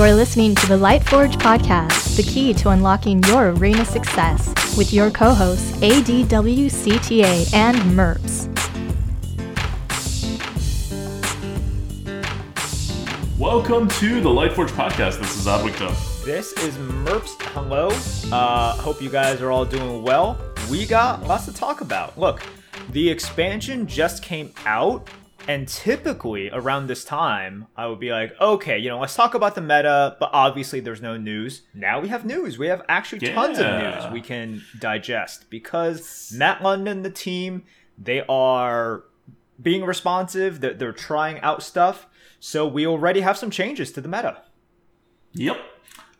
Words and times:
You're 0.00 0.14
listening 0.14 0.54
to 0.54 0.66
the 0.66 0.78
Lightforge 0.78 1.34
podcast, 1.34 2.16
the 2.16 2.22
key 2.22 2.54
to 2.54 2.70
unlocking 2.70 3.22
your 3.24 3.50
arena 3.50 3.84
success, 3.84 4.48
with 4.74 4.94
your 4.94 5.10
co 5.10 5.34
hosts 5.34 5.72
ADWCTA 5.72 7.52
and 7.52 7.76
MERPS. 7.94 8.48
Welcome 13.38 13.88
to 13.88 14.22
the 14.22 14.30
Lightforge 14.30 14.70
podcast. 14.70 15.18
This 15.18 15.36
is 15.36 15.46
Adwicta. 15.46 16.24
This 16.24 16.54
is 16.54 16.74
Merps. 16.76 17.38
Hello. 17.52 17.90
Uh, 18.34 18.72
hope 18.76 19.02
you 19.02 19.10
guys 19.10 19.42
are 19.42 19.50
all 19.50 19.66
doing 19.66 20.02
well. 20.02 20.40
We 20.70 20.86
got 20.86 21.24
lots 21.24 21.44
to 21.44 21.52
talk 21.52 21.82
about. 21.82 22.18
Look, 22.18 22.42
the 22.88 23.10
expansion 23.10 23.86
just 23.86 24.22
came 24.22 24.54
out, 24.64 25.10
and 25.50 25.66
typically 25.66 26.48
around 26.48 26.86
this 26.86 27.02
time, 27.02 27.66
I 27.76 27.88
would 27.88 27.98
be 27.98 28.12
like, 28.12 28.40
okay, 28.40 28.78
you 28.78 28.88
know, 28.88 29.00
let's 29.00 29.16
talk 29.16 29.34
about 29.34 29.56
the 29.56 29.60
meta, 29.60 30.16
but 30.20 30.30
obviously 30.32 30.78
there's 30.78 31.02
no 31.02 31.16
news. 31.16 31.62
Now 31.74 31.98
we 31.98 32.06
have 32.06 32.24
news. 32.24 32.56
We 32.56 32.68
have 32.68 32.82
actually 32.88 33.32
tons 33.32 33.58
of 33.58 33.66
news 33.66 34.12
we 34.12 34.20
can 34.20 34.62
digest 34.78 35.50
because 35.50 36.32
Matt 36.36 36.62
London, 36.62 37.02
the 37.02 37.10
team, 37.10 37.64
they 37.98 38.22
are 38.28 39.02
being 39.60 39.84
responsive, 39.84 40.60
they're, 40.60 40.74
they're 40.74 40.92
trying 40.92 41.40
out 41.40 41.64
stuff. 41.64 42.06
So 42.38 42.64
we 42.64 42.86
already 42.86 43.22
have 43.22 43.36
some 43.36 43.50
changes 43.50 43.90
to 43.92 44.00
the 44.00 44.08
meta. 44.08 44.42
Yep. 45.32 45.58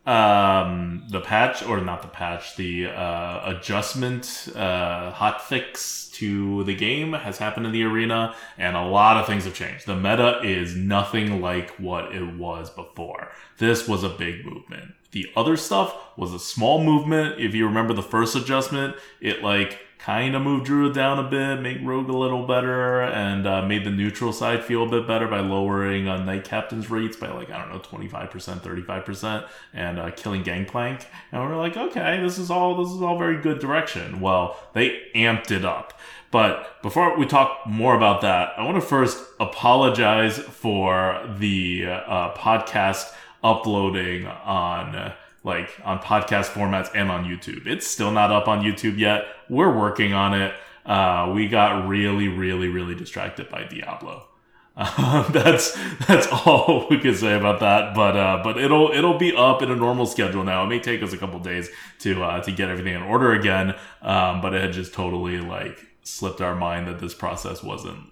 Um, 0.05 1.05
the 1.09 1.21
patch, 1.21 1.63
or 1.63 1.79
not 1.79 2.01
the 2.01 2.09
patch, 2.09 2.57
the 2.57 2.87
uh, 2.87 3.55
adjustment, 3.55 4.49
uh, 4.57 5.11
hot 5.11 5.41
fix 5.47 6.10
to 6.21 6.63
the 6.65 6.75
game 6.75 7.13
has 7.13 7.39
happened 7.39 7.65
in 7.65 7.71
the 7.71 7.83
arena, 7.83 8.35
and 8.55 8.77
a 8.77 8.85
lot 8.85 9.17
of 9.17 9.25
things 9.25 9.45
have 9.45 9.55
changed. 9.55 9.87
The 9.87 9.95
meta 9.95 10.39
is 10.43 10.75
nothing 10.75 11.41
like 11.41 11.71
what 11.77 12.13
it 12.13 12.35
was 12.35 12.69
before. 12.69 13.31
This 13.57 13.87
was 13.87 14.03
a 14.03 14.09
big 14.09 14.45
movement. 14.45 14.93
The 15.13 15.31
other 15.35 15.57
stuff 15.57 15.95
was 16.17 16.31
a 16.31 16.39
small 16.39 16.83
movement. 16.83 17.39
If 17.39 17.55
you 17.55 17.65
remember 17.65 17.93
the 17.93 18.03
first 18.03 18.35
adjustment, 18.35 18.95
it 19.19 19.43
like 19.43 19.79
kind 20.03 20.35
of 20.35 20.41
moved 20.41 20.65
Druid 20.65 20.93
down 20.93 21.19
a 21.19 21.29
bit, 21.29 21.61
make 21.61 21.77
Rogue 21.83 22.09
a 22.09 22.17
little 22.17 22.47
better, 22.47 23.01
and 23.03 23.45
uh, 23.45 23.61
made 23.61 23.85
the 23.85 23.91
neutral 23.91 24.33
side 24.33 24.63
feel 24.63 24.83
a 24.83 24.89
bit 24.89 25.07
better 25.07 25.27
by 25.27 25.41
lowering 25.41 26.07
uh, 26.07 26.23
Knight 26.23 26.43
Captain's 26.43 26.89
rates 26.89 27.15
by 27.15 27.29
like, 27.31 27.51
I 27.51 27.59
don't 27.59 27.69
know, 27.69 27.79
25%, 27.79 28.29
35%, 28.29 29.47
and 29.73 29.99
uh, 29.99 30.09
killing 30.11 30.41
Gangplank. 30.41 31.05
And 31.31 31.41
we're 31.41 31.55
like, 31.55 31.77
okay, 31.77 32.19
this 32.21 32.39
is 32.39 32.49
all, 32.49 32.83
this 32.83 32.91
is 32.91 33.01
all 33.01 33.17
very 33.17 33.41
good 33.41 33.59
direction. 33.59 34.21
Well, 34.21 34.57
they 34.73 35.01
amped 35.13 35.51
it 35.51 35.63
up. 35.63 35.93
But 36.31 36.81
before 36.81 37.17
we 37.17 37.27
talk 37.27 37.67
more 37.67 37.95
about 37.95 38.21
that, 38.21 38.53
I 38.57 38.63
want 38.63 38.77
to 38.77 38.81
first 38.81 39.23
apologize 39.39 40.39
for 40.39 41.21
the 41.37 41.85
uh, 41.87 42.33
podcast 42.33 43.13
uploading 43.43 44.25
on 44.25 45.13
like 45.43 45.69
on 45.83 45.99
podcast 45.99 46.51
formats 46.51 46.89
and 46.93 47.09
on 47.09 47.25
YouTube. 47.25 47.65
It's 47.67 47.87
still 47.87 48.11
not 48.11 48.31
up 48.31 48.47
on 48.47 48.63
YouTube 48.63 48.97
yet. 48.97 49.25
We're 49.49 49.75
working 49.75 50.13
on 50.13 50.39
it. 50.39 50.53
Uh, 50.85 51.31
we 51.33 51.47
got 51.47 51.87
really, 51.87 52.27
really, 52.27 52.67
really 52.67 52.95
distracted 52.95 53.49
by 53.49 53.63
Diablo. 53.63 54.27
Um, 54.73 55.25
that's 55.31 55.77
that's 56.07 56.27
all 56.31 56.87
we 56.89 56.97
can 56.97 57.13
say 57.13 57.37
about 57.37 57.59
that. 57.59 57.93
But 57.93 58.15
uh, 58.15 58.41
but 58.41 58.57
it'll 58.57 58.89
it'll 58.91 59.17
be 59.17 59.35
up 59.35 59.61
in 59.61 59.69
a 59.69 59.75
normal 59.75 60.05
schedule 60.05 60.45
now. 60.45 60.63
It 60.63 60.67
may 60.67 60.79
take 60.79 61.03
us 61.03 61.11
a 61.11 61.17
couple 61.17 61.39
days 61.39 61.69
to 61.99 62.23
uh, 62.23 62.41
to 62.43 62.51
get 62.53 62.69
everything 62.69 62.93
in 62.95 63.01
order 63.01 63.33
again. 63.33 63.75
Um, 64.01 64.39
but 64.39 64.53
it 64.53 64.61
had 64.61 64.71
just 64.71 64.93
totally 64.93 65.39
like 65.39 65.77
slipped 66.03 66.39
our 66.39 66.55
mind 66.55 66.87
that 66.87 66.99
this 66.99 67.13
process 67.13 67.61
wasn't 67.61 68.11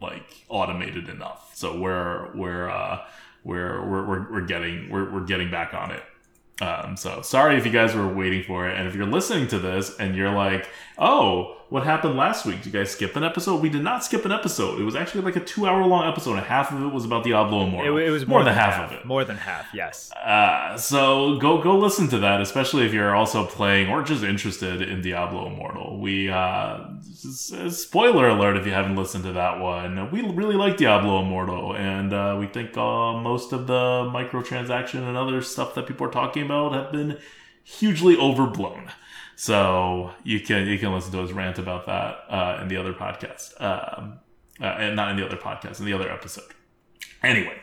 like 0.00 0.44
automated 0.48 1.08
enough. 1.08 1.50
So 1.54 1.78
we're 1.78 2.30
we're 2.36 2.70
uh, 2.70 3.04
we're, 3.44 3.84
we're 3.88 4.06
we're 4.06 4.32
we're 4.32 4.46
getting 4.46 4.88
we're 4.90 5.10
we're 5.10 5.24
getting 5.24 5.50
back 5.50 5.74
on 5.74 5.90
it. 5.90 6.02
Um, 6.60 6.96
so 6.96 7.20
sorry 7.22 7.56
if 7.58 7.66
you 7.66 7.72
guys 7.72 7.94
were 7.94 8.08
waiting 8.08 8.42
for 8.42 8.68
it, 8.68 8.76
and 8.78 8.88
if 8.88 8.94
you're 8.94 9.06
listening 9.06 9.46
to 9.48 9.58
this 9.58 9.96
and 9.98 10.16
you're 10.16 10.32
like, 10.34 10.68
"Oh, 10.98 11.55
what 11.68 11.84
happened 11.84 12.16
last 12.16 12.46
week? 12.46 12.58
Did 12.58 12.66
you 12.66 12.72
guys 12.72 12.90
skip 12.90 13.16
an 13.16 13.24
episode?" 13.24 13.60
We 13.60 13.68
did 13.68 13.82
not 13.82 14.04
skip 14.04 14.24
an 14.24 14.32
episode. 14.32 14.80
It 14.80 14.84
was 14.84 14.96
actually 14.96 15.22
like 15.22 15.36
a 15.36 15.40
two-hour-long 15.40 16.08
episode, 16.08 16.36
and 16.36 16.46
half 16.46 16.72
of 16.72 16.82
it 16.82 16.92
was 16.92 17.04
about 17.04 17.24
Diablo 17.24 17.66
Immortal. 17.66 17.96
it 17.98 18.10
was 18.10 18.26
more, 18.26 18.38
more, 18.40 18.44
than 18.44 18.54
half, 18.54 18.80
of 18.80 18.92
it. 18.92 19.04
More 19.04 19.24
than 19.24 19.36
half, 19.36 19.66
yes. 19.74 20.12
Uh, 20.12 20.76
so 20.76 21.38
go 21.38 21.60
go 21.62 21.76
listen 21.76 22.08
to 22.08 22.18
that, 22.20 22.40
especially 22.40 22.86
if 22.86 22.92
you're 22.92 23.14
also 23.14 23.44
playing 23.44 23.88
or 23.88 24.02
just 24.02 24.22
interested 24.22 24.82
in 24.82 25.02
Diablo 25.02 25.46
Immortal. 25.46 25.98
We 26.00 26.30
uh, 26.30 26.86
spoiler 27.70 28.28
alert 28.28 28.56
if 28.56 28.66
you 28.66 28.72
haven't 28.72 28.96
listened 28.96 29.24
to 29.24 29.32
that 29.32 29.60
one. 29.60 30.10
We 30.10 30.22
really 30.22 30.56
like 30.56 30.76
Diablo 30.76 31.22
Immortal, 31.22 31.76
and 31.76 32.12
uh, 32.12 32.36
we 32.38 32.46
think 32.46 32.76
uh, 32.76 33.14
most 33.14 33.52
of 33.52 33.66
the 33.66 34.10
microtransaction 34.12 35.06
and 35.06 35.16
other 35.16 35.42
stuff 35.42 35.74
that 35.74 35.86
people 35.86 36.06
are 36.06 36.10
talking 36.10 36.44
about 36.44 36.72
have 36.72 36.92
been 36.92 37.18
hugely 37.64 38.16
overblown. 38.16 38.90
So 39.38 40.12
you 40.24 40.40
can 40.40 40.66
you 40.66 40.78
can 40.78 40.92
listen 40.92 41.12
to 41.12 41.22
us 41.22 41.30
rant 41.30 41.58
about 41.58 41.86
that 41.86 42.24
uh, 42.28 42.58
in 42.62 42.68
the 42.68 42.76
other 42.78 42.94
podcast, 42.94 43.60
um, 43.60 44.18
uh, 44.60 44.64
and 44.64 44.96
not 44.96 45.10
in 45.10 45.16
the 45.18 45.24
other 45.26 45.36
podcast, 45.36 45.78
in 45.78 45.84
the 45.84 45.92
other 45.92 46.10
episode. 46.10 46.44
Anyway, 47.22 47.56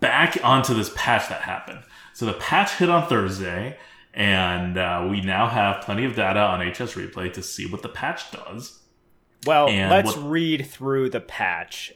back 0.00 0.36
onto 0.44 0.74
this 0.74 0.90
patch 0.94 1.28
that 1.30 1.40
happened. 1.42 1.80
So 2.12 2.26
the 2.26 2.34
patch 2.34 2.72
hit 2.76 2.90
on 2.90 3.08
Thursday, 3.08 3.78
and 4.12 4.76
uh, 4.76 5.06
we 5.10 5.22
now 5.22 5.48
have 5.48 5.80
plenty 5.82 6.04
of 6.04 6.14
data 6.14 6.40
on 6.40 6.60
HS 6.60 6.94
Replay 6.94 7.32
to 7.32 7.42
see 7.42 7.66
what 7.70 7.80
the 7.80 7.88
patch 7.88 8.30
does. 8.30 8.80
Well, 9.46 9.68
And 9.68 9.90
let's 9.90 10.14
what- 10.14 10.30
read 10.30 10.66
through 10.66 11.08
the 11.08 11.20
patch 11.20 11.92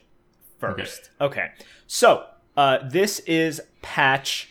first. 0.59 1.11
Okay. 1.21 1.51
So, 1.85 2.25
uh, 2.57 2.79
this 2.89 3.19
is 3.19 3.61
patch 3.83 4.49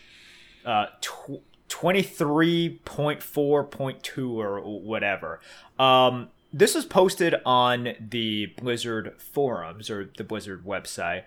uh, 0.64 0.86
tw- 1.00 1.42
23.4.2 1.68 4.36
or 4.36 4.60
whatever. 4.60 5.40
Um, 5.78 6.28
this 6.52 6.74
was 6.74 6.84
posted 6.84 7.36
on 7.44 7.94
the 8.00 8.46
Blizzard 8.56 9.14
forums 9.18 9.88
or 9.90 10.10
the 10.16 10.24
Blizzard 10.24 10.64
website. 10.64 11.22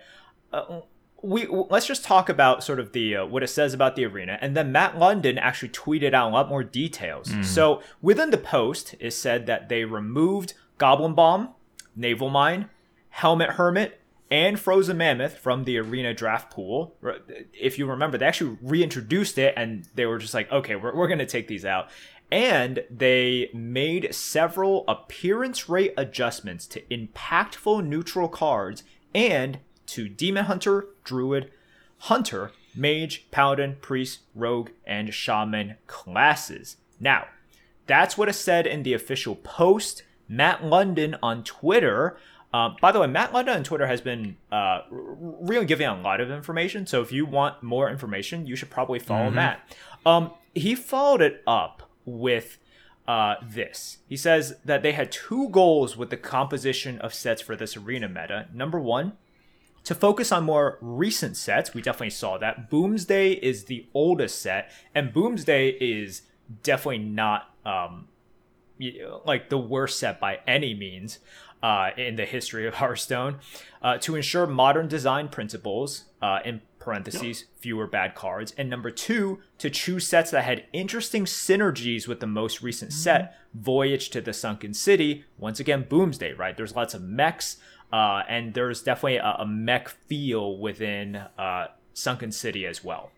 Uh, 0.51 0.81
we 1.21 1.45
let's 1.47 1.85
just 1.85 2.05
talk 2.05 2.29
about 2.29 2.63
sort 2.63 2.79
of 2.79 2.93
the 2.93 3.17
uh, 3.17 3.25
what 3.25 3.43
it 3.43 3.49
says 3.49 3.73
about 3.73 3.97
the 3.97 4.05
arena, 4.05 4.37
and 4.41 4.55
then 4.55 4.71
Matt 4.71 4.97
London 4.97 5.37
actually 5.37 5.67
tweeted 5.69 6.13
out 6.13 6.29
a 6.29 6.33
lot 6.33 6.47
more 6.47 6.63
details. 6.63 7.29
So 7.45 7.81
within 8.01 8.29
the 8.31 8.37
post, 8.37 8.95
it 8.99 9.11
said 9.11 9.45
that 9.47 9.67
they 9.67 9.83
removed 9.83 10.53
Goblin 10.77 11.13
Bomb, 11.13 11.49
Naval 11.95 12.29
Mine, 12.29 12.69
Helmet 13.09 13.49
Hermit, 13.51 13.98
and 14.31 14.59
Frozen 14.59 14.97
Mammoth 14.97 15.37
from 15.37 15.63
the 15.63 15.77
arena 15.77 16.13
draft 16.13 16.51
pool. 16.51 16.95
If 17.53 17.79
you 17.79 17.87
remember, 17.87 18.17
they 18.17 18.25
actually 18.25 18.57
reintroduced 18.61 19.37
it, 19.37 19.53
and 19.57 19.87
they 19.95 20.05
were 20.05 20.19
just 20.19 20.33
like, 20.33 20.51
okay, 20.51 20.75
we're, 20.75 20.95
we're 20.95 21.07
going 21.07 21.19
to 21.19 21.25
take 21.25 21.47
these 21.47 21.65
out. 21.65 21.89
And 22.31 22.83
they 22.91 23.49
made 23.53 24.13
several 24.13 24.85
appearance 24.87 25.67
rate 25.67 25.93
adjustments 25.97 26.67
to 26.67 26.81
impactful 26.83 27.85
neutral 27.87 28.27
cards 28.27 28.83
and 29.15 29.59
to 29.87 30.07
Demon 30.07 30.45
Hunter, 30.45 30.87
Druid, 31.03 31.51
Hunter, 31.97 32.51
Mage, 32.75 33.25
Paladin, 33.31 33.77
Priest, 33.81 34.19
Rogue, 34.35 34.69
and 34.85 35.11
Shaman 35.11 35.77
classes. 35.87 36.77
Now, 36.99 37.25
that's 37.87 38.15
what 38.15 38.29
it 38.29 38.33
said 38.33 38.67
in 38.67 38.83
the 38.83 38.93
official 38.93 39.35
post. 39.35 40.03
Matt 40.27 40.63
London 40.63 41.15
on 41.23 41.43
Twitter. 41.43 42.17
Um, 42.51 42.77
by 42.81 42.91
the 42.91 42.99
way, 42.99 43.07
Matt 43.07 43.31
London 43.31 43.57
on 43.57 43.63
Twitter 43.63 43.85
has 43.85 44.01
been 44.01 44.37
uh, 44.51 44.81
really 44.89 45.65
giving 45.65 45.87
a 45.87 46.01
lot 46.01 46.19
of 46.19 46.31
information. 46.31 46.87
So 46.87 47.01
if 47.01 47.11
you 47.11 47.25
want 47.25 47.61
more 47.61 47.89
information, 47.89 48.47
you 48.47 48.55
should 48.55 48.71
probably 48.71 48.99
follow 48.99 49.29
Matt. 49.29 49.75
Um, 50.05 50.31
he 50.55 50.73
followed 50.73 51.21
it 51.21 51.43
up 51.45 51.83
with 52.05 52.57
uh, 53.07 53.35
this. 53.43 53.99
He 54.07 54.17
says 54.17 54.55
that 54.65 54.81
they 54.81 54.93
had 54.93 55.11
two 55.11 55.49
goals 55.49 55.95
with 55.95 56.09
the 56.09 56.17
composition 56.17 56.99
of 56.99 57.13
sets 57.13 57.41
for 57.41 57.55
this 57.55 57.77
arena 57.77 58.07
meta. 58.07 58.47
Number 58.53 58.79
one, 58.79 59.13
to 59.83 59.95
focus 59.95 60.31
on 60.31 60.43
more 60.43 60.77
recent 60.81 61.37
sets, 61.37 61.73
we 61.73 61.81
definitely 61.81 62.11
saw 62.11 62.37
that. 62.37 62.69
Boomsday 62.69 63.31
is 63.31 63.65
the 63.65 63.87
oldest 63.93 64.41
set, 64.41 64.71
and 64.93 65.13
Boomsday 65.13 65.69
is 65.79 66.23
definitely 66.63 66.99
not 66.99 67.53
um, 67.65 68.07
like 69.25 69.49
the 69.49 69.57
worst 69.57 69.99
set 69.99 70.19
by 70.19 70.39
any 70.47 70.73
means 70.73 71.19
uh, 71.61 71.91
in 71.97 72.15
the 72.15 72.25
history 72.25 72.67
of 72.67 72.73
Hearthstone. 72.75 73.39
Uh, 73.81 73.97
to 73.99 74.15
ensure 74.15 74.45
modern 74.45 74.87
design 74.87 75.29
principles, 75.29 76.05
uh, 76.21 76.39
in 76.43 76.61
parentheses, 76.79 77.45
fewer 77.59 77.87
bad 77.87 78.15
cards. 78.15 78.53
And 78.57 78.69
number 78.69 78.89
two, 78.89 79.39
to 79.57 79.69
choose 79.69 80.07
sets 80.07 80.31
that 80.31 80.43
had 80.43 80.65
interesting 80.73 81.25
synergies 81.25 82.07
with 82.07 82.19
the 82.19 82.27
most 82.27 82.61
recent 82.61 82.91
set, 82.91 83.35
Voyage 83.53 84.09
to 84.09 84.21
the 84.21 84.33
Sunken 84.33 84.73
City. 84.73 85.25
Once 85.37 85.59
again, 85.59 85.85
Boomsday, 85.87 86.33
right? 86.33 86.55
There's 86.55 86.75
lots 86.75 86.93
of 86.93 87.01
mechs, 87.01 87.57
uh, 87.91 88.23
and 88.27 88.53
there's 88.53 88.81
definitely 88.81 89.17
a, 89.17 89.35
a 89.39 89.45
mech 89.45 89.89
feel 89.89 90.57
within 90.57 91.17
uh, 91.37 91.67
Sunken 91.93 92.31
City 92.31 92.65
as 92.65 92.83
well. 92.83 93.11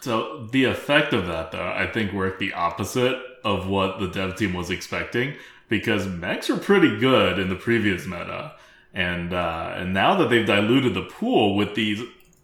So 0.00 0.48
the 0.50 0.64
effect 0.64 1.12
of 1.12 1.26
that, 1.28 1.52
though, 1.52 1.72
I 1.72 1.86
think 1.86 2.12
worked 2.12 2.40
the 2.40 2.52
opposite 2.52 3.16
of 3.44 3.68
what 3.68 4.00
the 4.00 4.08
dev 4.08 4.36
team 4.36 4.52
was 4.52 4.70
expecting 4.70 5.34
because 5.72 6.06
mechs 6.06 6.50
were 6.50 6.58
pretty 6.58 6.98
good 6.98 7.38
in 7.38 7.48
the 7.48 7.56
previous 7.56 8.04
meta, 8.04 8.52
and 8.92 9.32
uh, 9.32 9.72
and 9.74 9.94
now 9.94 10.14
that 10.16 10.28
they've 10.28 10.46
diluted 10.46 10.92
the 10.92 11.02
pool 11.02 11.56
with 11.56 11.74
these 11.74 12.02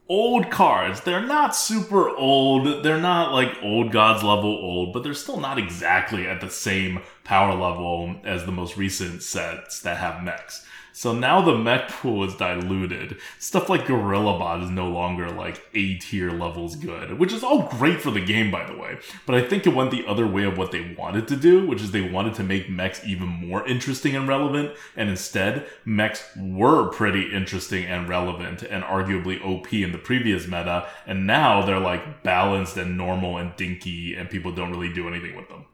old 0.08 0.50
cards. 0.50 1.02
They're 1.02 1.26
not 1.26 1.54
super 1.54 2.08
old. 2.08 2.82
They're 2.82 2.98
not 2.98 3.34
like 3.34 3.54
old 3.62 3.92
gods 3.92 4.25
level 4.25 4.50
old, 4.50 4.94
but 4.94 5.02
they're 5.02 5.12
still 5.12 5.38
not 5.38 5.58
exactly 5.58 6.26
at 6.26 6.40
the 6.40 6.48
same 6.48 7.00
power 7.25 7.52
level 7.52 8.16
as 8.25 8.46
the 8.46 8.52
most 8.52 8.78
recent 8.78 9.22
sets 9.22 9.80
that 9.82 9.98
have 9.98 10.25
mechs. 10.25 10.64
So 10.99 11.12
now 11.12 11.41
the 11.41 11.56
mech 11.56 11.91
pool 11.91 12.25
is 12.25 12.35
diluted. 12.35 13.19
Stuff 13.39 13.69
like 13.69 13.87
Gorillabot 13.87 14.65
is 14.65 14.69
no 14.69 14.89
longer 14.91 15.31
like 15.31 15.62
A 15.73 15.95
tier 15.95 16.33
levels 16.33 16.75
good, 16.75 17.21
which 17.21 17.33
is 17.33 17.45
all 17.45 17.69
great 17.69 18.00
for 18.00 18.11
the 18.11 18.21
game, 18.21 18.50
by 18.50 18.67
the 18.67 18.77
way. 18.77 18.99
But 19.25 19.37
I 19.37 19.43
think 19.43 19.65
it 19.65 19.77
went 19.77 19.93
the 19.93 20.05
other 20.09 20.27
way 20.27 20.43
of 20.43 20.59
what 20.59 20.73
they 20.73 20.97
wanted 20.99 21.29
to 21.29 21.37
do, 21.37 21.65
which 21.65 21.83
is 21.83 21.93
they 21.93 22.00
wanted 22.00 22.35
to 22.35 22.43
make 22.43 22.69
mechs 22.69 23.06
even 23.06 23.29
more 23.29 23.65
interesting 23.65 24.17
and 24.17 24.27
relevant. 24.27 24.77
And 24.97 25.09
instead, 25.09 25.69
mechs 25.85 26.37
were 26.37 26.89
pretty 26.89 27.33
interesting 27.33 27.85
and 27.85 28.09
relevant 28.09 28.65
and 28.65 28.83
arguably 28.83 29.41
OP 29.41 29.73
in 29.73 29.93
the 29.93 29.99
previous 29.99 30.47
meta. 30.49 30.89
And 31.06 31.29
now 31.29 31.65
they're 31.65 31.79
like 31.79 32.25
balanced 32.25 32.77
and 32.77 32.99
normal 32.99 33.39
and 33.39 33.55
dinky, 33.55 34.17
and 34.17 34.29
people 34.29 34.50
don't 34.50 34.73
really 34.73 34.93
do 34.93 35.06
anything 35.06 35.37
with 35.37 35.49
them. 35.49 35.67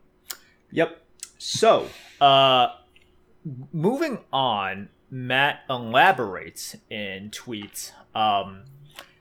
Yep. 0.70 1.02
So, 1.38 1.88
uh, 2.20 2.74
moving 3.72 4.18
on, 4.30 4.90
Matt 5.14 5.60
elaborates 5.70 6.74
in 6.90 7.30
tweets 7.30 7.92
um, 8.16 8.64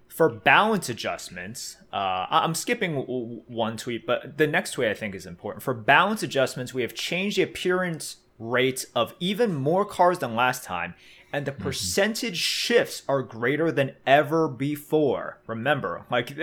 for 0.07 0.28
balance 0.28 0.90
adjustments. 0.90 1.78
Uh, 1.94 2.25
I'm 2.31 2.56
skipping 2.56 2.95
one 2.95 3.78
tweet, 3.78 4.07
but 4.07 4.40
the 4.40 4.48
next 4.48 4.72
tweet 4.72 4.88
I 4.88 4.95
think 4.95 5.13
is 5.13 5.28
important. 5.28 5.62
For 5.62 5.75
balance 5.75 6.24
adjustments, 6.24 6.74
we 6.74 6.81
have 6.81 6.95
changed 6.95 7.38
the 7.38 7.44
appearance 7.44 8.18
rates 8.40 8.88
of 8.95 9.13
even 9.19 9.54
more 9.54 9.86
cars 9.86 10.18
than 10.18 10.36
last 10.36 10.63
time, 10.63 10.95
and 11.31 11.45
the 11.45 11.51
mm-hmm. 11.51 11.62
percentage 11.62 12.38
shifts 12.38 13.04
are 13.07 13.22
greater 13.22 13.72
than 13.72 13.92
ever 14.07 14.48
before. 14.48 15.42
Remember, 15.45 16.07
like, 16.10 16.36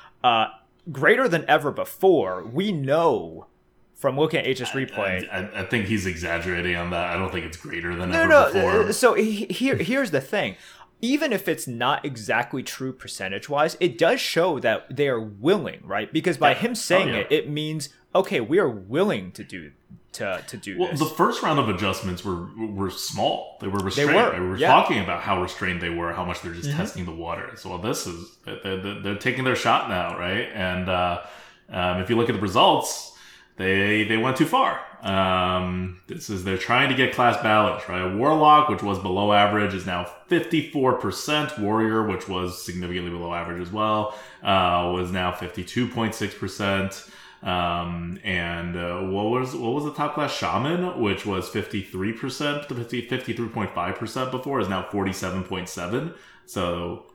uh, 0.22 0.48
greater 0.92 1.26
than 1.28 1.46
ever 1.48 1.72
before, 1.72 2.44
we 2.44 2.72
know 2.72 3.46
from 3.98 4.16
looking 4.16 4.40
at 4.40 4.46
HS 4.46 4.70
replay. 4.70 5.28
I, 5.30 5.38
I, 5.38 5.60
I, 5.60 5.64
think 5.64 5.86
he's 5.86 6.06
exaggerating 6.06 6.76
on 6.76 6.90
that. 6.90 7.10
I 7.10 7.18
don't 7.18 7.32
think 7.32 7.44
it's 7.44 7.56
greater 7.56 7.94
than 7.96 8.10
no, 8.10 8.20
ever 8.20 8.28
no, 8.28 8.46
before. 8.46 8.82
Uh, 8.84 8.92
so 8.92 9.14
here, 9.14 9.76
here's 9.76 10.12
the 10.12 10.20
thing. 10.20 10.56
Even 11.00 11.32
if 11.32 11.46
it's 11.46 11.66
not 11.68 12.04
exactly 12.04 12.62
true 12.62 12.92
percentage 12.92 13.48
wise, 13.48 13.76
it 13.80 13.98
does 13.98 14.20
show 14.20 14.58
that 14.60 14.96
they 14.96 15.08
are 15.08 15.20
willing, 15.20 15.80
right? 15.84 16.12
Because 16.12 16.38
by 16.38 16.52
yeah. 16.52 16.58
him 16.58 16.74
saying 16.74 17.10
oh, 17.10 17.12
yeah. 17.12 17.18
it, 17.18 17.32
it 17.32 17.50
means 17.50 17.90
okay, 18.14 18.40
we 18.40 18.58
are 18.58 18.68
willing 18.68 19.32
to 19.32 19.44
do 19.44 19.72
to 20.12 20.42
to 20.46 20.56
do 20.56 20.78
well, 20.78 20.90
this. 20.90 21.00
the 21.00 21.06
first 21.06 21.42
round 21.42 21.58
of 21.58 21.68
adjustments 21.68 22.24
were 22.24 22.48
were 22.56 22.90
small. 22.90 23.58
They 23.60 23.68
were 23.68 23.78
restrained. 23.78 24.10
They 24.10 24.14
were, 24.14 24.30
they 24.30 24.40
were 24.40 24.56
yeah. 24.56 24.68
talking 24.68 25.00
about 25.00 25.22
how 25.22 25.40
restrained 25.40 25.80
they 25.80 25.90
were, 25.90 26.12
how 26.12 26.24
much 26.24 26.42
they're 26.42 26.54
just 26.54 26.68
mm-hmm. 26.68 26.78
testing 26.78 27.04
the 27.04 27.14
water. 27.14 27.52
So 27.56 27.70
well, 27.70 27.78
this 27.78 28.06
is 28.06 28.36
they're, 28.44 29.00
they're, 29.00 29.16
taking 29.16 29.44
their 29.44 29.56
shot 29.56 29.88
now, 29.88 30.18
right? 30.18 30.48
And 30.54 30.88
uh, 30.88 31.22
um, 31.68 32.00
if 32.00 32.10
you 32.10 32.16
look 32.16 32.28
at 32.28 32.34
the 32.34 32.40
results, 32.40 33.12
they 33.58 34.04
they 34.04 34.16
went 34.16 34.36
too 34.36 34.46
far. 34.46 34.80
Um, 35.02 36.00
this 36.06 36.30
is 36.30 36.44
they're 36.44 36.56
trying 36.56 36.88
to 36.88 36.94
get 36.94 37.14
class 37.14 37.40
balance, 37.42 37.88
right? 37.88 38.14
Warlock, 38.14 38.68
which 38.68 38.82
was 38.82 38.98
below 38.98 39.32
average, 39.32 39.74
is 39.74 39.86
now 39.86 40.10
54%. 40.28 41.58
Warrior, 41.58 42.06
which 42.06 42.28
was 42.28 42.64
significantly 42.64 43.10
below 43.10 43.34
average 43.34 43.60
as 43.60 43.72
well, 43.72 44.14
uh, 44.42 44.90
was 44.94 45.12
now 45.12 45.32
52.6%. 45.32 47.10
Um, 47.40 48.18
and 48.24 48.76
uh, 48.76 49.00
what 49.02 49.26
was 49.26 49.54
what 49.54 49.72
was 49.72 49.84
the 49.84 49.94
top 49.94 50.14
class 50.14 50.36
shaman, 50.36 51.00
which 51.00 51.24
was 51.24 51.48
53% 51.50 52.66
to 52.66 52.74
50, 52.74 53.08
53.5% 53.08 54.30
before, 54.30 54.60
is 54.60 54.68
now 54.68 54.88
47.7. 54.90 56.14
So 56.46 57.06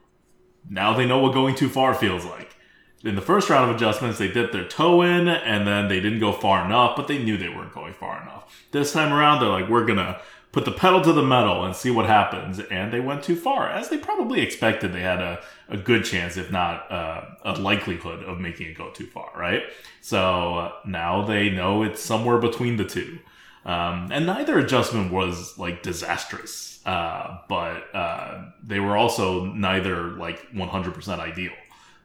now 0.70 0.94
they 0.94 1.06
know 1.06 1.20
what 1.20 1.34
going 1.34 1.56
too 1.56 1.68
far 1.68 1.94
feels 1.94 2.24
like 2.24 2.56
in 3.04 3.16
the 3.16 3.22
first 3.22 3.50
round 3.50 3.70
of 3.70 3.76
adjustments, 3.76 4.18
they 4.18 4.32
dipped 4.32 4.54
their 4.54 4.68
toe 4.68 5.02
in 5.02 5.28
and 5.28 5.68
then 5.68 5.90
they 5.90 6.00
didn't 6.00 6.20
go 6.20 6.32
far 6.32 6.66
enough, 6.66 6.96
but 6.96 7.08
they 7.08 7.22
knew 7.22 7.38
they 7.38 7.50
weren't 7.50 7.74
going 7.74 7.94
far 7.94 8.22
enough. 8.22 8.66
This 8.72 8.94
time 8.94 9.12
around, 9.12 9.42
they're 9.42 9.50
like, 9.50 9.70
we're 9.70 9.86
gonna 9.86 10.22
put 10.54 10.66
the 10.66 10.72
pedal 10.72 11.02
to 11.02 11.12
the 11.12 11.24
metal 11.24 11.66
and 11.66 11.76
see 11.76 11.92
what 11.92 12.06
happens. 12.06 12.60
And 12.60 12.94
they 12.94 13.02
went 13.02 13.24
too 13.24 13.36
far, 13.36 13.70
as 13.70 13.90
they 13.90 13.98
probably 13.98 14.40
expected. 14.40 14.94
They 14.94 15.02
had 15.02 15.20
a, 15.20 15.44
a 15.68 15.76
good 15.76 16.06
chance, 16.06 16.38
if 16.38 16.52
not 16.52 16.90
uh, 16.90 17.26
a 17.44 17.60
likelihood, 17.60 18.24
of 18.24 18.40
making 18.40 18.68
it 18.68 18.78
go 18.78 18.92
too 18.92 19.08
far, 19.08 19.32
right? 19.36 19.64
So 20.00 20.56
uh, 20.56 20.72
now 20.86 21.26
they 21.26 21.50
know 21.50 21.84
it's 21.84 22.02
somewhere 22.02 22.38
between 22.38 22.78
the 22.78 22.86
two. 22.86 23.20
Um, 23.66 24.10
and 24.12 24.26
neither 24.26 24.60
adjustment 24.60 25.12
was 25.12 25.58
like 25.58 25.84
disastrous, 25.84 26.86
uh, 26.86 27.40
but 27.48 27.96
uh, 27.96 28.46
they 28.62 28.80
were 28.80 28.96
also 28.96 29.46
neither 29.46 30.12
like 30.12 30.52
100% 30.52 31.20
ideal. 31.20 31.54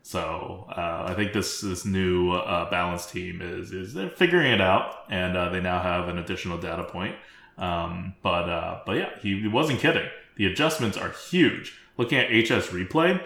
So 0.09 0.65
uh, 0.71 1.05
I 1.07 1.13
think 1.13 1.35
this 1.35 1.61
this 1.61 1.85
new 1.85 2.33
uh, 2.33 2.71
balance 2.71 3.05
team 3.05 3.43
is 3.43 3.75
is 3.75 3.93
they're 3.93 4.09
figuring 4.09 4.51
it 4.51 4.61
out, 4.63 5.05
and 5.11 5.37
uh, 5.37 5.51
they 5.51 5.61
now 5.61 5.83
have 5.83 6.09
an 6.09 6.17
additional 6.17 6.57
data 6.57 6.85
point. 6.85 7.15
Um, 7.59 8.15
but 8.23 8.49
uh, 8.49 8.81
but 8.87 8.97
yeah, 8.97 9.11
he, 9.21 9.39
he, 9.39 9.49
wasn't 9.49 9.81
kidding. 9.81 10.09
The 10.37 10.47
adjustments 10.47 10.97
are 10.97 11.11
huge. 11.11 11.79
Looking 11.99 12.17
at 12.17 12.31
HS 12.31 12.69
replay, 12.69 13.23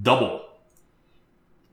double 0.00 0.46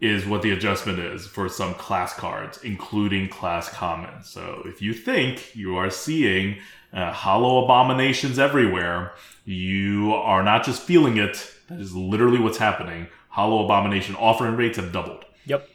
is 0.02 0.26
what 0.26 0.42
the 0.42 0.52
adjustment 0.52 1.00
is 1.00 1.26
for 1.26 1.48
some 1.48 1.74
class 1.74 2.14
cards, 2.14 2.62
including 2.62 3.30
class 3.30 3.70
commons. 3.70 4.30
So 4.30 4.64
if 4.66 4.82
you 4.82 4.94
think 4.94 5.56
you 5.56 5.78
are 5.78 5.90
seeing 5.90 6.58
uh, 6.92 7.14
hollow 7.14 7.64
abominations 7.64 8.38
everywhere, 8.38 9.14
you 9.46 10.14
are 10.14 10.44
not 10.44 10.66
just 10.66 10.82
feeling 10.82 11.16
it. 11.16 11.54
That 11.70 11.80
is 11.80 11.96
literally 11.96 12.40
what's 12.40 12.58
happening 12.58 13.08
Hollow 13.30 13.64
Abomination 13.64 14.16
offering 14.16 14.56
rates 14.56 14.78
have 14.78 14.92
doubled. 14.92 15.26
Yep. 15.46 15.70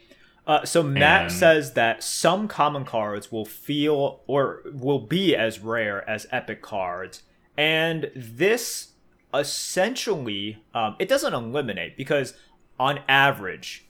Uh, 0.47 0.65
so 0.65 0.83
Matt 0.83 1.23
and... 1.23 1.31
says 1.31 1.73
that 1.73 2.03
some 2.03 2.47
common 2.47 2.85
cards 2.85 3.31
will 3.31 3.45
feel 3.45 4.21
or 4.27 4.61
will 4.71 4.99
be 4.99 5.35
as 5.35 5.59
rare 5.59 6.07
as 6.07 6.27
epic 6.31 6.61
cards, 6.61 7.23
and 7.57 8.11
this 8.15 8.89
essentially 9.33 10.63
um, 10.73 10.95
it 10.99 11.09
doesn't 11.09 11.33
eliminate 11.33 11.97
because 11.97 12.33
on 12.79 12.99
average, 13.07 13.85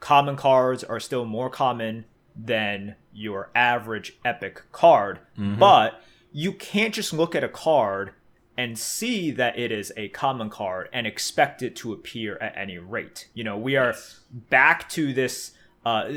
common 0.00 0.36
cards 0.36 0.84
are 0.84 1.00
still 1.00 1.24
more 1.24 1.50
common 1.50 2.04
than 2.36 2.94
your 3.12 3.50
average 3.54 4.16
epic 4.24 4.62
card, 4.72 5.20
mm-hmm. 5.38 5.58
but 5.58 6.02
you 6.32 6.52
can't 6.52 6.94
just 6.94 7.12
look 7.12 7.34
at 7.34 7.42
a 7.42 7.48
card 7.48 8.12
and 8.56 8.78
see 8.78 9.30
that 9.30 9.58
it 9.58 9.70
is 9.70 9.92
a 9.96 10.08
common 10.08 10.50
card 10.50 10.88
and 10.92 11.06
expect 11.06 11.62
it 11.62 11.76
to 11.76 11.92
appear 11.92 12.36
at 12.38 12.56
any 12.56 12.78
rate. 12.78 13.28
You 13.34 13.44
know, 13.44 13.56
we 13.56 13.76
are 13.76 13.90
yes. 13.90 14.20
back 14.32 14.88
to 14.90 15.12
this 15.12 15.52
uh, 15.84 16.10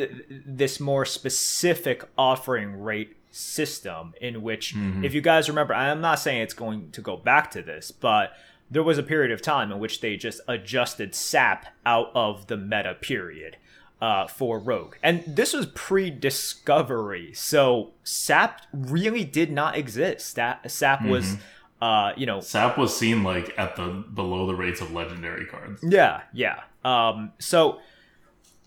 this 0.46 0.79
more 0.79 1.05
specific 1.05 2.03
offering 2.17 2.81
rate 2.81 3.15
system 3.29 4.13
in 4.19 4.41
which, 4.41 4.75
mm-hmm. 4.75 5.05
if 5.05 5.13
you 5.13 5.22
guys 5.22 5.48
remember, 5.48 5.75
I'm 5.75 6.01
not 6.01 6.19
saying 6.19 6.41
it's 6.41 6.55
going 6.55 6.89
to 6.91 7.01
go 7.01 7.15
back 7.15 7.51
to 7.51 7.62
this, 7.62 7.91
but 7.91 8.34
there 8.72 8.81
was 8.81 8.98
a 8.98 9.03
period 9.03 9.31
of 9.31 9.43
time 9.43 9.72
in 9.72 9.77
which 9.77 10.01
they 10.01 10.17
just 10.17 10.41
adjusted 10.48 11.13
SAP 11.13 11.67
out 11.86 12.10
of 12.15 12.48
the 12.48 12.58
meta 12.58 12.96
period. 13.00 13.58
Uh, 14.01 14.25
for 14.27 14.60
Rogue. 14.60 14.96
And 15.03 15.25
this 15.27 15.51
was 15.51 15.65
pre 15.65 16.10
discovery. 16.10 17.34
So 17.34 17.91
SAP 18.05 18.62
really 18.72 19.25
did 19.25 19.51
not 19.51 19.75
exist. 19.75 20.38
That 20.38 20.72
SAP 20.72 21.00
mm-hmm. 21.00 21.10
was 21.10 21.36
uh, 21.81 22.12
you 22.17 22.25
know, 22.25 22.41
Sap 22.41 22.77
was 22.77 22.95
seen 22.95 23.24
like 23.24 23.53
at 23.57 23.75
the 23.75 23.88
below 24.13 24.45
the 24.48 24.55
rates 24.55 24.81
of 24.81 24.91
legendary 24.91 25.45
cards. 25.45 25.83
Yeah, 25.83 26.21
yeah. 26.33 26.62
Um, 26.83 27.31
so 27.39 27.79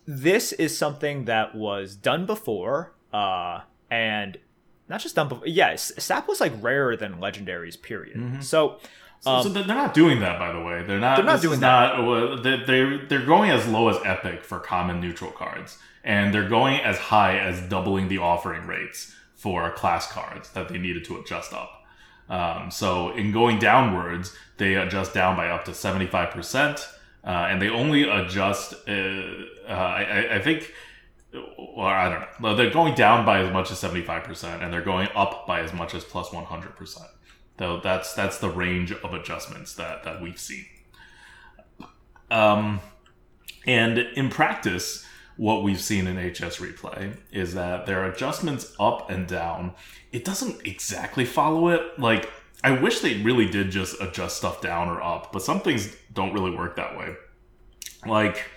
this 0.05 0.51
is 0.53 0.75
something 0.75 1.25
that 1.25 1.53
was 1.53 1.95
done 1.95 2.25
before, 2.25 2.93
uh, 3.13 3.61
and 3.91 4.37
not 4.89 5.01
just 5.01 5.15
done 5.15 5.29
before. 5.29 5.47
Yes, 5.47 5.91
yeah, 5.93 6.01
Sap 6.01 6.27
was 6.27 6.41
like 6.41 6.53
rarer 6.59 6.97
than 6.97 7.15
legendaries. 7.15 7.79
Period. 7.81 8.17
Mm-hmm. 8.17 8.41
So. 8.41 8.79
Um, 9.25 9.41
so, 9.41 9.43
so, 9.43 9.53
they're 9.53 9.65
not 9.65 9.93
doing 9.93 10.19
that, 10.19 10.37
by 10.37 10.51
the 10.51 10.59
way. 10.59 10.83
They're 10.83 10.99
not. 10.99 11.15
They're 11.15 11.25
not 11.25 11.41
doing 11.41 11.61
that. 11.61 11.97
Not, 11.97 12.43
they're 12.43 13.07
they're 13.07 13.25
going 13.25 13.51
as 13.51 13.65
low 13.65 13.87
as 13.87 13.95
epic 14.03 14.43
for 14.43 14.59
common 14.59 14.99
neutral 14.99 15.31
cards, 15.31 15.77
and 16.03 16.33
they're 16.33 16.49
going 16.49 16.81
as 16.81 16.97
high 16.97 17.37
as 17.37 17.61
doubling 17.61 18.09
the 18.09 18.17
offering 18.17 18.67
rates 18.67 19.15
for 19.33 19.71
class 19.71 20.11
cards 20.11 20.49
that 20.49 20.67
they 20.67 20.77
needed 20.77 21.05
to 21.05 21.17
adjust 21.17 21.53
up. 21.53 21.82
Um, 22.29 22.71
so 22.71 23.11
in 23.11 23.31
going 23.31 23.59
downwards, 23.59 24.35
they 24.57 24.75
adjust 24.75 25.13
down 25.13 25.35
by 25.35 25.49
up 25.49 25.65
to 25.65 25.71
75%. 25.71 26.87
Uh, 27.25 27.47
and 27.49 27.61
they 27.61 27.69
only 27.69 28.03
adjust, 28.03 28.73
uh, 28.87 28.91
uh, 28.91 29.71
I, 29.71 30.35
I, 30.35 30.39
think, 30.41 30.73
or 31.57 31.87
I 31.87 32.09
don't 32.09 32.41
know, 32.41 32.55
they're 32.55 32.69
going 32.69 32.95
down 32.95 33.25
by 33.25 33.39
as 33.39 33.51
much 33.51 33.71
as 33.71 33.81
75%, 33.81 34.61
and 34.61 34.73
they're 34.73 34.81
going 34.81 35.07
up 35.15 35.47
by 35.47 35.61
as 35.61 35.71
much 35.71 35.95
as 35.95 36.03
plus 36.03 36.29
100%. 36.29 36.97
Though 37.57 37.79
that's 37.79 38.13
that's 38.13 38.39
the 38.39 38.49
range 38.49 38.91
of 38.91 39.13
adjustments 39.13 39.75
that, 39.75 40.03
that 40.03 40.21
we've 40.21 40.39
seen. 40.39 40.65
Um, 42.31 42.79
and 43.65 43.99
in 43.99 44.29
practice, 44.29 45.05
what 45.37 45.63
we've 45.63 45.81
seen 45.81 46.07
in 46.07 46.15
HS 46.15 46.57
replay 46.57 47.15
is 47.31 47.53
that 47.53 47.85
there 47.85 48.03
are 48.03 48.11
adjustments 48.11 48.75
up 48.79 49.09
and 49.09 49.27
down. 49.27 49.73
It 50.11 50.23
doesn't 50.23 50.65
exactly 50.65 51.25
follow 51.25 51.69
it. 51.69 51.99
Like, 51.99 52.29
I 52.63 52.71
wish 52.71 52.99
they 52.99 53.21
really 53.21 53.49
did 53.49 53.71
just 53.71 53.99
adjust 54.01 54.37
stuff 54.37 54.61
down 54.61 54.89
or 54.89 55.01
up, 55.01 55.33
but 55.33 55.41
some 55.41 55.59
things 55.59 55.95
don't 56.13 56.33
really 56.33 56.55
work 56.55 56.75
that 56.75 56.97
way. 56.97 57.15
like 58.05 58.49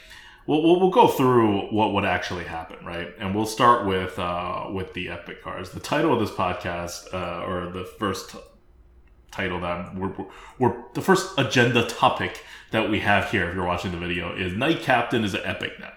we'll, 0.47 0.62
we'll, 0.62 0.90
go 0.90 1.09
through 1.09 1.73
what 1.73 1.92
would 1.92 2.04
actually 2.04 2.45
happen, 2.45 2.85
right? 2.85 3.12
And 3.18 3.35
we'll 3.35 3.47
start 3.47 3.87
with 3.87 4.18
uh, 4.18 4.66
with 4.73 4.92
the 4.92 5.09
epic 5.09 5.42
cards. 5.42 5.71
The 5.71 5.80
title 5.80 6.12
of 6.12 6.21
this 6.21 6.30
podcast, 6.30 7.12
uh, 7.12 7.45
or 7.45 7.71
the 7.71 7.85
first 7.85 8.37
title 9.33 9.61
that 9.61 9.95
we're, 9.97 10.09
we're, 10.09 10.26
we're 10.59 10.83
the 10.95 11.02
first 11.02 11.37
agenda 11.38 11.87
topic 11.87 12.45
that 12.71 12.90
we 12.90 13.00
have 13.00 13.30
here, 13.30 13.49
if 13.49 13.54
you're 13.54 13.66
watching 13.66 13.90
the 13.90 13.99
video, 13.99 14.37
is 14.37 14.52
Knight 14.52 14.83
Captain 14.83 15.25
is 15.25 15.35
an 15.35 15.42
epic 15.45 15.73
now 15.80 15.92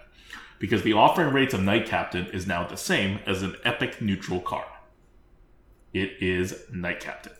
because 0.59 0.83
the 0.83 0.93
offering 0.93 1.33
rates 1.33 1.53
of 1.53 1.63
Knight 1.63 1.87
Captain 1.87 2.27
is 2.27 2.45
now 2.45 2.67
the 2.67 2.75
same 2.75 3.19
as 3.25 3.41
an 3.41 3.55
epic 3.63 4.01
neutral 4.01 4.41
card. 4.41 4.67
It 5.93 6.11
is 6.21 6.63
Knight 6.71 6.99
Captain. 6.99 7.33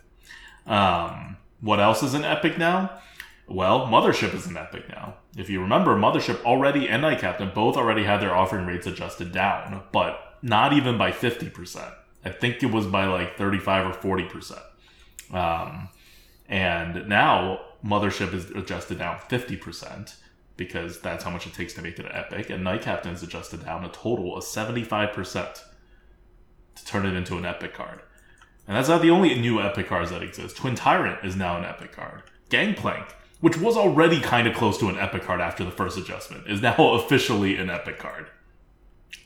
Um, 0.66 1.36
what 1.60 1.78
else 1.78 2.02
is 2.02 2.14
an 2.14 2.24
epic 2.24 2.58
now? 2.58 2.98
Well, 3.46 3.86
Mothership 3.86 4.34
is 4.34 4.46
an 4.46 4.56
epic 4.56 4.88
now. 4.88 5.14
If 5.36 5.50
you 5.50 5.60
remember, 5.60 5.96
Mothership 5.96 6.42
already 6.44 6.88
and 6.88 7.02
Knight 7.02 7.20
Captain 7.20 7.50
both 7.54 7.76
already 7.76 8.04
had 8.04 8.20
their 8.20 8.34
offering 8.34 8.66
rates 8.66 8.86
adjusted 8.86 9.32
down, 9.32 9.82
but 9.92 10.36
not 10.42 10.72
even 10.72 10.96
by 10.96 11.12
50%. 11.12 11.92
I 12.24 12.30
think 12.30 12.62
it 12.62 12.70
was 12.70 12.86
by 12.86 13.06
like 13.06 13.36
35 13.36 14.04
or 14.04 14.18
40%. 14.18 14.60
Um, 15.32 15.88
and 16.48 17.08
now 17.08 17.60
Mothership 17.84 18.32
is 18.34 18.50
adjusted 18.50 18.98
down 18.98 19.18
50% 19.18 20.14
because 20.60 21.00
that's 21.00 21.24
how 21.24 21.30
much 21.30 21.46
it 21.46 21.54
takes 21.54 21.72
to 21.72 21.80
make 21.80 21.98
it 21.98 22.04
an 22.04 22.12
epic, 22.12 22.50
and 22.50 22.62
Knight 22.62 22.82
Captain 22.82 23.14
is 23.14 23.22
adjusted 23.22 23.64
down 23.64 23.82
a 23.82 23.88
total 23.88 24.36
of 24.36 24.44
75% 24.44 25.62
to 26.74 26.84
turn 26.84 27.06
it 27.06 27.14
into 27.14 27.38
an 27.38 27.46
epic 27.46 27.72
card. 27.72 28.02
And 28.68 28.76
that's 28.76 28.90
not 28.90 29.00
the 29.00 29.08
only 29.08 29.34
new 29.40 29.58
epic 29.58 29.88
cards 29.88 30.10
that 30.10 30.22
exist. 30.22 30.58
Twin 30.58 30.74
Tyrant 30.74 31.24
is 31.24 31.34
now 31.34 31.56
an 31.56 31.64
epic 31.64 31.92
card. 31.92 32.24
Gangplank, 32.50 33.06
which 33.40 33.56
was 33.56 33.74
already 33.74 34.20
kind 34.20 34.46
of 34.46 34.54
close 34.54 34.76
to 34.80 34.90
an 34.90 34.98
epic 34.98 35.22
card 35.22 35.40
after 35.40 35.64
the 35.64 35.70
first 35.70 35.96
adjustment, 35.96 36.46
is 36.46 36.60
now 36.60 36.76
officially 36.94 37.56
an 37.56 37.70
epic 37.70 37.98
card. 37.98 38.28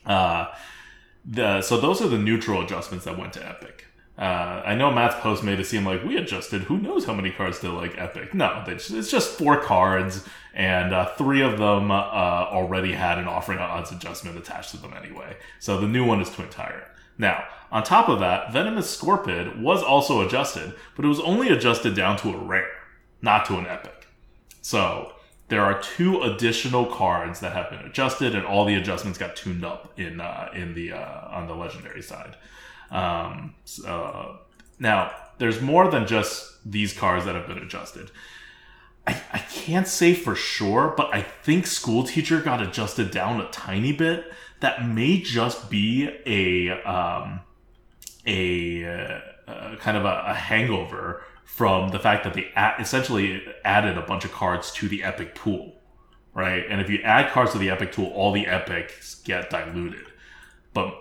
Uh, 0.06 0.54
the, 1.24 1.62
so 1.62 1.80
those 1.80 2.00
are 2.00 2.08
the 2.08 2.16
neutral 2.16 2.62
adjustments 2.62 3.04
that 3.06 3.18
went 3.18 3.32
to 3.32 3.44
epic. 3.44 3.86
Uh, 4.16 4.62
I 4.64 4.76
know 4.76 4.92
Matt's 4.92 5.16
post 5.20 5.42
made 5.42 5.58
it 5.58 5.66
seem 5.66 5.84
like 5.84 6.04
we 6.04 6.16
adjusted 6.16 6.62
who 6.62 6.78
knows 6.78 7.04
how 7.04 7.14
many 7.14 7.32
cards 7.32 7.58
to 7.60 7.72
like 7.72 7.98
epic. 7.98 8.32
No, 8.32 8.62
just, 8.66 8.92
it's 8.92 9.10
just 9.10 9.36
four 9.36 9.60
cards, 9.60 10.24
and 10.54 10.94
uh, 10.94 11.06
three 11.16 11.42
of 11.42 11.58
them 11.58 11.90
uh, 11.90 11.94
already 11.94 12.92
had 12.92 13.18
an 13.18 13.26
offering 13.26 13.58
odds 13.58 13.90
adjustment 13.90 14.38
attached 14.38 14.70
to 14.70 14.76
them 14.76 14.94
anyway. 14.94 15.36
So 15.58 15.80
the 15.80 15.88
new 15.88 16.04
one 16.04 16.20
is 16.20 16.30
Twin 16.30 16.48
Tyrant. 16.48 16.84
Now, 17.18 17.44
on 17.72 17.82
top 17.82 18.08
of 18.08 18.20
that, 18.20 18.52
Venomous 18.52 18.96
Scorpid 18.96 19.60
was 19.60 19.82
also 19.82 20.24
adjusted, 20.24 20.74
but 20.94 21.04
it 21.04 21.08
was 21.08 21.20
only 21.20 21.48
adjusted 21.48 21.96
down 21.96 22.16
to 22.18 22.30
a 22.30 22.36
rare, 22.36 22.70
not 23.20 23.46
to 23.46 23.56
an 23.56 23.66
epic. 23.66 24.06
So 24.62 25.12
there 25.48 25.62
are 25.62 25.80
two 25.82 26.22
additional 26.22 26.86
cards 26.86 27.40
that 27.40 27.52
have 27.52 27.70
been 27.70 27.80
adjusted, 27.80 28.36
and 28.36 28.46
all 28.46 28.64
the 28.64 28.76
adjustments 28.76 29.18
got 29.18 29.34
tuned 29.34 29.64
up 29.64 29.92
in 29.98 30.20
uh, 30.20 30.50
in 30.54 30.74
the 30.74 30.92
uh, 30.92 31.28
on 31.30 31.48
the 31.48 31.54
legendary 31.54 32.02
side. 32.02 32.36
Um, 32.94 33.54
so, 33.64 34.38
now, 34.78 35.12
there's 35.38 35.60
more 35.60 35.90
than 35.90 36.06
just 36.06 36.50
these 36.64 36.92
cards 36.92 37.24
that 37.24 37.34
have 37.34 37.46
been 37.46 37.58
adjusted. 37.58 38.10
I, 39.06 39.20
I 39.32 39.38
can't 39.38 39.88
say 39.88 40.14
for 40.14 40.34
sure, 40.34 40.94
but 40.96 41.12
I 41.12 41.22
think 41.22 41.66
School 41.66 42.04
Teacher 42.04 42.40
got 42.40 42.62
adjusted 42.62 43.10
down 43.10 43.40
a 43.40 43.50
tiny 43.50 43.92
bit. 43.92 44.32
That 44.60 44.88
may 44.88 45.18
just 45.18 45.68
be 45.68 46.08
a 46.24 46.70
um, 46.82 47.40
a 48.26 48.84
uh, 48.84 49.20
uh, 49.50 49.76
kind 49.76 49.96
of 49.96 50.04
a, 50.04 50.24
a, 50.28 50.34
hangover 50.34 51.22
from 51.44 51.90
the 51.90 51.98
fact 51.98 52.24
that 52.24 52.32
they 52.32 52.46
a- 52.56 52.76
essentially 52.80 53.44
added 53.64 53.98
a 53.98 54.02
bunch 54.02 54.24
of 54.24 54.32
cards 54.32 54.72
to 54.72 54.88
the 54.88 55.02
epic 55.02 55.34
pool, 55.34 55.74
right? 56.32 56.64
And 56.70 56.80
if 56.80 56.88
you 56.88 57.00
add 57.02 57.30
cards 57.30 57.52
to 57.52 57.58
the 57.58 57.68
epic 57.68 57.92
pool, 57.92 58.10
all 58.12 58.32
the 58.32 58.46
epics 58.46 59.16
get 59.16 59.50
diluted. 59.50 60.06
But 60.72 60.94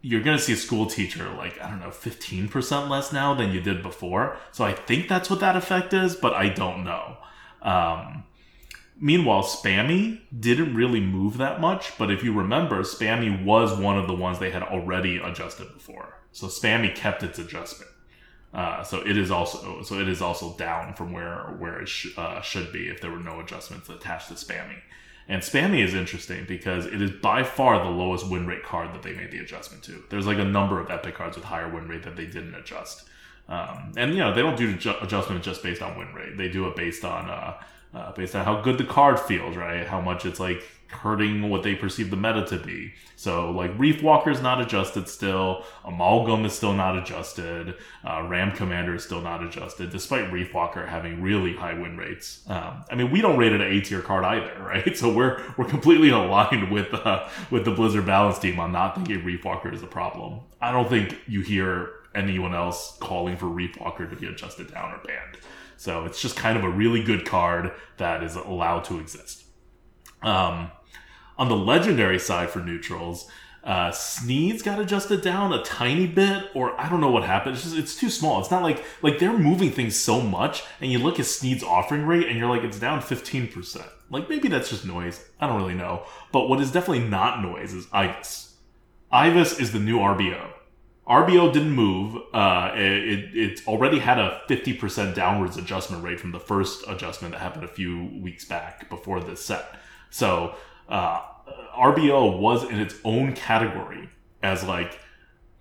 you're 0.00 0.22
going 0.22 0.36
to 0.36 0.42
see 0.42 0.52
a 0.52 0.56
school 0.56 0.86
teacher 0.86 1.28
like 1.30 1.60
i 1.60 1.68
don't 1.68 1.80
know 1.80 1.88
15% 1.88 2.88
less 2.88 3.12
now 3.12 3.34
than 3.34 3.52
you 3.52 3.60
did 3.60 3.82
before. 3.82 4.36
So 4.52 4.64
i 4.64 4.72
think 4.72 5.08
that's 5.08 5.30
what 5.30 5.40
that 5.40 5.56
effect 5.56 5.92
is 5.92 6.16
but 6.16 6.34
i 6.34 6.48
don't 6.48 6.84
know. 6.84 7.16
Um, 7.62 8.24
meanwhile 9.00 9.42
spammy 9.42 10.20
didn't 10.38 10.74
really 10.74 11.00
move 11.00 11.38
that 11.38 11.60
much 11.60 11.96
but 11.98 12.10
if 12.10 12.22
you 12.22 12.32
remember 12.32 12.82
spammy 12.82 13.44
was 13.44 13.76
one 13.76 13.98
of 13.98 14.06
the 14.06 14.14
ones 14.14 14.38
they 14.38 14.50
had 14.50 14.62
already 14.62 15.18
adjusted 15.18 15.72
before. 15.74 16.14
So 16.32 16.46
spammy 16.46 16.94
kept 16.94 17.22
its 17.22 17.38
adjustment. 17.38 17.90
Uh, 18.54 18.82
so 18.82 18.98
it 19.06 19.16
is 19.18 19.30
also 19.30 19.82
so 19.82 19.98
it 19.98 20.08
is 20.08 20.22
also 20.22 20.56
down 20.56 20.94
from 20.94 21.12
where 21.12 21.54
where 21.58 21.80
it 21.80 21.88
sh- 21.88 22.16
uh, 22.16 22.40
should 22.40 22.72
be 22.72 22.88
if 22.88 23.00
there 23.00 23.10
were 23.10 23.18
no 23.18 23.40
adjustments 23.40 23.90
attached 23.90 24.28
to 24.28 24.34
spammy 24.34 24.78
and 25.28 25.42
Spammy 25.42 25.84
is 25.84 25.94
interesting 25.94 26.46
because 26.48 26.86
it 26.86 27.02
is 27.02 27.10
by 27.10 27.42
far 27.42 27.84
the 27.84 27.90
lowest 27.90 28.28
win 28.28 28.46
rate 28.46 28.64
card 28.64 28.94
that 28.94 29.02
they 29.02 29.12
made 29.12 29.30
the 29.30 29.38
adjustment 29.38 29.82
to. 29.84 30.02
There's 30.08 30.26
like 30.26 30.38
a 30.38 30.44
number 30.44 30.80
of 30.80 30.90
epic 30.90 31.16
cards 31.16 31.36
with 31.36 31.44
higher 31.44 31.68
win 31.68 31.86
rate 31.86 32.02
that 32.04 32.16
they 32.16 32.24
didn't 32.24 32.54
adjust. 32.54 33.08
Um, 33.48 33.92
and 33.96 34.12
you 34.12 34.18
know 34.18 34.34
they 34.34 34.42
don't 34.42 34.56
do 34.56 34.70
adjustment 35.00 35.42
just 35.42 35.62
based 35.62 35.82
on 35.82 35.98
win 35.98 36.12
rate. 36.14 36.36
They 36.36 36.48
do 36.48 36.66
it 36.68 36.76
based 36.76 37.04
on 37.04 37.28
uh, 37.28 37.54
uh, 37.94 38.12
based 38.12 38.34
on 38.34 38.44
how 38.44 38.60
good 38.60 38.78
the 38.78 38.84
card 38.84 39.18
feels, 39.18 39.56
right? 39.56 39.86
How 39.86 40.00
much 40.00 40.26
it's 40.26 40.40
like 40.40 40.62
hurting 40.90 41.50
what 41.50 41.62
they 41.62 41.74
perceive 41.74 42.10
the 42.10 42.16
meta 42.16 42.44
to 42.46 42.56
be. 42.56 42.94
So 43.16 43.50
like 43.50 43.78
Reef 43.78 44.02
Walker 44.02 44.30
is 44.30 44.40
not 44.40 44.60
adjusted 44.60 45.08
still, 45.08 45.64
Amalgam 45.84 46.44
is 46.44 46.54
still 46.54 46.72
not 46.72 46.96
adjusted, 46.96 47.74
uh, 48.08 48.22
Ram 48.22 48.52
Commander 48.52 48.94
is 48.94 49.04
still 49.04 49.20
not 49.20 49.42
adjusted, 49.42 49.90
despite 49.90 50.32
Reef 50.32 50.54
Walker 50.54 50.86
having 50.86 51.20
really 51.20 51.54
high 51.54 51.74
win 51.74 51.96
rates. 51.96 52.42
Um, 52.48 52.84
I 52.90 52.94
mean, 52.94 53.10
we 53.10 53.20
don't 53.20 53.36
rate 53.36 53.52
it 53.52 53.60
an 53.60 53.66
A 53.66 53.80
tier 53.80 54.00
card 54.00 54.24
either, 54.24 54.62
right? 54.62 54.96
So 54.96 55.12
we're 55.12 55.42
we're 55.56 55.66
completely 55.66 56.10
aligned 56.10 56.70
with 56.70 56.92
uh, 56.94 57.28
with 57.50 57.64
the 57.64 57.72
Blizzard 57.72 58.06
balance 58.06 58.38
team 58.38 58.58
on 58.58 58.72
not 58.72 58.94
thinking 58.94 59.24
Reef 59.24 59.44
Walker 59.44 59.72
is 59.72 59.82
a 59.82 59.86
problem. 59.86 60.40
I 60.60 60.72
don't 60.72 60.88
think 60.88 61.16
you 61.26 61.42
hear 61.42 61.90
anyone 62.14 62.54
else 62.54 62.96
calling 63.00 63.36
for 63.36 63.46
Reef 63.46 63.78
Walker 63.78 64.06
to 64.06 64.16
be 64.16 64.26
adjusted 64.26 64.72
down 64.72 64.92
or 64.92 64.98
banned. 64.98 65.36
So 65.78 66.04
it's 66.04 66.20
just 66.20 66.36
kind 66.36 66.58
of 66.58 66.64
a 66.64 66.68
really 66.68 67.02
good 67.04 67.24
card 67.24 67.70
that 67.98 68.24
is 68.24 68.34
allowed 68.34 68.84
to 68.86 68.98
exist. 68.98 69.44
Um, 70.22 70.72
on 71.38 71.48
the 71.48 71.56
legendary 71.56 72.18
side 72.18 72.50
for 72.50 72.58
neutrals, 72.58 73.30
uh, 73.62 73.90
Sneeds 73.92 74.64
got 74.64 74.80
adjusted 74.80 75.22
down 75.22 75.52
a 75.52 75.62
tiny 75.62 76.08
bit, 76.08 76.50
or 76.52 76.78
I 76.80 76.88
don't 76.88 77.00
know 77.00 77.12
what 77.12 77.22
happened. 77.22 77.54
It's 77.54 77.62
just 77.62 77.76
it's 77.76 77.94
too 77.94 78.10
small. 78.10 78.40
It's 78.40 78.50
not 78.50 78.64
like 78.64 78.84
like 79.02 79.20
they're 79.20 79.38
moving 79.38 79.70
things 79.70 79.94
so 79.94 80.20
much, 80.20 80.64
and 80.80 80.90
you 80.90 80.98
look 80.98 81.20
at 81.20 81.26
Sneed's 81.26 81.62
offering 81.62 82.06
rate, 82.06 82.26
and 82.26 82.36
you're 82.36 82.48
like 82.48 82.64
it's 82.64 82.80
down 82.80 83.00
fifteen 83.00 83.46
percent. 83.46 83.86
Like 84.10 84.28
maybe 84.28 84.48
that's 84.48 84.70
just 84.70 84.84
noise. 84.84 85.24
I 85.40 85.46
don't 85.46 85.60
really 85.60 85.74
know. 85.74 86.04
But 86.32 86.48
what 86.48 86.60
is 86.60 86.72
definitely 86.72 87.08
not 87.08 87.40
noise 87.40 87.72
is 87.72 87.86
Ivus. 87.86 88.54
Ivus 89.12 89.60
is 89.60 89.72
the 89.72 89.78
new 89.78 89.98
RBO. 89.98 90.50
RBO 91.08 91.52
didn't 91.52 91.72
move. 91.72 92.20
Uh, 92.34 92.72
it, 92.74 93.34
it 93.34 93.66
already 93.66 93.98
had 93.98 94.18
a 94.18 94.42
50% 94.48 95.14
downwards 95.14 95.56
adjustment 95.56 96.04
rate 96.04 96.20
from 96.20 96.32
the 96.32 96.40
first 96.40 96.84
adjustment 96.86 97.32
that 97.32 97.40
happened 97.40 97.64
a 97.64 97.68
few 97.68 98.10
weeks 98.20 98.44
back 98.44 98.88
before 98.90 99.20
this 99.20 99.42
set. 99.42 99.74
So 100.10 100.54
uh, 100.88 101.22
RBO 101.76 102.38
was 102.38 102.64
in 102.64 102.78
its 102.78 102.94
own 103.04 103.32
category 103.32 104.10
as 104.42 104.64
like 104.64 105.00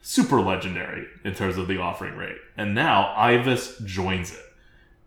super 0.02 0.42
legendary 0.42 1.06
in 1.24 1.34
terms 1.34 1.58
of 1.58 1.68
the 1.68 1.80
offering 1.80 2.16
rate. 2.16 2.38
And 2.58 2.76
now 2.76 3.14
Ivus 3.18 3.84
joins 3.86 4.34
it. 4.34 4.44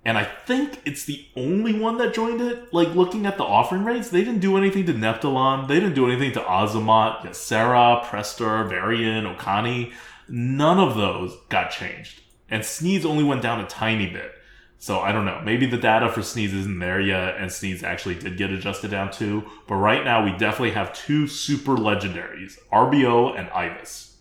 And 0.05 0.17
I 0.17 0.25
think 0.25 0.81
it's 0.87 1.05
the 1.05 1.27
only 1.37 1.79
one 1.79 1.99
that 1.99 2.15
joined 2.15 2.41
it. 2.41 2.73
Like 2.73 2.95
looking 2.95 3.27
at 3.27 3.37
the 3.37 3.45
offering 3.45 3.85
rates, 3.85 4.09
they 4.09 4.25
didn't 4.25 4.41
do 4.41 4.57
anything 4.57 4.87
to 4.87 4.95
Neptulon. 4.95 5.69
They 5.69 5.75
didn't 5.75 5.95
do 5.95 6.07
anything 6.07 6.33
to 6.33 6.41
Azamat, 6.41 7.21
Ysera, 7.21 8.03
Prester, 8.05 8.65
Varian, 8.65 9.25
Okani. 9.25 9.93
None 10.31 10.79
of 10.79 10.97
those 10.97 11.37
got 11.49 11.71
changed. 11.71 12.23
And 12.49 12.63
Sneeds 12.63 13.05
only 13.05 13.25
went 13.25 13.43
down 13.43 13.61
a 13.61 13.67
tiny 13.67 14.09
bit. 14.09 14.33
So 14.79 15.01
I 15.01 15.13
don't 15.13 15.27
know. 15.27 15.43
Maybe 15.45 15.67
the 15.67 15.77
data 15.77 16.09
for 16.09 16.21
Sneeds 16.21 16.55
isn't 16.55 16.79
there 16.79 17.01
yet, 17.01 17.37
and 17.37 17.51
Sneeds 17.51 17.83
actually 17.83 18.15
did 18.15 18.39
get 18.39 18.51
adjusted 18.51 18.91
down 18.91 19.11
too. 19.11 19.45
But 19.69 19.75
right 19.75 20.05
now, 20.05 20.25
we 20.25 20.31
definitely 20.31 20.71
have 20.71 20.95
two 20.95 21.27
super 21.27 21.77
legendaries 21.77 22.59
RBO 22.73 23.39
and 23.39 23.49
Ivus. 23.51 24.15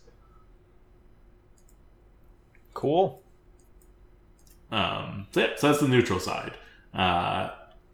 Cool. 2.74 3.22
Um, 4.70 5.28
so, 5.32 5.40
yeah, 5.40 5.46
so 5.56 5.68
that's 5.68 5.80
the 5.80 5.88
neutral 5.88 6.20
side. 6.20 6.52
Uh, 6.92 7.50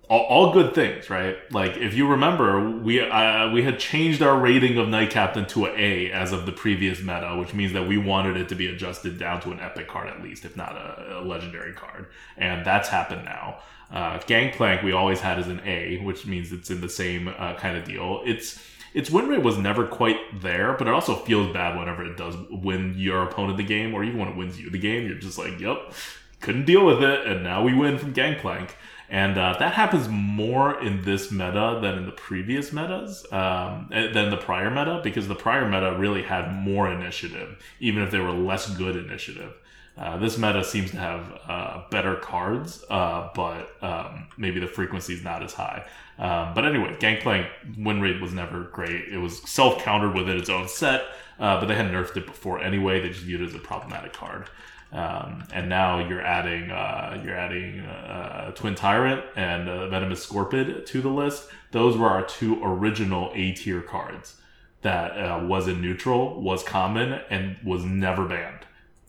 all, 0.08 0.22
all, 0.24 0.52
good 0.52 0.74
things, 0.74 1.10
right? 1.10 1.36
Like 1.52 1.76
if 1.76 1.94
you 1.94 2.06
remember, 2.06 2.70
we 2.70 3.00
uh, 3.00 3.50
we 3.50 3.62
had 3.62 3.78
changed 3.80 4.22
our 4.22 4.38
rating 4.38 4.78
of 4.78 4.88
Knight 4.88 5.10
Captain 5.10 5.46
to 5.46 5.66
an 5.66 5.74
A 5.76 6.12
as 6.12 6.32
of 6.32 6.46
the 6.46 6.52
previous 6.52 7.00
meta, 7.00 7.36
which 7.38 7.54
means 7.54 7.72
that 7.72 7.88
we 7.88 7.98
wanted 7.98 8.36
it 8.36 8.48
to 8.50 8.54
be 8.54 8.68
adjusted 8.68 9.18
down 9.18 9.40
to 9.42 9.50
an 9.50 9.60
epic 9.60 9.88
card 9.88 10.08
at 10.08 10.22
least, 10.22 10.44
if 10.44 10.56
not 10.56 10.76
a, 10.76 11.18
a 11.18 11.22
legendary 11.22 11.72
card, 11.72 12.06
and 12.36 12.64
that's 12.64 12.88
happened 12.88 13.24
now. 13.24 13.58
Uh, 13.90 14.18
Gangplank 14.26 14.82
we 14.82 14.92
always 14.92 15.20
had 15.20 15.38
as 15.38 15.48
an 15.48 15.60
A, 15.64 15.98
which 15.98 16.26
means 16.26 16.52
it's 16.52 16.70
in 16.70 16.80
the 16.80 16.88
same 16.88 17.28
uh, 17.28 17.54
kind 17.54 17.76
of 17.76 17.84
deal. 17.84 18.22
It's 18.24 18.60
its 18.94 19.10
win 19.10 19.28
rate 19.28 19.42
was 19.42 19.58
never 19.58 19.86
quite 19.86 20.40
there, 20.40 20.72
but 20.72 20.88
it 20.88 20.94
also 20.94 21.16
feels 21.16 21.52
bad 21.52 21.78
whenever 21.78 22.02
it 22.04 22.16
does 22.16 22.34
win 22.50 22.94
your 22.96 23.24
opponent 23.24 23.58
the 23.58 23.64
game, 23.64 23.92
or 23.92 24.02
even 24.02 24.18
when 24.18 24.28
it 24.28 24.36
wins 24.36 24.58
you 24.58 24.70
the 24.70 24.78
game. 24.78 25.06
You're 25.06 25.18
just 25.18 25.36
like, 25.36 25.60
yep, 25.60 25.92
couldn't 26.40 26.64
deal 26.64 26.86
with 26.86 27.02
it, 27.02 27.26
and 27.26 27.42
now 27.42 27.62
we 27.62 27.74
win 27.74 27.98
from 27.98 28.12
Gangplank. 28.12 28.74
And 29.08 29.38
uh, 29.38 29.56
that 29.58 29.74
happens 29.74 30.08
more 30.08 30.82
in 30.82 31.02
this 31.02 31.30
meta 31.30 31.78
than 31.80 31.98
in 31.98 32.06
the 32.06 32.12
previous 32.12 32.72
metas, 32.72 33.24
um, 33.32 33.88
eh, 33.92 34.12
than 34.12 34.30
the 34.30 34.36
prior 34.36 34.70
meta, 34.70 35.00
because 35.02 35.28
the 35.28 35.34
prior 35.34 35.68
meta 35.68 35.96
really 35.96 36.22
had 36.22 36.52
more 36.52 36.90
initiative, 36.90 37.62
even 37.78 38.02
if 38.02 38.10
they 38.10 38.18
were 38.18 38.32
less 38.32 38.68
good 38.76 38.96
initiative. 38.96 39.54
Uh, 39.96 40.18
this 40.18 40.36
meta 40.36 40.62
seems 40.62 40.90
to 40.90 40.98
have 40.98 41.40
uh, 41.48 41.82
better 41.90 42.16
cards, 42.16 42.84
uh, 42.90 43.30
but 43.34 43.70
um, 43.82 44.26
maybe 44.36 44.60
the 44.60 44.66
frequency 44.66 45.14
is 45.14 45.24
not 45.24 45.42
as 45.42 45.54
high. 45.54 45.86
Um, 46.18 46.52
but 46.54 46.66
anyway, 46.66 46.96
Gangplank 46.98 47.46
win 47.78 48.00
rate 48.00 48.20
was 48.20 48.32
never 48.32 48.64
great. 48.64 49.08
It 49.08 49.18
was 49.18 49.38
self 49.48 49.82
countered 49.82 50.14
within 50.14 50.36
its 50.36 50.50
own 50.50 50.68
set, 50.68 51.02
uh, 51.38 51.60
but 51.60 51.66
they 51.66 51.74
had 51.74 51.86
nerfed 51.86 52.16
it 52.16 52.26
before 52.26 52.60
anyway. 52.60 53.00
They 53.00 53.08
just 53.08 53.22
viewed 53.22 53.40
it 53.40 53.48
as 53.48 53.54
a 53.54 53.58
problematic 53.58 54.12
card. 54.12 54.50
Um, 54.92 55.44
and 55.52 55.68
now 55.68 55.98
you're 56.06 56.22
adding 56.22 56.70
uh, 56.70 57.20
you're 57.24 57.36
adding 57.36 57.80
uh, 57.80 58.52
Twin 58.52 58.74
Tyrant 58.74 59.24
and 59.34 59.68
uh, 59.68 59.88
Venomous 59.88 60.24
Scorpid 60.24 60.86
to 60.86 61.02
the 61.02 61.08
list. 61.08 61.48
Those 61.72 61.96
were 61.96 62.08
our 62.08 62.24
two 62.24 62.62
original 62.62 63.30
A 63.34 63.52
tier 63.52 63.82
cards 63.82 64.36
that 64.82 65.12
uh, 65.18 65.44
was 65.44 65.66
in 65.66 65.80
neutral, 65.80 66.40
was 66.40 66.62
common, 66.62 67.20
and 67.28 67.56
was 67.64 67.84
never 67.84 68.24
banned, 68.24 68.64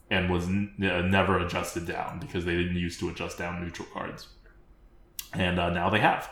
and 0.09 0.29
was 0.31 0.45
n- 0.45 0.73
uh, 0.81 1.01
never 1.01 1.37
adjusted 1.37 1.85
down 1.85 2.19
because 2.19 2.45
they 2.45 2.55
didn't 2.55 2.77
used 2.77 2.99
to 2.99 3.09
adjust 3.09 3.37
down 3.37 3.61
neutral 3.61 3.87
cards, 3.93 4.27
and 5.33 5.59
uh, 5.59 5.69
now 5.69 5.89
they 5.89 5.99
have. 5.99 6.29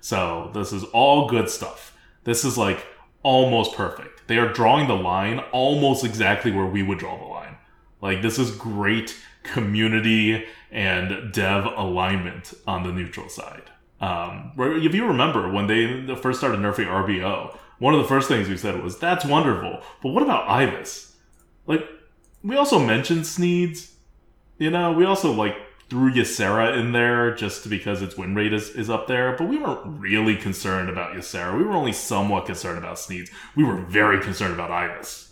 So 0.00 0.50
this 0.52 0.72
is 0.72 0.84
all 0.84 1.28
good 1.28 1.48
stuff. 1.48 1.96
This 2.24 2.44
is 2.44 2.58
like 2.58 2.84
almost 3.22 3.74
perfect. 3.74 4.26
They 4.26 4.38
are 4.38 4.52
drawing 4.52 4.88
the 4.88 4.94
line 4.94 5.38
almost 5.52 6.04
exactly 6.04 6.50
where 6.50 6.66
we 6.66 6.82
would 6.82 6.98
draw 6.98 7.16
the 7.18 7.24
like 8.00 8.22
this 8.22 8.38
is 8.38 8.50
great 8.50 9.16
community 9.42 10.44
and 10.70 11.32
dev 11.32 11.64
alignment 11.76 12.54
on 12.66 12.82
the 12.82 12.92
neutral 12.92 13.28
side. 13.28 13.62
Um, 14.00 14.52
if 14.56 14.94
you 14.94 15.06
remember 15.06 15.50
when 15.50 15.66
they 15.66 16.14
first 16.16 16.38
started 16.38 16.60
nerfing 16.60 16.86
RBO, 16.86 17.56
one 17.78 17.94
of 17.94 18.00
the 18.00 18.08
first 18.08 18.28
things 18.28 18.48
we 18.48 18.56
said 18.56 18.82
was, 18.82 18.98
"That's 18.98 19.24
wonderful," 19.24 19.80
but 20.02 20.10
what 20.10 20.22
about 20.22 20.48
Ivus? 20.48 21.12
Like, 21.66 21.88
we 22.42 22.56
also 22.56 22.78
mentioned 22.78 23.22
Sneeds. 23.22 23.92
You 24.58 24.70
know, 24.70 24.92
we 24.92 25.04
also 25.04 25.32
like 25.32 25.56
threw 25.88 26.12
Ysera 26.12 26.76
in 26.78 26.92
there 26.92 27.34
just 27.34 27.68
because 27.70 28.02
its 28.02 28.16
win 28.16 28.34
rate 28.34 28.52
is, 28.52 28.70
is 28.70 28.90
up 28.90 29.06
there, 29.06 29.34
but 29.36 29.48
we 29.48 29.56
weren't 29.56 30.00
really 30.00 30.36
concerned 30.36 30.90
about 30.90 31.14
Ysera. 31.14 31.56
We 31.56 31.64
were 31.64 31.72
only 31.72 31.92
somewhat 31.92 32.46
concerned 32.46 32.78
about 32.78 32.96
Sneeds. 32.96 33.30
We 33.56 33.64
were 33.64 33.76
very 33.76 34.20
concerned 34.20 34.52
about 34.52 34.70
Ivus 34.70 35.27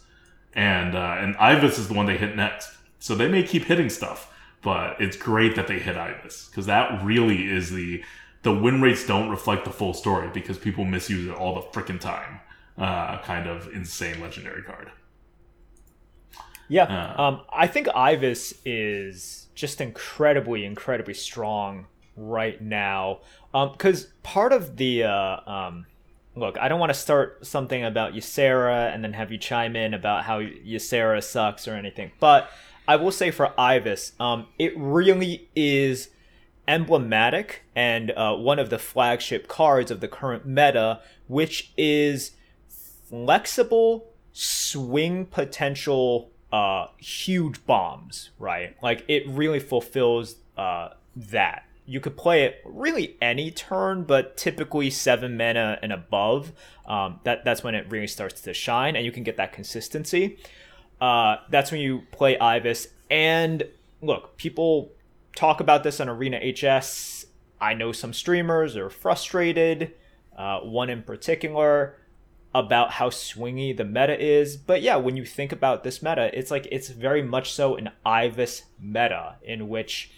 and 0.57 0.97
uh, 0.97 1.17
and 1.19 1.37
Ivus 1.37 1.79
is 1.79 1.87
the 1.87 1.95
one 1.95 2.07
they 2.07 2.17
hit 2.17 2.35
next. 2.35 2.77
So 2.99 3.15
they 3.15 3.29
may 3.29 3.45
keep 3.45 3.65
hitting 3.65 3.91
stuff, 3.91 4.33
but 4.63 5.01
it's 5.01 5.17
great 5.17 5.55
that 5.55 5.69
they 5.69 5.79
hit 5.79 5.97
Ivus 5.97 6.51
because 6.51 6.67
that 6.67 7.05
really 7.05 7.49
is 7.49 7.71
the 7.71 8.03
the 8.43 8.53
win 8.53 8.81
rates 8.81 9.07
don't 9.07 9.29
reflect 9.29 9.65
the 9.65 9.71
full 9.71 9.93
story 9.95 10.29
because 10.33 10.59
people 10.59 10.85
misuse 10.85 11.29
it 11.29 11.35
all 11.35 11.55
the 11.55 11.61
freaking 11.61 12.01
time. 12.01 12.41
Uh, 12.79 13.19
kind 13.23 13.49
of 13.49 13.69
insane 13.73 14.21
legendary 14.21 14.63
card. 14.63 14.91
Yeah, 16.69 16.85
uh, 16.85 17.23
um, 17.23 17.41
I 17.51 17.67
think 17.67 17.87
Ivus 17.89 18.55
is 18.65 19.47
just 19.55 19.81
incredibly, 19.81 20.65
incredibly 20.65 21.15
strong 21.15 21.87
right 22.17 22.61
now. 22.61 23.21
Because 23.53 24.05
um, 24.05 24.11
part 24.23 24.53
of 24.53 24.77
the 24.77 25.05
uh, 25.05 25.51
um, 25.51 25.87
look, 26.37 26.59
I 26.59 26.69
don't 26.69 26.79
want 26.79 26.91
to 26.91 26.99
start 26.99 27.45
something 27.47 27.83
about 27.85 28.13
Ysera 28.13 28.95
and 28.95 29.03
then 29.03 29.15
have 29.15 29.33
you 29.33 29.39
chime 29.39 29.75
in 29.75 29.95
about 29.95 30.25
how 30.25 30.41
Ysera 30.41 31.23
sucks 31.23 31.67
or 31.67 31.75
anything. 31.75 32.13
But 32.21 32.51
I 32.87 32.97
will 32.97 33.11
say 33.11 33.31
for 33.31 33.53
Ivus, 33.59 34.13
um, 34.21 34.47
it 34.59 34.73
really 34.77 35.49
is 35.57 36.11
emblematic 36.69 37.63
and 37.75 38.11
uh, 38.11 38.35
one 38.35 38.59
of 38.59 38.71
the 38.71 38.79
flagship 38.79 39.49
cards 39.49 39.91
of 39.91 40.01
the 40.01 40.09
current 40.09 40.47
meta, 40.47 41.01
which 41.27 41.73
is 41.77 42.33
flexible 43.09 44.13
swing 44.33 45.25
potential 45.25 46.31
uh, 46.53 46.89
huge 46.99 47.65
bombs, 47.67 48.31
right? 48.39 48.77
Like 48.83 49.05
it 49.09 49.27
really 49.29 49.61
fulfills 49.61 50.37
uh, 50.57 50.91
that 51.17 51.65
you 51.87 52.01
could 52.01 52.17
play 52.17 52.43
it 52.45 52.61
really 52.65 53.17
any 53.23 53.51
turn, 53.51 54.03
but 54.03 54.37
typically 54.37 54.91
seven 54.91 55.37
mana 55.37 55.79
and 55.83 55.93
above. 55.93 56.53
Um, 56.85 57.21
that 57.25 57.45
that's 57.45 57.63
when 57.63 57.75
it 57.75 57.87
really 57.89 58.09
starts 58.09 58.41
to 58.43 58.53
shine, 58.53 58.97
and 58.97 59.05
you 59.05 59.13
can 59.13 59.23
get 59.23 59.37
that 59.37 59.53
consistency. 59.53 60.39
Uh, 61.01 61.37
that's 61.49 61.71
when 61.71 61.81
you 61.81 62.03
play 62.11 62.37
Ivus. 62.37 62.89
And 63.11 63.69
look, 64.03 64.37
people 64.37 64.93
talk 65.35 65.61
about 65.61 65.85
this 65.85 66.01
on 66.01 66.09
Arena 66.09 66.39
HS. 66.39 67.27
I 67.61 67.75
know 67.75 67.93
some 67.93 68.13
streamers 68.13 68.77
are 68.77 68.91
frustrated. 68.91 69.95
Uh, 70.37 70.61
one 70.61 70.91
in 70.91 71.03
particular 71.03 71.97
about 72.55 72.93
how 72.93 73.11
swingy 73.11 73.77
the 73.77 73.85
meta 73.85 74.19
is. 74.19 74.57
But 74.57 74.83
yeah, 74.83 74.97
when 74.97 75.17
you 75.17 75.25
think 75.25 75.53
about 75.53 75.85
this 75.85 76.03
meta, 76.03 76.31
it's 76.37 76.51
like 76.51 76.67
it's 76.71 76.89
very 76.89 77.23
much 77.23 77.53
so 77.53 77.77
an 77.77 77.91
Ivus 78.05 78.63
meta 78.81 79.37
in 79.43 79.69
which 79.69 80.11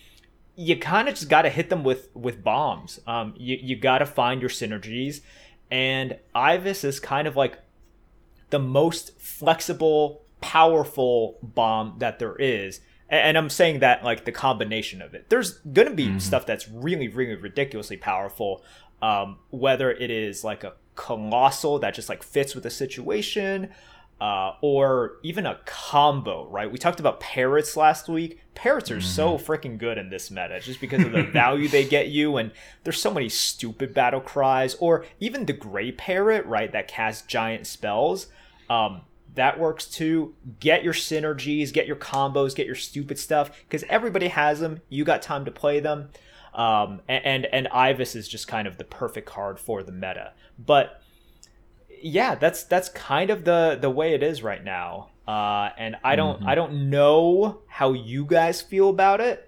you 0.61 0.77
kind 0.77 1.09
of 1.09 1.15
just 1.15 1.29
got 1.29 1.43
to 1.43 1.51
hit 1.51 1.71
them 1.71 1.85
with 1.85 2.09
with 2.15 2.43
bombs. 2.43 2.99
Um, 3.07 3.33
you 3.37 3.57
you 3.63 3.77
got 3.77 3.99
to 3.99 4.07
find 4.07 4.41
your 4.41 4.51
synergies, 4.51 5.21
and 5.71 6.19
Ivus 6.35 6.85
is 6.85 6.99
kind 6.99 7.29
of 7.29 7.37
like 7.37 7.61
the 8.51 8.59
most 8.59 9.17
flexible, 9.21 10.23
powerful 10.41 11.39
bomb 11.43 11.95
that 12.01 12.19
there 12.19 12.35
is. 12.35 12.81
And, 13.11 13.39
I'm 13.39 13.49
saying 13.49 13.79
that 13.79 14.05
like 14.05 14.27
the 14.27 14.33
combination 14.33 15.01
of 15.01 15.15
it. 15.15 15.31
There's 15.31 15.53
gonna 15.59 15.95
be 15.95 16.09
mm-hmm. 16.09 16.19
stuff 16.19 16.45
that's 16.45 16.69
really, 16.69 17.09
really 17.09 17.37
ridiculously 17.37 17.97
powerful. 17.97 18.63
Um, 19.01 19.39
whether 19.51 19.93
it 19.93 20.11
is 20.11 20.43
like 20.43 20.65
a 20.65 20.75
colossal 20.97 21.79
that 21.79 21.95
just 21.95 22.09
like 22.09 22.25
fits 22.25 22.55
with 22.55 22.65
the 22.65 22.71
situation, 22.71 23.71
uh, 24.21 24.55
or 24.61 25.17
even 25.23 25.47
a 25.47 25.59
combo, 25.65 26.49
right? 26.49 26.71
We 26.71 26.79
talked 26.79 27.01
about 27.01 27.21
parrots 27.21 27.77
last 27.77 28.09
week. 28.09 28.41
Parrots 28.55 28.91
are 28.91 28.99
mm-hmm. 28.99 29.07
so 29.07 29.39
freaking 29.39 29.79
good 29.79 29.99
in 29.99 30.11
this 30.11 30.31
meta 30.31 30.59
just 30.61 30.81
because 30.81 31.05
of 31.05 31.13
the 31.13 31.23
value 31.33 31.69
they 31.69 31.85
get 31.85 32.09
you, 32.09 32.37
and 32.37 32.51
there's 32.85 33.01
so 33.01 33.13
many 33.13 33.29
stupid 33.29 33.95
battle 33.95 34.21
cries, 34.21 34.75
or 34.77 35.05
even 35.21 35.47
the 35.47 35.53
gray 35.53 35.93
parrot, 35.93 36.45
right, 36.47 36.73
that 36.73 36.89
casts 36.89 37.27
giant 37.27 37.67
spells. 37.67 38.27
Um, 38.69 39.03
that 39.35 39.61
works 39.61 39.87
too. 39.87 40.35
Get 40.59 40.83
your 40.83 40.95
synergies, 40.95 41.73
get 41.73 41.87
your 41.87 41.97
combos, 41.97 42.57
get 42.57 42.67
your 42.67 42.75
stupid 42.75 43.21
stuff, 43.21 43.53
because 43.69 43.85
everybody 43.89 44.29
has 44.29 44.59
them. 44.59 44.81
You 44.89 45.05
got 45.05 45.23
time 45.23 45.45
to 45.45 45.53
play 45.53 45.79
them. 45.79 46.09
Um, 46.55 47.03
and, 47.09 47.25
and 47.25 47.47
and 47.47 47.69
Ivus 47.69 48.17
is 48.17 48.27
just 48.27 48.49
kind 48.49 48.67
of 48.67 48.79
the 48.79 48.85
perfect 48.85 49.29
card 49.29 49.61
for 49.61 49.85
the 49.85 49.93
meta. 49.93 50.33
But 50.59 51.01
yeah, 52.03 52.35
that's 52.35 52.65
that's 52.65 52.89
kind 52.89 53.31
of 53.31 53.45
the 53.45 53.79
the 53.81 53.91
way 53.91 54.15
it 54.15 54.23
is 54.23 54.43
right 54.43 54.63
now. 54.63 55.11
Uh, 55.27 55.71
and 55.77 55.97
I 56.03 56.17
don't 56.17 56.39
mm-hmm. 56.41 56.49
I 56.49 56.55
don't 56.55 56.91
know 56.91 57.61
how 57.67 57.93
you 57.93 58.25
guys 58.25 58.61
feel 58.63 58.89
about 58.89 59.21
it. 59.21 59.45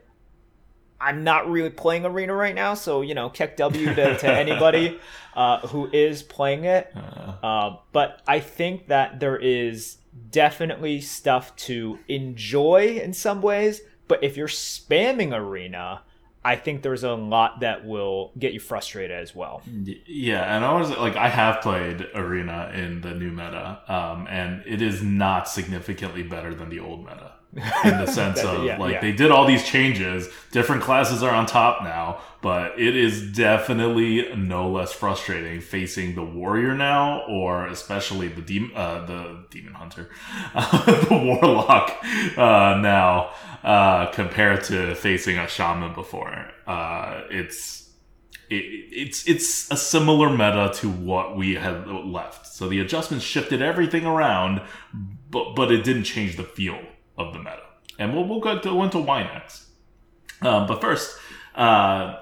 I'm 1.01 1.25
not 1.25 1.51
really 1.51 1.71
playing 1.71 2.05
Arena 2.05 2.35
right 2.35 2.55
now, 2.55 2.75
so 2.75 3.01
you 3.01 3.15
know, 3.15 3.31
kick 3.31 3.57
W 3.57 3.95
to, 3.95 4.19
to 4.19 4.29
anybody 4.31 5.01
uh, 5.35 5.67
who 5.69 5.89
is 5.91 6.23
playing 6.23 6.65
it. 6.65 6.93
Uh. 6.95 7.47
uh, 7.47 7.77
but 7.93 8.23
I 8.27 8.41
think 8.41 8.89
that 8.89 9.21
there 9.21 9.37
is 9.37 9.97
definitely 10.31 11.01
stuff 11.01 11.57
to 11.57 11.99
enjoy 12.09 13.01
in 13.03 13.15
some 13.15 13.41
ways. 13.41 13.81
But 14.09 14.23
if 14.23 14.37
you're 14.37 14.49
spamming 14.49 15.33
Arena, 15.33 16.03
I 16.45 16.57
think 16.57 16.83
there's 16.83 17.05
a 17.05 17.13
lot 17.13 17.61
that 17.61 17.85
will 17.85 18.33
get 18.39 18.55
you 18.55 18.61
frustrated 18.61 19.17
as 19.17 19.35
well. 19.35 19.63
Yeah, 20.07 20.57
and 20.57 20.65
I 20.65 20.73
was 20.79 20.91
like, 20.91 21.17
I 21.17 21.29
have 21.29 21.61
played 21.61 22.07
Arena 22.15 22.73
in 22.75 23.03
the 23.03 23.15
new 23.15 23.31
meta, 23.31 23.81
um, 23.89 24.27
and 24.29 24.63
it 24.67 24.81
is 24.81 25.03
not 25.03 25.49
significantly 25.49 26.23
better 26.23 26.55
than 26.55 26.71
the 26.71 26.81
old 26.81 27.01
meta 27.01 27.33
in 27.55 27.99
the 27.99 28.07
sense 28.07 28.41
of 28.45 28.65
yeah, 28.65 28.79
like 28.79 28.95
yeah. 28.95 29.01
they 29.01 29.13
did 29.13 29.31
all 29.31 29.47
these 29.47 29.65
changes. 29.65 30.29
Different 30.53 30.83
classes 30.83 31.23
are 31.23 31.35
on 31.35 31.47
top 31.47 31.83
now, 31.83 32.21
but 32.43 32.79
it 32.79 32.97
is 32.97 33.33
definitely 33.33 34.35
no 34.37 34.71
less 34.71 34.93
frustrating 34.93 35.61
facing 35.61 36.15
the 36.15 36.23
warrior 36.23 36.75
now, 36.75 37.23
or 37.29 37.67
especially 37.67 38.29
the 38.29 38.43
demon, 38.43 38.73
uh, 38.75 39.05
the 39.07 39.45
demon 39.51 39.75
hunter, 39.75 40.11
the 40.55 41.39
warlock 41.41 41.97
uh, 42.37 42.79
now, 42.81 43.33
uh, 43.65 44.07
compared 44.13 44.65
to 44.65 44.95
facing 44.95 45.39
a 45.39 45.49
shaman 45.49 45.93
before. 45.95 46.51
Uh, 46.67 47.23
it's 47.31 47.91
it, 48.49 48.65
it's 48.93 49.29
it's 49.29 49.71
a 49.71 49.77
similar 49.77 50.31
meta 50.31 50.71
to 50.75 50.89
what 50.89 51.37
we 51.37 51.55
had 51.55 51.87
left. 51.89 52.47
So 52.47 52.69
the 52.69 52.81
adjustments 52.81 53.25
shifted 53.25 53.61
everything 53.61 54.07
around, 54.07 54.63
but 55.31 55.55
but 55.55 55.73
it 55.73 55.83
didn't 55.83 56.05
change 56.05 56.37
the 56.37 56.45
feel 56.45 56.79
of 57.27 57.33
the 57.33 57.39
meta. 57.39 57.63
And 57.99 58.15
we'll, 58.15 58.27
we'll 58.27 58.41
go 58.41 58.83
into 58.83 58.99
why 58.99 59.23
next. 59.23 59.67
Um, 60.43 60.67
but 60.67 60.81
first, 60.81 61.19
uh, 61.55 62.21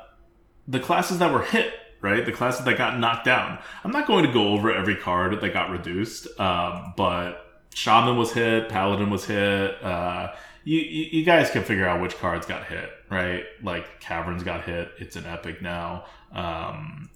the 0.67 0.81
classes 0.81 1.19
that 1.19 1.33
were 1.33 1.43
hit, 1.43 1.73
right? 2.01 2.25
The 2.25 2.33
classes 2.33 2.65
that 2.65 2.77
got 2.77 2.99
knocked 2.99 3.25
down. 3.25 3.59
I'm 3.85 3.93
not 3.93 4.07
going 4.07 4.25
to 4.27 4.33
go 4.33 4.49
over 4.49 4.73
every 4.73 4.97
card 4.97 5.41
that 5.41 5.53
got 5.53 5.71
reduced, 5.71 6.29
um, 6.41 6.95
but 6.97 7.63
Shaman 7.75 8.17
was 8.17 8.33
hit, 8.33 8.69
Paladin 8.69 9.11
was 9.11 9.25
hit, 9.25 9.83
uh, 9.85 10.35
you, 10.69 10.81
you 10.81 11.05
you 11.13 11.25
guys 11.25 11.51
can 11.51 11.65
figure 11.65 11.89
out 11.89 12.03
which 12.03 12.19
cards 12.19 12.45
got 12.45 12.67
hit, 12.67 12.91
right? 13.11 13.45
Like 13.63 14.01
Caverns 14.01 14.43
got 14.43 14.65
hit. 14.65 14.91
It's 14.99 15.17
an 15.17 15.25
epic 15.25 15.63
now. 15.63 16.05
Um, 16.31 17.09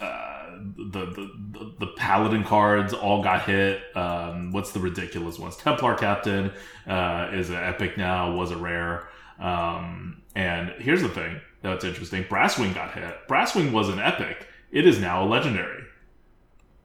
uh, 0.00 0.29
the, 0.76 1.06
the 1.06 1.74
the 1.78 1.86
paladin 1.96 2.44
cards 2.44 2.92
all 2.92 3.22
got 3.22 3.44
hit. 3.44 3.80
Um, 3.96 4.50
what's 4.52 4.72
the 4.72 4.80
ridiculous 4.80 5.38
ones? 5.38 5.56
Templar 5.56 5.94
Captain 5.94 6.52
uh, 6.86 7.30
is 7.32 7.50
an 7.50 7.56
epic 7.56 7.96
now. 7.96 8.34
Was 8.34 8.50
a 8.50 8.56
rare. 8.56 9.08
Um, 9.38 10.22
and 10.34 10.70
here's 10.78 11.02
the 11.02 11.08
thing 11.08 11.40
that's 11.62 11.84
interesting: 11.84 12.24
Brasswing 12.24 12.74
got 12.74 12.92
hit. 12.92 13.16
Brasswing 13.28 13.72
was 13.72 13.88
an 13.88 13.98
epic. 13.98 14.46
It 14.70 14.86
is 14.86 15.00
now 15.00 15.24
a 15.24 15.26
legendary. 15.26 15.84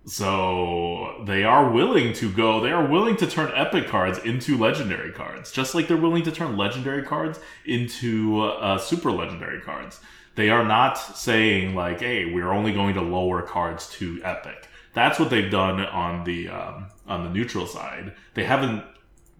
So 0.07 1.23
they 1.25 1.43
are 1.43 1.71
willing 1.71 2.13
to 2.13 2.31
go. 2.31 2.61
They 2.61 2.71
are 2.71 2.85
willing 2.85 3.17
to 3.17 3.27
turn 3.27 3.51
epic 3.55 3.87
cards 3.87 4.19
into 4.19 4.55
legendary 4.57 5.11
cards, 5.11 5.51
just 5.51 5.73
like 5.73 5.87
they're 5.87 5.97
willing 5.97 6.23
to 6.23 6.31
turn 6.31 6.57
legendary 6.57 7.03
cards 7.03 7.39
into 7.65 8.41
uh, 8.41 8.77
super 8.77 9.11
legendary 9.11 9.61
cards. 9.61 9.99
They 10.35 10.49
are 10.49 10.63
not 10.63 10.97
saying 10.97 11.75
like, 11.75 12.01
"Hey, 12.01 12.25
we're 12.33 12.51
only 12.51 12.73
going 12.73 12.93
to 12.95 13.01
lower 13.01 13.41
cards 13.41 13.89
to 13.91 14.21
epic." 14.23 14.67
That's 14.93 15.19
what 15.19 15.29
they've 15.29 15.51
done 15.51 15.79
on 15.79 16.23
the 16.23 16.49
um, 16.49 16.87
on 17.07 17.23
the 17.23 17.29
neutral 17.29 17.67
side. 17.67 18.13
They 18.33 18.43
haven't 18.43 18.83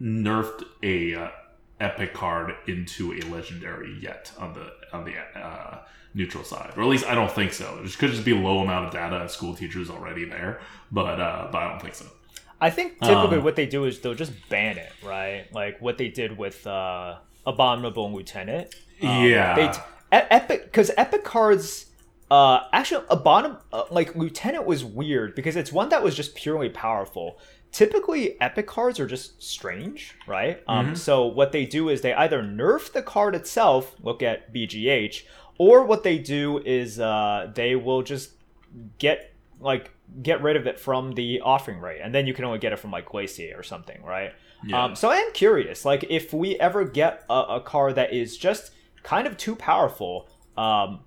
nerfed 0.02 0.64
a 0.84 1.16
uh, 1.16 1.30
epic 1.80 2.14
card 2.14 2.54
into 2.68 3.14
a 3.14 3.22
legendary 3.32 3.98
yet 4.02 4.32
on 4.38 4.54
the 4.54 4.72
on 4.94 5.06
the 5.06 5.16
uh, 5.40 5.80
neutral 6.14 6.44
side, 6.44 6.74
or 6.78 6.84
at 6.84 6.88
least 6.90 7.06
I 7.06 7.16
don't 7.16 7.32
think 7.32 7.54
so. 7.54 7.80
It 7.84 7.98
could 7.98 8.12
just 8.12 8.26
be 8.26 8.32
a 8.32 8.36
low 8.40 8.60
amount 8.60 8.88
of 8.88 8.94
data 8.94 9.20
and 9.22 9.30
school 9.30 9.56
teachers 9.56 9.90
already 9.90 10.26
there, 10.26 10.62
but 10.92 11.20
uh, 11.20 11.50
but 11.52 11.62
I 11.62 11.70
don't 11.70 11.82
think 11.82 11.96
so. 11.96 12.06
I 12.62 12.70
think 12.70 13.00
typically 13.02 13.38
Um, 13.38 13.44
what 13.44 13.58
they 13.58 13.66
do 13.66 13.84
is 13.84 14.00
they'll 14.00 14.14
just 14.16 14.32
ban 14.50 14.78
it, 14.78 14.92
right? 15.04 15.54
Like 15.54 15.82
what 15.82 15.98
they 15.98 16.08
did 16.08 16.38
with 16.38 16.66
uh, 16.66 17.16
Abominable 17.46 18.14
Lieutenant. 18.14 18.74
Um, 19.02 19.26
Yeah. 19.26 19.56
They 19.56 19.68
t- 19.68 19.80
epic 20.30 20.66
because 20.66 20.92
epic 20.98 21.24
cards. 21.24 21.88
Uh, 22.32 22.62
actually, 22.74 23.06
Abomin 23.06 23.60
uh, 23.72 23.84
like 23.92 24.16
Lieutenant 24.16 24.66
was 24.66 24.84
weird 24.84 25.36
because 25.36 25.56
it's 25.56 25.72
one 25.72 25.90
that 25.90 26.04
was 26.04 26.16
just 26.16 26.34
purely 26.36 26.70
powerful. 26.70 27.40
Typically, 27.72 28.40
epic 28.42 28.66
cards 28.66 29.00
are 29.00 29.06
just 29.06 29.44
strange, 29.44 30.16
right? 30.26 30.64
Um, 30.68 30.96
so 30.96 31.26
what 31.26 31.52
they 31.52 31.66
do 31.66 31.90
is 31.90 32.02
they 32.02 32.14
either 32.14 32.42
nerf 32.42 32.92
the 32.92 33.04
card 33.04 33.36
itself. 33.36 33.96
Look 34.02 34.24
at 34.24 34.54
BGH, 34.54 35.24
or 35.58 35.86
what 35.86 36.04
they 36.04 36.18
do 36.18 36.60
is 36.60 37.00
uh, 37.00 37.52
they 37.54 37.76
will 37.76 38.02
just 38.02 38.32
get 38.98 39.34
like 39.60 39.92
get 40.22 40.42
rid 40.42 40.56
of 40.56 40.68
it 40.68 40.80
from 40.80 41.14
the 41.14 41.42
offering 41.42 41.80
rate, 41.80 42.00
and 42.02 42.14
then 42.14 42.28
you 42.28 42.34
can 42.34 42.46
only 42.46 42.60
get 42.60 42.74
it 42.74 42.80
from 42.80 42.92
like 42.92 43.06
Glacier 43.08 43.54
or 43.58 43.64
something, 43.64 44.02
right? 44.04 44.34
Yeah. 44.66 44.86
Um, 44.86 44.96
so 44.96 45.10
I 45.10 45.18
am 45.18 45.32
curious, 45.34 45.86
like 45.86 46.06
if 46.10 46.34
we 46.34 46.60
ever 46.60 46.86
get 46.86 47.24
a, 47.30 47.34
a 47.34 47.62
card 47.62 47.96
that 47.96 48.14
is 48.14 48.38
just 48.38 48.72
kind 49.06 49.28
of 49.28 49.38
too 49.38 49.56
powerful, 49.56 50.28
um, 50.58 51.00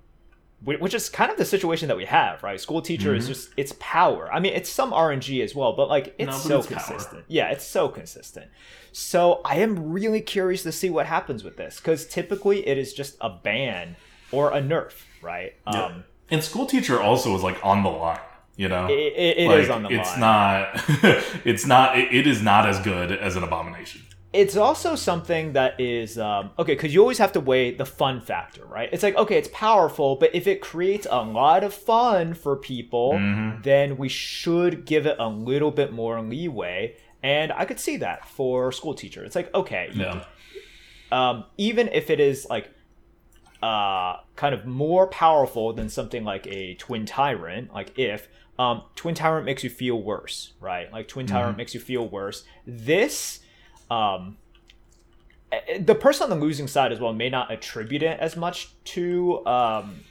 which 0.63 0.93
is 0.93 1.07
kind 1.09 1.31
of 1.31 1.37
the 1.37 1.45
situation 1.45 1.87
that 1.89 1.97
we 1.97 2.05
have, 2.05 2.41
right? 2.43 2.59
School 2.59 2.81
teacher 2.81 3.13
is 3.13 3.27
just 3.27 3.49
it's 3.55 3.73
power. 3.79 4.31
I 4.33 4.39
mean, 4.39 4.53
it's 4.53 4.69
some 4.69 4.91
RNG 4.91 5.43
as 5.43 5.53
well, 5.53 5.73
but 5.73 5.87
like 5.87 6.15
it's 6.17 6.27
No, 6.27 6.33
but 6.33 6.41
so 6.41 6.57
it's 6.59 6.67
power. 6.67 6.75
consistent. 6.77 7.25
Yeah, 7.27 7.49
it's 7.49 7.65
so 7.65 7.87
consistent. 7.87 8.47
So 8.91 9.41
I 9.45 9.55
am 9.57 9.91
really 9.91 10.21
curious 10.21 10.63
to 10.63 10.71
see 10.71 10.89
what 10.89 11.05
happens 11.05 11.43
with 11.43 11.55
this 11.57 11.77
because 11.77 12.05
typically 12.07 12.67
it 12.67 12.77
is 12.77 12.93
just 12.93 13.15
a 13.21 13.29
ban 13.29 13.95
or 14.31 14.51
a 14.51 14.61
nerf, 14.61 14.93
right? 15.21 15.53
Yeah. 15.71 15.85
Um, 15.85 16.03
and 16.31 16.43
school 16.43 16.65
teacher 16.65 16.99
also 16.99 17.35
is 17.35 17.43
like 17.43 17.63
on 17.63 17.83
the 17.83 17.89
line. 17.89 18.19
You 18.57 18.67
know, 18.67 18.87
it, 18.87 18.91
it, 18.91 19.37
it 19.37 19.47
like, 19.47 19.59
is 19.61 19.69
on 19.69 19.83
the 19.83 19.89
it's 19.89 20.09
line. 20.11 20.19
not. 20.19 20.67
it's 21.45 21.65
not. 21.65 21.97
It, 21.97 22.13
it 22.13 22.27
is 22.27 22.41
not 22.41 22.67
as 22.67 22.79
good 22.79 23.13
as 23.13 23.37
an 23.37 23.43
abomination. 23.43 24.01
It's 24.31 24.55
also 24.55 24.95
something 24.95 25.53
that 25.53 25.79
is 25.79 26.19
um, 26.19 26.51
okay 26.59 26.73
because 26.75 26.93
you 26.93 27.01
always 27.01 27.17
have 27.17 27.31
to 27.31 27.39
weigh 27.39 27.71
the 27.75 27.85
fun 27.85 28.21
factor 28.21 28.63
right? 28.65 28.87
It's 28.91 29.01
like 29.03 29.15
okay 29.15 29.37
it's 29.37 29.49
powerful 29.51 30.15
but 30.17 30.33
if 30.35 30.45
it 30.47 30.61
creates 30.61 31.07
a 31.09 31.21
lot 31.23 31.63
of 31.63 31.73
fun 31.73 32.33
for 32.35 32.55
people 32.55 33.13
Mm-hmm. 33.13 33.61
then 33.63 33.97
we 33.97 34.07
should 34.09 34.85
give 34.85 35.05
it 35.07 35.15
a 35.19 35.27
little 35.27 35.71
bit 35.71 35.91
more 35.91 36.21
leeway. 36.21 36.95
And 37.23 37.51
i 37.51 37.65
could 37.65 37.79
see 37.79 37.97
that 37.97 38.27
for 38.27 38.71
school 38.71 38.93
teacher. 38.93 39.23
It's 39.25 39.35
like 39.35 39.53
okay 39.55 39.89
Yeah. 39.93 40.23
um, 41.11 41.45
even 41.57 41.87
if 41.89 42.09
it 42.09 42.19
is 42.19 42.45
like 42.49 42.69
uh, 43.61 44.17
kind 44.37 44.53
of 44.55 44.65
more 44.65 45.07
powerful 45.07 45.73
than 45.73 45.89
something 45.89 46.23
like 46.23 46.47
a 46.47 46.75
twin 46.75 47.05
tyrant 47.05 47.73
like 47.73 47.97
if 47.99 48.29
um, 48.57 48.83
twin 48.95 49.15
tyrant 49.15 49.45
makes 49.45 49.63
you 49.63 49.69
feel 49.69 50.01
worse 50.01 50.53
right? 50.61 50.91
Like 50.93 51.07
twin 51.07 51.25
tyrant 51.27 51.57
makes 51.57 51.73
you 51.73 51.79
feel 51.79 52.07
worse. 52.07 52.43
This 52.67 53.39
um, 53.89 54.37
eh, 55.51 55.79
the 55.79 55.95
person 55.95 56.23
on 56.23 56.29
the 56.29 56.45
losing 56.45 56.67
side 56.67 56.91
as 56.91 56.99
well 56.99 57.13
may 57.13 57.29
not 57.29 57.51
attribute 57.51 58.03
it 58.03 58.19
as 58.19 58.35
much 58.35 58.69
to 58.85 59.45
um, 59.45 60.01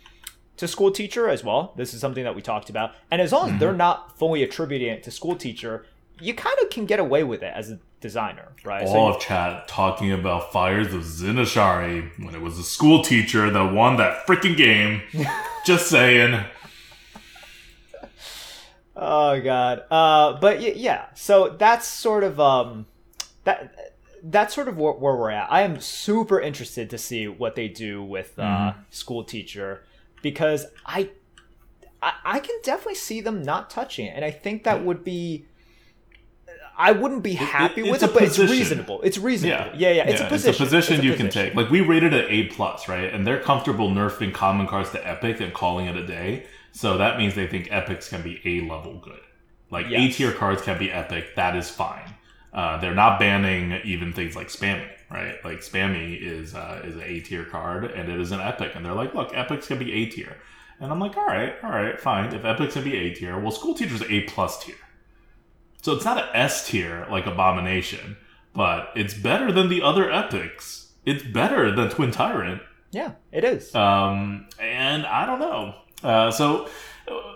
to 0.56 0.66
school 0.66 0.90
teacher 0.90 1.28
as 1.28 1.44
well 1.44 1.72
this 1.76 1.94
is 1.94 2.00
something 2.00 2.24
that 2.24 2.34
we 2.34 2.42
talked 2.42 2.68
about 2.70 2.92
and 3.10 3.20
as 3.22 3.30
long 3.32 3.50
as 3.52 3.60
they're 3.60 3.72
not 3.72 4.18
fully 4.18 4.42
attributing 4.42 4.88
it 4.88 5.02
to 5.04 5.10
school 5.10 5.36
teacher 5.36 5.86
you 6.20 6.34
kind 6.34 6.56
of 6.62 6.68
can 6.70 6.84
get 6.84 6.98
away 6.98 7.22
with 7.22 7.42
it 7.44 7.52
as 7.54 7.70
a 7.70 7.78
designer 8.00 8.48
right 8.64 8.86
So 8.88 8.94
All 8.94 9.08
you- 9.10 9.14
of 9.14 9.20
chat 9.20 9.68
talking 9.68 10.10
about 10.12 10.52
fires 10.52 10.92
of 10.92 11.04
Zin-Azshari 11.04 12.24
when 12.24 12.34
it 12.34 12.40
was 12.40 12.58
a 12.58 12.64
school 12.64 13.02
teacher 13.04 13.48
that 13.50 13.72
won 13.72 13.96
that 13.98 14.26
freaking 14.26 14.56
game. 14.56 15.02
Just 15.66 15.88
saying. 15.88 16.44
Oh 18.96 19.40
god. 19.40 19.84
Uh, 19.90 20.38
but 20.40 20.58
y- 20.58 20.72
yeah, 20.76 21.06
so 21.14 21.50
that's 21.58 21.86
sort 21.86 22.24
of 22.24 22.40
um, 22.40 22.86
that 23.48 23.94
that's 24.22 24.54
sort 24.54 24.68
of 24.68 24.76
where, 24.76 24.92
where 24.92 25.16
we're 25.16 25.30
at. 25.30 25.50
I 25.50 25.62
am 25.62 25.80
super 25.80 26.38
interested 26.40 26.90
to 26.90 26.98
see 26.98 27.26
what 27.28 27.54
they 27.54 27.68
do 27.68 28.02
with 28.02 28.38
uh, 28.38 28.74
school 28.90 29.24
teacher 29.24 29.84
because 30.22 30.66
I, 30.84 31.10
I 32.02 32.12
I 32.24 32.38
can 32.40 32.56
definitely 32.62 32.96
see 32.96 33.20
them 33.22 33.42
not 33.42 33.70
touching 33.70 34.06
it, 34.06 34.12
and 34.14 34.24
I 34.24 34.30
think 34.30 34.64
that 34.64 34.84
would 34.84 35.02
be. 35.02 35.46
I 36.80 36.92
wouldn't 36.92 37.24
be 37.24 37.32
happy 37.32 37.80
it's 37.80 37.90
with 37.90 38.02
a 38.02 38.06
it, 38.06 38.14
but 38.14 38.22
it's 38.22 38.38
reasonable. 38.38 39.00
It's 39.02 39.18
reasonable. 39.18 39.76
Yeah, 39.76 39.90
Yeah, 39.90 40.04
yeah. 40.04 40.10
It's, 40.10 40.20
a 40.20 40.26
position. 40.26 40.50
It's 40.50 40.60
a 40.60 40.64
position 40.64 40.94
It's 40.94 41.02
a 41.02 41.06
you 41.06 41.14
can 41.14 41.28
take. 41.28 41.54
Like 41.56 41.70
we 41.70 41.80
rated 41.80 42.12
it 42.12 42.26
A 42.30 42.44
plus, 42.54 42.86
right? 42.88 43.12
And 43.12 43.26
they're 43.26 43.40
comfortable 43.40 43.90
nerfing 43.90 44.32
common 44.32 44.68
cards 44.68 44.90
to 44.90 45.04
epic 45.04 45.40
and 45.40 45.52
calling 45.52 45.86
it 45.86 45.96
a 45.96 46.06
day. 46.06 46.46
So 46.70 46.96
that 46.98 47.18
means 47.18 47.34
they 47.34 47.48
think 47.48 47.66
epics 47.72 48.08
can 48.08 48.22
be 48.22 48.40
A 48.44 48.70
level 48.72 48.94
good. 48.98 49.18
Like 49.72 49.86
A 49.86 49.90
Yes. 49.90 50.16
tier 50.16 50.30
cards 50.30 50.62
can 50.62 50.78
be 50.78 50.92
epic. 50.92 51.34
That 51.34 51.56
is 51.56 51.68
fine. 51.68 52.14
Uh, 52.52 52.78
they're 52.80 52.94
not 52.94 53.18
banning 53.18 53.80
even 53.84 54.12
things 54.12 54.34
like 54.34 54.48
spammy, 54.48 54.88
right? 55.10 55.42
Like 55.44 55.58
spammy 55.58 56.20
is 56.20 56.54
uh, 56.54 56.82
is 56.84 56.96
an 56.96 57.02
A 57.02 57.20
tier 57.20 57.44
card 57.44 57.84
and 57.84 58.10
it 58.10 58.20
is 58.20 58.32
an 58.32 58.40
epic, 58.40 58.72
and 58.74 58.84
they're 58.84 58.94
like, 58.94 59.14
look, 59.14 59.30
epics 59.34 59.66
can 59.66 59.78
be 59.78 59.92
A 59.92 60.06
tier. 60.06 60.36
And 60.80 60.92
I'm 60.92 61.00
like, 61.00 61.16
all 61.16 61.26
right, 61.26 61.54
all 61.62 61.70
right, 61.70 62.00
fine. 62.00 62.32
If 62.32 62.44
epics 62.44 62.74
can 62.74 62.84
be 62.84 62.96
A 62.96 63.14
tier, 63.14 63.38
well, 63.38 63.50
school 63.50 63.74
teachers 63.74 64.00
are 64.00 64.10
A 64.10 64.20
plus 64.22 64.64
tier. 64.64 64.76
So 65.82 65.92
it's 65.92 66.04
not 66.04 66.18
an 66.18 66.28
S 66.34 66.68
tier 66.68 67.06
like 67.10 67.26
Abomination, 67.26 68.16
but 68.54 68.90
it's 68.96 69.14
better 69.14 69.52
than 69.52 69.68
the 69.68 69.82
other 69.82 70.10
epics. 70.10 70.92
It's 71.04 71.22
better 71.22 71.74
than 71.74 71.90
Twin 71.90 72.10
Tyrant. 72.10 72.62
Yeah, 72.90 73.12
it 73.32 73.44
is. 73.44 73.74
Um, 73.74 74.48
and 74.60 75.06
I 75.06 75.26
don't 75.26 75.38
know. 75.38 75.74
Uh, 76.02 76.30
so 76.30 76.68
uh, 77.10 77.32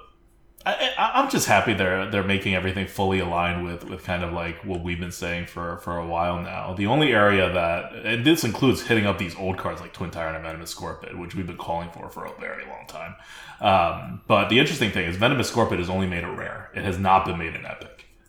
I, 0.64 0.92
I, 0.96 1.10
I'm 1.20 1.28
just 1.30 1.46
happy 1.48 1.74
they're 1.74 2.08
they're 2.10 2.22
making 2.22 2.54
everything 2.54 2.86
fully 2.86 3.18
aligned 3.18 3.64
with 3.64 3.84
with 3.84 4.04
kind 4.04 4.22
of 4.22 4.32
like 4.32 4.64
what 4.64 4.82
we've 4.82 5.00
been 5.00 5.10
saying 5.12 5.46
for 5.46 5.78
for 5.78 5.98
a 5.98 6.06
while 6.06 6.40
now. 6.40 6.72
The 6.74 6.86
only 6.86 7.12
area 7.12 7.52
that 7.52 7.92
and 8.06 8.24
this 8.24 8.44
includes 8.44 8.82
hitting 8.82 9.06
up 9.06 9.18
these 9.18 9.34
old 9.36 9.58
cards 9.58 9.80
like 9.80 9.92
Twin 9.92 10.10
Tyrant 10.10 10.36
and 10.36 10.44
Venomous 10.44 10.72
Scorpid, 10.74 11.18
which 11.18 11.34
we've 11.34 11.46
been 11.46 11.56
calling 11.56 11.90
for 11.90 12.08
for 12.08 12.24
a 12.26 12.32
very 12.40 12.64
long 12.66 12.86
time. 12.86 13.14
Um, 13.60 14.20
but 14.26 14.48
the 14.48 14.58
interesting 14.58 14.90
thing 14.90 15.06
is 15.06 15.16
Venomous 15.16 15.50
Scorpid 15.50 15.80
is 15.80 15.88
only 15.90 16.06
made 16.06 16.24
a 16.24 16.30
rare. 16.30 16.70
It 16.74 16.84
has 16.84 16.98
not 16.98 17.24
been 17.26 17.38
made 17.38 17.54
an 17.54 17.66
epic. 17.66 17.88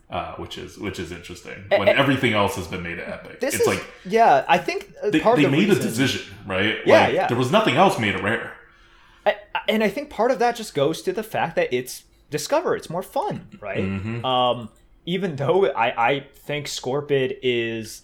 Uh, 0.10 0.36
which 0.36 0.60
is 0.60 0.78
which 0.78 1.00
is 1.00 1.12
interesting 1.12 1.65
when 1.69 1.88
And- 1.88 1.98
everything 1.98 2.34
else 2.34 2.56
has 2.56 2.67
been 2.67 2.84
made 2.84 3.00
an 3.00 3.12
epic. 3.12 3.39
This 3.39 3.56
it's 3.56 3.62
is 3.62 3.67
like 3.67 3.84
yeah. 4.06 4.46
I 4.48 4.60
think 4.60 4.93
uh, 5.02 5.10
they, 5.10 5.19
part 5.19 5.38
they 5.38 5.46
of 5.46 5.52
the 5.52 5.58
made 5.58 5.69
reason, 5.69 5.82
a 5.84 5.89
decision, 5.89 6.34
right? 6.46 6.78
Yeah, 6.86 7.06
like, 7.06 7.13
yeah. 7.15 7.28
There 7.28 7.38
was 7.38 7.52
nothing 7.52 7.78
else 7.78 7.98
made 7.98 8.13
a 8.13 8.22
rare. 8.22 8.54
I- 9.26 9.38
and 9.67 9.84
I 9.84 9.89
think 9.89 10.12
part 10.12 10.30
of 10.30 10.38
that 10.38 10.56
just 10.56 10.76
goes 10.76 11.02
to 11.04 11.13
the 11.13 11.24
fact 11.24 11.56
that 11.56 11.74
it's 11.74 12.04
Discover. 12.34 12.76
It's 12.76 12.89
more 12.89 13.04
fun, 13.04 13.48
right? 13.62 13.84
Mm-hmm. 13.84 14.26
Um, 14.26 14.69
even 15.06 15.36
though 15.36 15.67
I, 15.67 16.10
I 16.10 16.19
think 16.34 16.65
Scorpid 16.65 17.38
is 17.43 18.02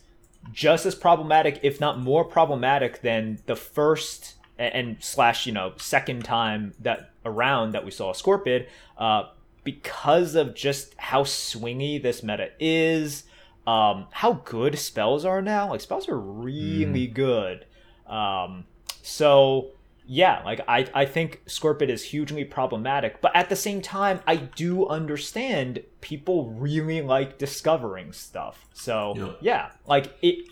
just 0.52 0.86
as 0.86 0.94
problematic, 0.94 1.60
if 1.64 1.80
not 1.80 2.00
more 2.00 2.24
problematic, 2.24 3.02
than 3.02 3.40
the 3.48 3.56
first 3.56 4.36
and, 4.60 4.74
and 4.74 5.04
slash 5.04 5.48
you 5.48 5.52
know 5.52 5.74
second 5.78 6.24
time 6.24 6.74
that 6.80 7.10
around 7.26 7.72
that 7.72 7.84
we 7.84 7.90
saw 7.90 8.14
Scorpid, 8.14 8.68
uh, 9.00 9.24
because 9.64 10.36
of 10.36 10.54
just 10.54 10.94
how 10.98 11.24
swingy 11.24 12.02
this 12.02 12.22
meta 12.22 12.52
is, 12.60 13.24
um, 13.66 14.06
how 14.12 14.34
good 14.34 14.78
spells 14.78 15.26
are 15.26 15.42
now. 15.42 15.70
Like 15.72 15.82
spells 15.82 16.08
are 16.08 16.20
really 16.20 17.08
good. 17.08 17.66
Um, 18.06 18.66
so 19.02 19.72
yeah, 20.12 20.42
like 20.44 20.60
I, 20.68 20.88
I 20.96 21.06
think 21.06 21.44
Scorpid 21.46 21.88
is 21.90 22.02
hugely 22.02 22.44
problematic, 22.44 23.22
but 23.22 23.36
at 23.36 23.48
the 23.48 23.56
same 23.56 23.80
time, 23.80 24.22
I 24.26 24.38
do 24.38 24.88
understand 24.88 25.84
people 26.02 26.48
really 26.50 27.04
like 27.04 27.38
discovering 27.38 28.12
stuff. 28.12 28.66
So 28.74 29.14
Yep. 29.16 29.38
yeah, 29.42 29.70
like 29.86 30.18
it 30.24 30.48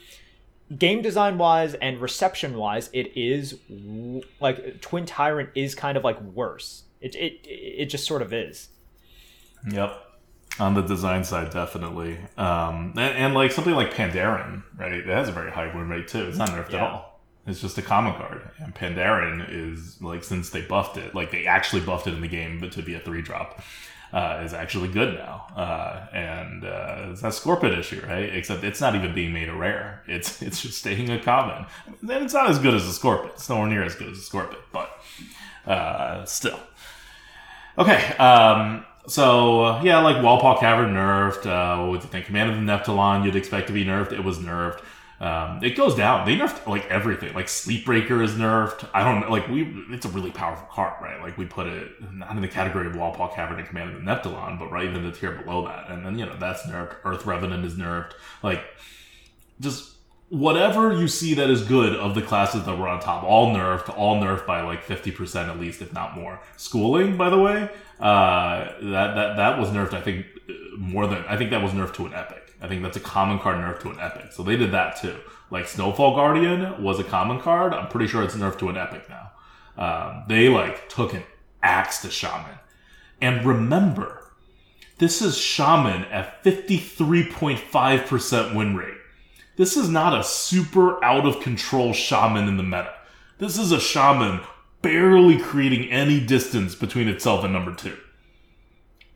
game 0.77 1.01
design 1.01 1.39
wise 1.39 1.73
and 1.73 1.99
reception 1.99 2.55
wise, 2.55 2.91
it 2.93 3.11
is 3.17 3.57
like 4.39 4.79
Twin 4.81 5.07
Tyrant 5.07 5.49
is 5.55 5.73
kind 5.73 5.97
of 5.97 6.03
like 6.03 6.21
worse. 6.21 6.83
It 7.01 7.15
it 7.15 7.39
it 7.43 7.85
just 7.85 8.05
sort 8.05 8.21
of 8.21 8.31
is. 8.31 8.69
Yep. 9.71 10.03
On 10.59 10.75
the 10.75 10.81
design 10.83 11.23
side, 11.23 11.51
definitely. 11.51 12.19
Um, 12.37 12.93
and, 12.95 13.17
and 13.17 13.33
like 13.33 13.51
something 13.51 13.73
like 13.73 13.91
Pandaren, 13.93 14.61
right? 14.77 14.91
It 14.91 15.05
has 15.07 15.29
a 15.29 15.31
very 15.31 15.51
high 15.51 15.75
win 15.75 15.89
rate 15.89 16.07
too. 16.07 16.25
It's 16.25 16.37
not 16.37 16.49
nerfed 16.49 16.73
at 16.73 16.81
all. 16.81 17.16
It's 17.47 17.61
just 17.61 17.77
a 17.77 17.81
common 17.81 18.13
card. 18.13 18.41
And 18.59 18.75
Pandaren 18.75 19.47
is 19.49 20.01
like 20.01 20.23
since 20.23 20.49
they 20.49 20.61
buffed 20.61 20.97
it, 20.97 21.15
like 21.15 21.31
they 21.31 21.45
actually 21.45 21.81
buffed 21.81 22.05
it 22.05 22.13
in 22.13 22.21
the 22.21 22.27
game, 22.27 22.59
but 22.59 22.73
to 22.73 22.83
be 22.83 22.93
a 22.93 22.99
three 22.99 23.21
drop. 23.21 23.61
Uh, 24.13 24.41
is 24.45 24.53
actually 24.53 24.87
good 24.87 25.15
now, 25.15 25.45
uh, 25.57 26.07
and 26.15 26.63
uh, 26.63 27.09
it's 27.11 27.19
that 27.19 27.33
Scorpion 27.33 27.77
issue, 27.77 28.01
right? 28.07 28.33
Except 28.33 28.63
it's 28.63 28.79
not 28.79 28.95
even 28.95 29.13
being 29.13 29.33
made 29.33 29.49
a 29.49 29.53
rare; 29.53 30.01
it's 30.07 30.41
it's 30.47 30.61
just 30.61 30.77
staying 30.77 31.09
a 31.09 31.21
common. 31.21 31.65
Then 32.01 32.23
it's 32.23 32.33
not 32.33 32.49
as 32.49 32.57
good 32.57 32.73
as 32.73 32.87
a 32.87 32.93
Scorpion. 32.93 33.31
It's 33.33 33.49
nowhere 33.49 33.67
near 33.67 33.83
as 33.83 33.95
good 33.95 34.07
as 34.07 34.17
a 34.17 34.21
Scorpion, 34.21 34.61
but 34.71 34.89
uh, 35.69 36.23
still. 36.23 36.57
Okay, 37.77 38.15
um, 38.15 38.85
so 39.07 39.63
uh, 39.63 39.81
yeah, 39.83 39.99
like 39.99 40.15
Wildpaw 40.17 40.61
Cavern 40.61 40.93
nerfed. 40.93 41.45
Uh, 41.45 41.81
what 41.81 41.91
would 41.91 42.01
you 42.01 42.07
think? 42.07 42.27
Command 42.27 42.49
of 42.49 42.55
the 42.55 42.61
Neptulon, 42.61 43.25
you'd 43.25 43.35
expect 43.35 43.67
to 43.67 43.73
be 43.73 43.83
nerfed. 43.83 44.13
It 44.13 44.23
was 44.23 44.39
nerfed. 44.39 44.81
Um, 45.19 45.63
it 45.63 45.75
goes 45.75 45.95
down. 45.95 46.25
They 46.25 46.35
nerfed 46.35 46.67
like 46.67 46.85
everything. 46.91 47.33
Like 47.33 47.47
Sleepbreaker 47.47 48.23
is 48.23 48.33
nerfed. 48.33 48.87
I 48.93 49.03
don't. 49.03 49.29
Like 49.31 49.47
we, 49.47 49.63
it's 49.89 50.05
a 50.05 50.09
really 50.09 50.29
powerful 50.29 50.67
card, 50.71 50.93
right? 51.01 51.19
Like 51.21 51.37
we 51.37 51.45
put 51.45 51.65
it 51.67 51.91
not 52.13 52.35
in 52.35 52.41
the 52.41 52.47
category 52.47 52.85
of 52.85 52.93
Wildpaw 52.93 53.33
Cavern 53.33 53.57
and 53.57 53.67
Command 53.67 53.95
of 53.95 53.95
the 53.95 54.01
Neptulon, 54.01 54.59
but 54.59 54.71
right 54.71 54.85
in 54.85 55.03
the 55.03 55.11
tier 55.11 55.31
below 55.31 55.65
that. 55.65 55.89
And 55.89 56.05
then 56.05 56.19
you 56.19 56.25
know 56.25 56.37
that's 56.37 56.63
nerfed. 56.63 56.97
Earth 57.03 57.25
Revenant 57.25 57.65
is 57.65 57.73
nerfed. 57.75 58.11
Like 58.43 58.63
just 59.59 59.95
whatever 60.29 60.93
you 60.93 61.07
see 61.07 61.33
that 61.35 61.49
is 61.49 61.63
good 61.63 61.95
of 61.95 62.13
the 62.13 62.21
classes 62.21 62.65
that 62.65 62.77
were 62.77 62.87
on 62.87 62.99
top, 62.99 63.23
all 63.23 63.53
nerfed, 63.53 63.95
all 63.97 64.21
nerfed 64.21 64.45
by 64.45 64.61
like 64.61 64.83
fifty 64.83 65.11
percent 65.11 65.49
at 65.49 65.59
least, 65.59 65.81
if 65.81 65.93
not 65.93 66.15
more. 66.15 66.39
Schooling, 66.57 67.17
by 67.17 67.31
the 67.31 67.39
way, 67.39 67.69
uh, 67.99 68.65
that 68.81 69.15
that 69.15 69.37
that 69.37 69.59
was 69.59 69.69
nerfed. 69.69 69.93
I 69.93 70.01
think 70.01 70.27
uh, 70.47 70.53
more 70.77 71.07
than 71.07 71.23
I 71.25 71.37
think 71.37 71.51
that 71.51 71.63
was 71.63 71.71
nerfed 71.71 71.95
to 71.95 72.05
an 72.05 72.13
epic. 72.13 72.46
I 72.61 72.67
think 72.67 72.83
that's 72.83 72.97
a 72.97 73.01
common 73.01 73.39
card 73.39 73.57
nerfed 73.57 73.79
to 73.81 73.89
an 73.89 73.99
epic. 73.99 74.33
So 74.33 74.43
they 74.43 74.57
did 74.57 74.71
that 74.71 74.99
too. 74.99 75.17
Like 75.49 75.67
Snowfall 75.67 76.15
Guardian 76.15 76.83
was 76.83 76.99
a 76.99 77.03
common 77.03 77.39
card. 77.39 77.73
I'm 77.73 77.87
pretty 77.87 78.07
sure 78.07 78.23
it's 78.23 78.35
nerfed 78.35 78.59
to 78.59 78.69
an 78.69 78.77
epic 78.77 79.09
now. 79.09 79.31
Um, 79.77 80.25
they 80.27 80.49
like 80.49 80.89
took 80.89 81.13
an 81.13 81.23
axe 81.61 82.01
to 82.01 82.09
Shaman, 82.09 82.57
and 83.21 83.45
remember, 83.45 84.23
this 84.97 85.21
is 85.21 85.37
Shaman 85.37 86.05
at 86.05 86.43
53.5% 86.43 88.55
win 88.55 88.75
rate. 88.75 88.97
This 89.57 89.75
is 89.75 89.89
not 89.89 90.17
a 90.17 90.23
super 90.23 91.03
out 91.03 91.25
of 91.25 91.41
control 91.41 91.91
shaman 91.91 92.47
in 92.47 92.57
the 92.57 92.63
meta. 92.63 92.93
This 93.39 93.57
is 93.57 93.71
a 93.71 93.79
shaman 93.79 94.41
barely 94.83 95.39
creating 95.39 95.89
any 95.89 96.23
distance 96.23 96.75
between 96.75 97.07
itself 97.07 97.43
and 97.43 97.53
number 97.53 97.73
two. 97.73 97.97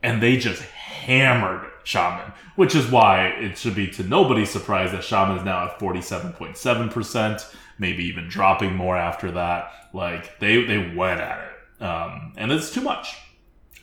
And 0.02 0.20
they 0.20 0.36
just 0.36 0.62
hammered 1.02 1.68
shaman, 1.84 2.32
which 2.56 2.74
is 2.74 2.90
why 2.90 3.26
it 3.26 3.58
should 3.58 3.74
be 3.74 3.88
to 3.88 4.02
nobody's 4.02 4.50
surprise 4.50 4.92
that 4.92 5.04
shaman 5.04 5.36
is 5.38 5.44
now 5.44 5.66
at 5.66 5.78
47.7%, 5.78 7.54
maybe 7.78 8.04
even 8.04 8.28
dropping 8.28 8.74
more 8.76 8.96
after 8.96 9.32
that. 9.32 9.72
Like 9.92 10.38
they, 10.38 10.64
they 10.64 10.94
went 10.94 11.20
at 11.20 11.38
it. 11.38 11.82
Um, 11.82 12.32
and 12.36 12.52
it's 12.52 12.72
too 12.72 12.80
much. 12.80 13.16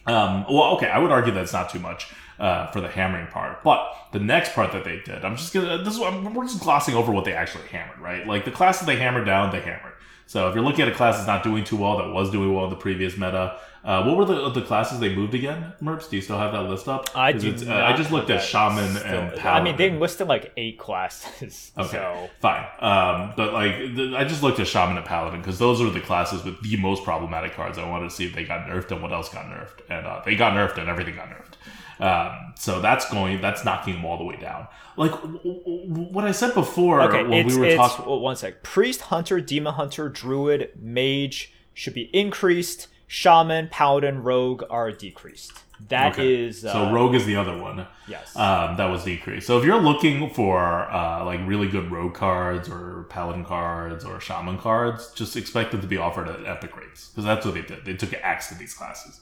Um, 0.05 0.45
well, 0.49 0.75
okay, 0.75 0.87
I 0.87 0.97
would 0.97 1.11
argue 1.11 1.33
that's 1.33 1.53
not 1.53 1.69
too 1.69 1.79
much 1.79 2.11
uh, 2.39 2.67
for 2.71 2.81
the 2.81 2.87
hammering 2.87 3.27
part, 3.27 3.63
but 3.63 3.93
the 4.11 4.19
next 4.19 4.53
part 4.53 4.71
that 4.71 4.85
they 4.85 5.01
did, 5.01 5.25
I'm 5.25 5.35
just 5.35 5.53
gonna. 5.53 5.83
This 5.83 5.95
is 5.95 5.99
we're 5.99 6.45
just 6.45 6.61
glossing 6.61 6.95
over 6.95 7.11
what 7.11 7.25
they 7.25 7.33
actually 7.33 7.67
hammered, 7.67 7.99
right? 7.99 8.25
Like 8.25 8.45
the 8.45 8.51
class 8.51 8.79
that 8.79 8.85
they 8.85 8.95
hammered 8.95 9.25
down, 9.25 9.51
they 9.51 9.59
hammered. 9.59 9.93
So 10.29 10.47
if 10.47 10.53
you're 10.53 10.63
looking 10.63 10.81
at 10.81 10.89
a 10.89 10.93
class 10.93 11.15
that's 11.15 11.25
not 11.25 11.41
doing 11.41 11.63
too 11.63 11.75
well, 11.77 11.97
that 11.97 12.09
was 12.13 12.29
doing 12.29 12.53
well 12.53 12.65
in 12.65 12.69
the 12.69 12.75
previous 12.75 13.17
meta, 13.17 13.57
uh, 13.83 14.03
what 14.03 14.15
were 14.15 14.25
the 14.25 14.49
the 14.51 14.61
classes 14.61 14.99
they 14.99 15.15
moved 15.15 15.33
again? 15.33 15.73
Merps, 15.81 16.07
do 16.07 16.17
you 16.17 16.21
still 16.21 16.37
have 16.37 16.51
that 16.51 16.69
list 16.69 16.87
up? 16.87 17.09
I 17.15 17.31
do. 17.31 17.49
uh, 17.67 17.73
I 17.73 17.95
just 17.97 18.11
looked 18.11 18.29
at 18.29 18.43
shaman 18.43 18.93
still- 18.95 19.11
and 19.11 19.33
paladin. 19.35 19.45
I 19.47 19.63
mean, 19.63 19.75
they 19.77 19.89
listed 19.89 20.27
like 20.27 20.51
eight 20.55 20.77
classes. 20.77 21.71
Okay, 21.79 21.89
So 21.97 22.29
fine. 22.41 22.63
Um, 22.79 23.33
but 23.35 23.53
like, 23.53 23.75
th- 23.77 24.13
I 24.13 24.23
just 24.23 24.43
looked 24.43 24.59
at 24.59 24.67
Shaman 24.67 24.97
and 24.97 25.05
Paladin 25.05 25.39
because 25.41 25.57
those 25.57 25.81
are 25.81 25.89
the 25.89 25.99
classes 26.01 26.43
with 26.45 26.61
the 26.61 26.77
most 26.77 27.03
problematic 27.03 27.53
cards. 27.53 27.79
I 27.79 27.89
wanted 27.89 28.09
to 28.11 28.15
see 28.15 28.25
if 28.27 28.35
they 28.35 28.43
got 28.45 28.67
nerfed 28.67 28.91
and 28.91 29.01
what 29.01 29.11
else 29.11 29.29
got 29.29 29.45
nerfed, 29.45 29.79
and 29.89 30.05
uh, 30.05 30.21
they 30.25 30.35
got 30.35 30.53
nerfed 30.53 30.77
and 30.77 30.89
everything 30.89 31.15
got 31.15 31.29
nerfed. 31.29 31.55
Um, 31.99 32.53
so 32.55 32.81
that's 32.81 33.09
going, 33.09 33.41
that's 33.41 33.65
knocking 33.65 33.95
them 33.95 34.05
all 34.05 34.17
the 34.17 34.23
way 34.23 34.37
down. 34.37 34.67
Like 34.95 35.11
w- 35.11 35.39
w- 35.39 36.13
what 36.13 36.25
I 36.25 36.31
said 36.31 36.53
before 36.53 37.01
okay, 37.01 37.23
when 37.23 37.47
we 37.47 37.57
were 37.57 37.75
talking. 37.75 38.05
well, 38.05 38.19
one 38.19 38.35
sec. 38.35 38.63
Priest, 38.63 39.01
hunter, 39.01 39.41
demon 39.41 39.73
hunter, 39.73 40.09
druid, 40.09 40.71
mage 40.79 41.53
should 41.73 41.93
be 41.93 42.09
increased. 42.15 42.87
Shaman, 43.07 43.69
paladin, 43.69 44.23
rogue 44.23 44.63
are 44.69 44.91
decreased. 44.91 45.53
That 45.87 46.19
is 46.19 46.65
uh, 46.65 46.73
so 46.73 46.91
Rogue 46.91 47.15
is 47.15 47.25
the 47.25 47.37
other 47.37 47.57
one. 47.57 47.87
Yes. 48.07 48.35
Um, 48.35 48.75
that 48.75 48.87
was 48.87 49.05
decreased. 49.05 49.47
So 49.47 49.57
if 49.57 49.63
you're 49.63 49.81
looking 49.81 50.29
for 50.29 50.59
uh, 50.59 51.23
like 51.23 51.39
really 51.47 51.69
good 51.69 51.89
Rogue 51.89 52.13
cards 52.13 52.67
or 52.67 53.05
Paladin 53.09 53.45
cards 53.45 54.03
or 54.03 54.19
Shaman 54.19 54.57
cards, 54.57 55.11
just 55.13 55.37
expect 55.37 55.71
them 55.71 55.79
to 55.79 55.87
be 55.87 55.95
offered 55.95 56.27
at 56.27 56.45
epic 56.45 56.75
rates 56.75 57.07
because 57.09 57.23
that's 57.23 57.45
what 57.45 57.55
they 57.55 57.61
did. 57.61 57.85
They 57.85 57.93
took 57.93 58.11
an 58.11 58.19
axe 58.21 58.49
to 58.49 58.55
these 58.55 58.73
classes. 58.73 59.21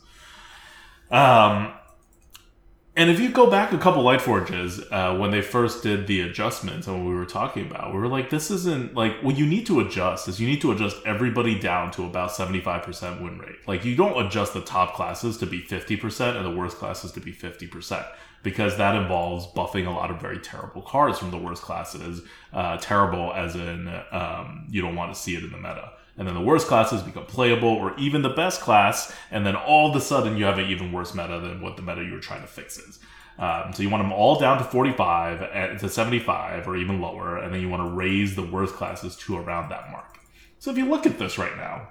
Um, 1.12 1.74
and 2.98 3.12
if 3.12 3.20
you 3.20 3.30
go 3.30 3.48
back 3.48 3.72
a 3.72 3.78
couple 3.78 4.02
light 4.02 4.24
forges, 4.24 4.82
uh, 4.90 5.16
when 5.16 5.30
they 5.30 5.44
first 5.44 5.84
did 5.84 6.08
the 6.08 6.22
adjustments 6.22 6.88
and 6.88 6.98
what 6.98 7.08
we 7.08 7.14
were 7.14 7.28
talking 7.28 7.68
about, 7.68 7.94
we 7.94 8.00
were 8.00 8.08
like, 8.08 8.32
this 8.32 8.50
isn't 8.50 8.96
like 8.96 9.22
what 9.22 9.38
you 9.38 9.46
need 9.46 9.68
to 9.68 9.80
adjust 9.82 10.28
is 10.28 10.40
you 10.40 10.48
need 10.48 10.62
to 10.62 10.72
adjust 10.72 10.98
everybody 11.06 11.60
down 11.60 11.92
to 11.92 12.06
about 12.06 12.32
75% 12.32 13.22
win 13.22 13.38
rate. 13.38 13.58
Like 13.68 13.86
you 13.86 13.96
don't 13.96 14.26
adjust 14.26 14.56
the 14.56 14.62
top 14.62 14.96
classes 14.96 15.38
to 15.38 15.46
be 15.46 15.62
50% 15.62 16.38
and 16.38 16.44
the 16.44 16.50
worst 16.50 16.78
classes 16.78 17.12
to 17.12 17.20
be 17.20 17.32
50% 17.32 18.04
because 18.42 18.78
that 18.78 18.96
involves 18.96 19.46
buffing 19.46 19.86
a 19.86 19.92
lot 19.92 20.10
of 20.10 20.20
very 20.20 20.40
terrible 20.40 20.82
cards 20.82 21.20
from 21.20 21.30
the 21.30 21.38
worst 21.38 21.62
classes. 21.62 22.24
Uh, 22.52 22.78
terrible 22.78 23.32
as 23.34 23.56
in 23.56 23.88
um, 24.12 24.66
you 24.72 24.82
don't 24.82 24.96
want 24.96 25.14
to 25.14 25.20
see 25.20 25.36
it 25.36 25.44
in 25.44 25.52
the 25.52 25.58
meta. 25.58 25.92
And 26.17 26.27
then 26.27 26.34
the 26.34 26.41
worst 26.41 26.67
classes 26.67 27.03
become 27.03 27.25
playable, 27.25 27.69
or 27.69 27.97
even 27.97 28.21
the 28.23 28.30
best 28.30 28.62
class, 28.62 29.13
and 29.30 29.45
then 29.45 29.56
all 29.56 29.89
of 29.89 29.95
a 29.95 30.01
sudden 30.01 30.36
you 30.38 30.45
have 30.45 30.58
an 30.58 30.69
even 30.69 30.91
worse 30.91 31.13
meta 31.13 31.39
than 31.39 31.62
what 31.62 31.75
the 31.75 31.84
meta 31.84 32.03
you 32.03 32.13
were 32.13 32.19
trying 32.19 32.41
to 32.41 32.47
fix 32.47 32.77
is. 32.77 32.99
Um, 33.39 33.71
so 33.71 33.84
you 33.84 33.89
want 33.89 34.03
them 34.03 34.12
all 34.12 34.39
down 34.39 34.58
to 34.58 34.63
45 34.63 35.43
and 35.43 35.80
to 35.80 35.89
75 35.89 36.67
or 36.67 36.75
even 36.75 36.99
lower, 36.99 37.38
and 37.38 37.53
then 37.53 37.62
you 37.62 37.69
want 37.69 37.84
to 37.84 37.95
raise 37.95 38.36
the 38.36 38.43
worst 38.43 38.73
classes 38.73 39.15
to 39.17 39.38
around 39.38 39.69
that 39.69 39.91
mark. 39.91 40.17
So 40.58 40.71
if 40.71 40.77
you 40.77 40.86
look 40.86 41.06
at 41.06 41.19
this 41.19 41.38
right 41.38 41.56
now, 41.56 41.89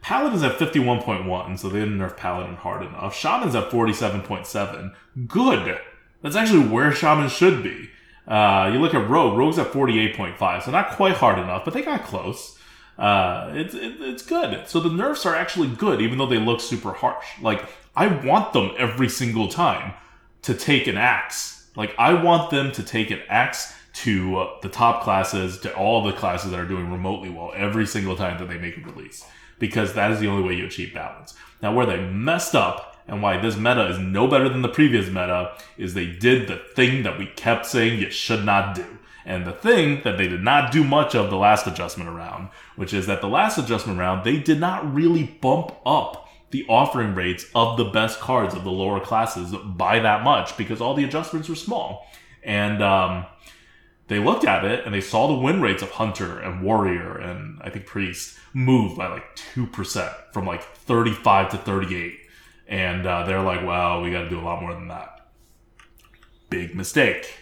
Paladin's 0.00 0.44
at 0.44 0.58
51.1, 0.58 1.58
so 1.58 1.68
they 1.68 1.80
didn't 1.80 1.98
nerf 1.98 2.16
Paladin 2.16 2.56
hard 2.56 2.86
enough. 2.86 3.14
Shaman's 3.14 3.56
at 3.56 3.70
47.7. 3.70 4.94
Good. 5.26 5.80
That's 6.22 6.36
actually 6.36 6.68
where 6.68 6.92
Shaman 6.92 7.28
should 7.28 7.62
be. 7.62 7.90
Uh, 8.26 8.70
you 8.72 8.78
look 8.78 8.94
at 8.94 9.08
Rogue, 9.08 9.36
Rogue's 9.36 9.58
at 9.58 9.72
48.5, 9.72 10.62
so 10.62 10.70
not 10.70 10.90
quite 10.90 11.14
hard 11.14 11.38
enough, 11.38 11.64
but 11.64 11.74
they 11.74 11.82
got 11.82 12.04
close. 12.04 12.57
Uh, 12.98 13.52
it's, 13.54 13.74
it, 13.74 13.94
it's 14.00 14.22
good. 14.24 14.66
So 14.66 14.80
the 14.80 14.90
nerfs 14.90 15.24
are 15.24 15.34
actually 15.34 15.68
good, 15.68 16.00
even 16.00 16.18
though 16.18 16.26
they 16.26 16.38
look 16.38 16.60
super 16.60 16.92
harsh. 16.92 17.26
Like, 17.40 17.64
I 17.94 18.06
want 18.08 18.52
them 18.52 18.72
every 18.76 19.08
single 19.08 19.48
time 19.48 19.94
to 20.42 20.54
take 20.54 20.86
an 20.86 20.96
axe. 20.96 21.68
Like, 21.76 21.94
I 21.98 22.14
want 22.14 22.50
them 22.50 22.72
to 22.72 22.82
take 22.82 23.10
an 23.10 23.20
axe 23.28 23.74
to 23.94 24.36
uh, 24.38 24.60
the 24.62 24.68
top 24.68 25.02
classes, 25.02 25.58
to 25.60 25.74
all 25.74 26.02
the 26.02 26.12
classes 26.12 26.50
that 26.50 26.60
are 26.60 26.66
doing 26.66 26.90
remotely 26.90 27.30
well 27.30 27.52
every 27.54 27.86
single 27.86 28.16
time 28.16 28.38
that 28.38 28.48
they 28.48 28.58
make 28.58 28.76
a 28.76 28.80
release. 28.80 29.24
Because 29.58 29.94
that 29.94 30.10
is 30.10 30.20
the 30.20 30.28
only 30.28 30.46
way 30.46 30.54
you 30.54 30.66
achieve 30.66 30.94
balance. 30.94 31.34
Now, 31.62 31.74
where 31.74 31.86
they 31.86 32.00
messed 32.00 32.54
up 32.54 32.96
and 33.08 33.22
why 33.22 33.40
this 33.40 33.56
meta 33.56 33.88
is 33.88 33.98
no 33.98 34.26
better 34.26 34.48
than 34.48 34.62
the 34.62 34.68
previous 34.68 35.06
meta 35.06 35.52
is 35.76 35.94
they 35.94 36.06
did 36.06 36.46
the 36.46 36.56
thing 36.74 37.02
that 37.04 37.18
we 37.18 37.26
kept 37.26 37.66
saying 37.66 38.00
you 38.00 38.10
should 38.10 38.44
not 38.44 38.74
do. 38.74 38.97
And 39.28 39.44
the 39.44 39.52
thing 39.52 40.00
that 40.04 40.16
they 40.16 40.26
did 40.26 40.42
not 40.42 40.72
do 40.72 40.82
much 40.82 41.14
of 41.14 41.28
the 41.28 41.36
last 41.36 41.66
adjustment 41.66 42.08
around, 42.08 42.48
which 42.76 42.94
is 42.94 43.06
that 43.08 43.20
the 43.20 43.28
last 43.28 43.58
adjustment 43.58 43.98
round, 43.98 44.24
they 44.24 44.38
did 44.38 44.58
not 44.58 44.90
really 44.94 45.24
bump 45.24 45.74
up 45.84 46.26
the 46.50 46.64
offering 46.66 47.14
rates 47.14 47.44
of 47.54 47.76
the 47.76 47.84
best 47.84 48.20
cards 48.20 48.54
of 48.54 48.64
the 48.64 48.70
lower 48.70 49.00
classes 49.00 49.54
by 49.66 49.98
that 49.98 50.24
much 50.24 50.56
because 50.56 50.80
all 50.80 50.94
the 50.94 51.04
adjustments 51.04 51.46
were 51.46 51.54
small. 51.54 52.06
And 52.42 52.82
um, 52.82 53.26
they 54.06 54.18
looked 54.18 54.46
at 54.46 54.64
it 54.64 54.86
and 54.86 54.94
they 54.94 55.02
saw 55.02 55.26
the 55.26 55.38
win 55.38 55.60
rates 55.60 55.82
of 55.82 55.90
Hunter 55.90 56.40
and 56.40 56.62
Warrior 56.62 57.18
and 57.18 57.60
I 57.60 57.68
think 57.68 57.84
Priest 57.84 58.38
move 58.54 58.96
by 58.96 59.08
like 59.08 59.36
2% 59.54 60.14
from 60.32 60.46
like 60.46 60.62
35 60.62 61.50
to 61.50 61.58
38. 61.58 62.18
And 62.66 63.06
uh, 63.06 63.26
they're 63.26 63.42
like, 63.42 63.60
well, 63.66 64.00
we 64.00 64.10
got 64.10 64.22
to 64.22 64.30
do 64.30 64.40
a 64.40 64.40
lot 64.40 64.62
more 64.62 64.72
than 64.72 64.88
that. 64.88 65.28
Big 66.48 66.74
mistake. 66.74 67.34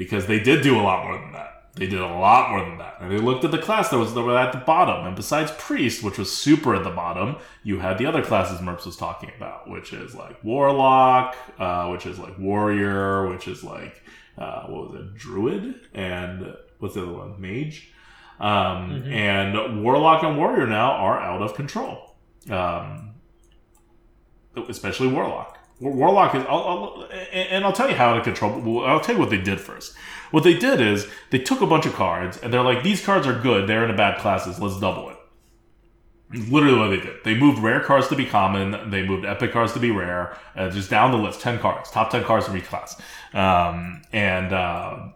Because 0.00 0.24
they 0.26 0.40
did 0.40 0.62
do 0.62 0.80
a 0.80 0.84
lot 0.90 1.04
more 1.04 1.18
than 1.18 1.32
that. 1.32 1.50
They 1.74 1.86
did 1.86 2.00
a 2.00 2.06
lot 2.06 2.50
more 2.50 2.64
than 2.64 2.78
that. 2.78 2.96
And 3.00 3.12
they 3.12 3.18
looked 3.18 3.44
at 3.44 3.50
the 3.50 3.58
class 3.58 3.90
that 3.90 3.98
was 3.98 4.16
at 4.16 4.52
the 4.52 4.62
bottom. 4.64 5.06
And 5.06 5.14
besides 5.14 5.52
Priest, 5.58 6.02
which 6.02 6.16
was 6.16 6.34
super 6.34 6.74
at 6.74 6.84
the 6.84 6.90
bottom, 6.90 7.36
you 7.62 7.80
had 7.80 7.98
the 7.98 8.06
other 8.06 8.22
classes 8.22 8.60
Merps 8.60 8.86
was 8.86 8.96
talking 8.96 9.30
about, 9.36 9.68
which 9.68 9.92
is 9.92 10.14
like 10.14 10.42
Warlock, 10.42 11.36
uh, 11.58 11.88
which 11.88 12.06
is 12.06 12.18
like 12.18 12.38
Warrior, 12.38 13.28
which 13.28 13.46
is 13.46 13.62
like 13.62 14.02
uh, 14.38 14.62
what 14.68 14.90
was 14.90 15.00
it, 15.02 15.14
Druid, 15.16 15.88
and 15.92 16.56
what's 16.78 16.94
the 16.94 17.02
other 17.02 17.12
one, 17.12 17.38
Mage. 17.38 17.92
Um, 18.40 19.04
And 19.06 19.84
Warlock 19.84 20.22
and 20.22 20.38
Warrior 20.38 20.66
now 20.66 20.92
are 20.92 21.20
out 21.20 21.42
of 21.42 21.52
control, 21.54 22.16
um, 22.48 23.16
especially 24.66 25.08
Warlock. 25.08 25.58
War- 25.80 25.92
Warlock 25.92 26.34
is, 26.34 26.44
I'll, 26.48 26.58
I'll, 26.58 27.08
and 27.32 27.64
I'll 27.64 27.72
tell 27.72 27.88
you 27.88 27.96
how 27.96 28.14
to 28.14 28.20
control. 28.22 28.84
I'll 28.84 29.00
tell 29.00 29.16
you 29.16 29.20
what 29.20 29.30
they 29.30 29.40
did 29.40 29.60
first. 29.60 29.94
What 30.30 30.44
they 30.44 30.54
did 30.54 30.80
is 30.80 31.08
they 31.30 31.38
took 31.38 31.60
a 31.60 31.66
bunch 31.66 31.86
of 31.86 31.94
cards 31.94 32.36
and 32.36 32.52
they're 32.52 32.62
like, 32.62 32.84
these 32.84 33.04
cards 33.04 33.26
are 33.26 33.38
good. 33.38 33.68
They're 33.68 33.84
in 33.84 33.90
a 33.90 33.96
bad 33.96 34.20
classes. 34.20 34.60
Let's 34.60 34.78
double 34.78 35.10
it. 35.10 35.16
Literally 36.32 36.78
what 36.78 36.90
they 36.90 37.00
did. 37.00 37.16
They 37.24 37.34
moved 37.34 37.58
rare 37.58 37.80
cards 37.80 38.06
to 38.08 38.14
be 38.14 38.24
common. 38.24 38.90
They 38.90 39.04
moved 39.04 39.24
epic 39.24 39.52
cards 39.52 39.72
to 39.72 39.80
be 39.80 39.90
rare. 39.90 40.36
Uh, 40.54 40.70
just 40.70 40.88
down 40.88 41.10
the 41.10 41.18
list, 41.18 41.40
ten 41.40 41.58
cards, 41.58 41.90
top 41.90 42.10
ten 42.10 42.22
cards 42.22 42.46
from 42.46 42.56
each 42.56 42.66
class. 42.66 43.00
Um, 43.34 44.02
and 44.12 44.52
uh, 44.52 45.08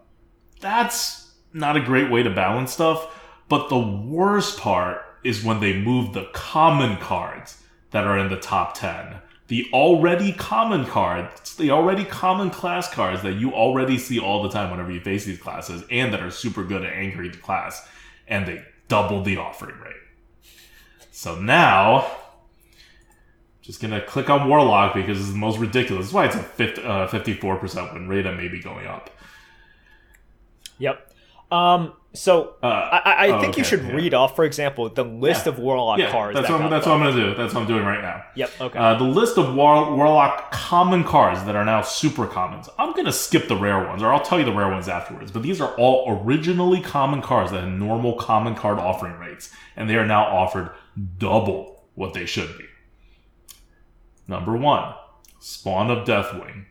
that's 0.59 1.33
not 1.53 1.77
a 1.77 1.79
great 1.79 2.11
way 2.11 2.21
to 2.23 2.29
balance 2.29 2.73
stuff. 2.73 3.07
But 3.47 3.69
the 3.69 3.79
worst 3.79 4.59
part 4.59 5.01
is 5.23 5.41
when 5.41 5.61
they 5.61 5.79
move 5.79 6.13
the 6.13 6.27
common 6.33 6.97
cards 6.97 7.63
that 7.91 8.03
are 8.03 8.19
in 8.19 8.29
the 8.29 8.35
top 8.39 8.73
ten. 8.73 9.21
The 9.47 9.69
already 9.73 10.33
common 10.33 10.85
cards, 10.85 11.55
the 11.55 11.71
already 11.71 12.03
common 12.03 12.49
class 12.49 12.91
cards 12.91 13.21
that 13.21 13.33
you 13.33 13.53
already 13.53 13.97
see 13.97 14.19
all 14.19 14.41
the 14.41 14.49
time 14.49 14.71
whenever 14.71 14.91
you 14.91 14.99
face 14.99 15.25
these 15.25 15.39
classes, 15.39 15.83
and 15.91 16.11
that 16.13 16.21
are 16.21 16.31
super 16.31 16.63
good 16.63 16.83
at 16.83 16.93
anchoring 16.93 17.31
the 17.31 17.37
class, 17.37 17.87
and 18.27 18.47
they 18.47 18.65
doubled 18.87 19.25
the 19.25 19.37
offering 19.37 19.79
rate. 19.79 19.93
So 21.11 21.39
now, 21.39 22.07
just 23.61 23.81
gonna 23.81 24.01
click 24.01 24.29
on 24.29 24.47
Warlock 24.47 24.93
because 24.93 25.19
it's 25.19 25.31
the 25.31 25.37
most 25.37 25.59
ridiculous. 25.59 26.07
That's 26.07 26.13
why 26.13 26.25
it's 26.25 26.35
a 26.35 26.43
50, 26.43 26.83
uh, 26.83 27.07
54% 27.07 27.93
win 27.93 28.07
rate 28.07 28.25
and 28.25 28.37
maybe 28.37 28.59
going 28.59 28.85
up. 28.85 29.09
Yep. 30.77 31.14
Um, 31.55 31.93
so 32.13 32.55
Uh, 32.63 32.67
I, 32.67 33.27
I 33.27 33.29
oh, 33.31 33.41
think 33.41 33.57
you 33.57 33.63
should 33.65 33.83
yeah. 33.83 33.91
read 33.91 34.13
off, 34.13 34.35
for 34.37 34.45
example, 34.45 34.87
the 34.89 35.03
list 35.03 35.45
Yeah. 35.45 35.51
of 35.51 35.59
Warlock 35.59 35.99
yeah, 35.99 36.11
cards. 36.11 36.35
that's 36.35 36.47
that 36.47 36.53
what, 36.53 36.61
I'm, 36.63 36.69
that's 36.69 36.85
what 36.85 36.93
I'm 36.95 36.99
gonna 37.03 37.15
do. 37.29 37.35
That's 37.35 37.53
what 37.53 37.61
I'm 37.61 37.67
doing 37.67 37.83
right 37.83 38.01
now. 38.01 38.23
Yep. 38.35 38.51
Okay. 38.61 38.79
Uh, 38.79 38.95
the 38.97 39.03
list 39.03 39.37
of 39.37 39.53
War- 39.53 39.93
Warlock 39.95 40.49
common 40.51 41.03
cards 41.03 41.43
that 41.43 41.55
are 41.55 41.65
now 41.65 41.81
super 41.81 42.25
commons. 42.25 42.69
I'm 42.79 42.93
going 42.93 43.05
to 43.05 43.11
skip 43.11 43.47
the 43.49 43.55
rare 43.57 43.85
ones, 43.85 44.01
or 44.01 44.13
I'll 44.13 44.21
tell 44.21 44.39
you 44.39 44.45
the 44.45 44.53
rare 44.53 44.69
ones 44.69 44.87
afterwards. 44.87 45.29
But 45.31 45.43
these 45.43 45.59
are 45.59 45.73
all 45.75 46.21
originally 46.23 46.79
common 46.81 47.21
cards 47.21 47.51
that 47.51 47.61
had 47.63 47.71
normal 47.73 48.13
common 48.15 48.55
card 48.55 48.79
offering 48.79 49.17
rates, 49.19 49.51
and 49.75 49.89
they 49.89 49.95
are 49.95 50.05
now 50.07 50.23
offered 50.25 50.71
double 51.17 51.83
what 51.95 52.13
they 52.13 52.25
should 52.25 52.57
be. 52.57 52.65
Number 54.27 54.55
one, 54.55 54.93
Spawn 55.39 55.91
of 55.91 56.07
Deathwing. 56.07 56.65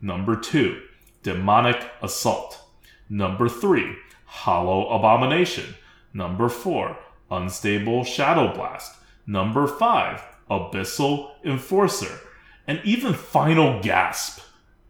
Number 0.00 0.36
two, 0.36 0.82
Demonic 1.22 1.90
Assault. 2.02 2.60
Number 3.08 3.48
three, 3.48 3.96
Hollow 4.34 4.88
Abomination. 4.88 5.76
Number 6.12 6.48
four, 6.48 6.98
Unstable 7.30 8.04
Shadow 8.04 8.52
Blast. 8.52 8.96
Number 9.26 9.66
five, 9.66 10.22
Abyssal 10.50 11.30
Enforcer. 11.44 12.18
And 12.66 12.80
even 12.84 13.14
Final 13.14 13.80
Gasp 13.80 14.40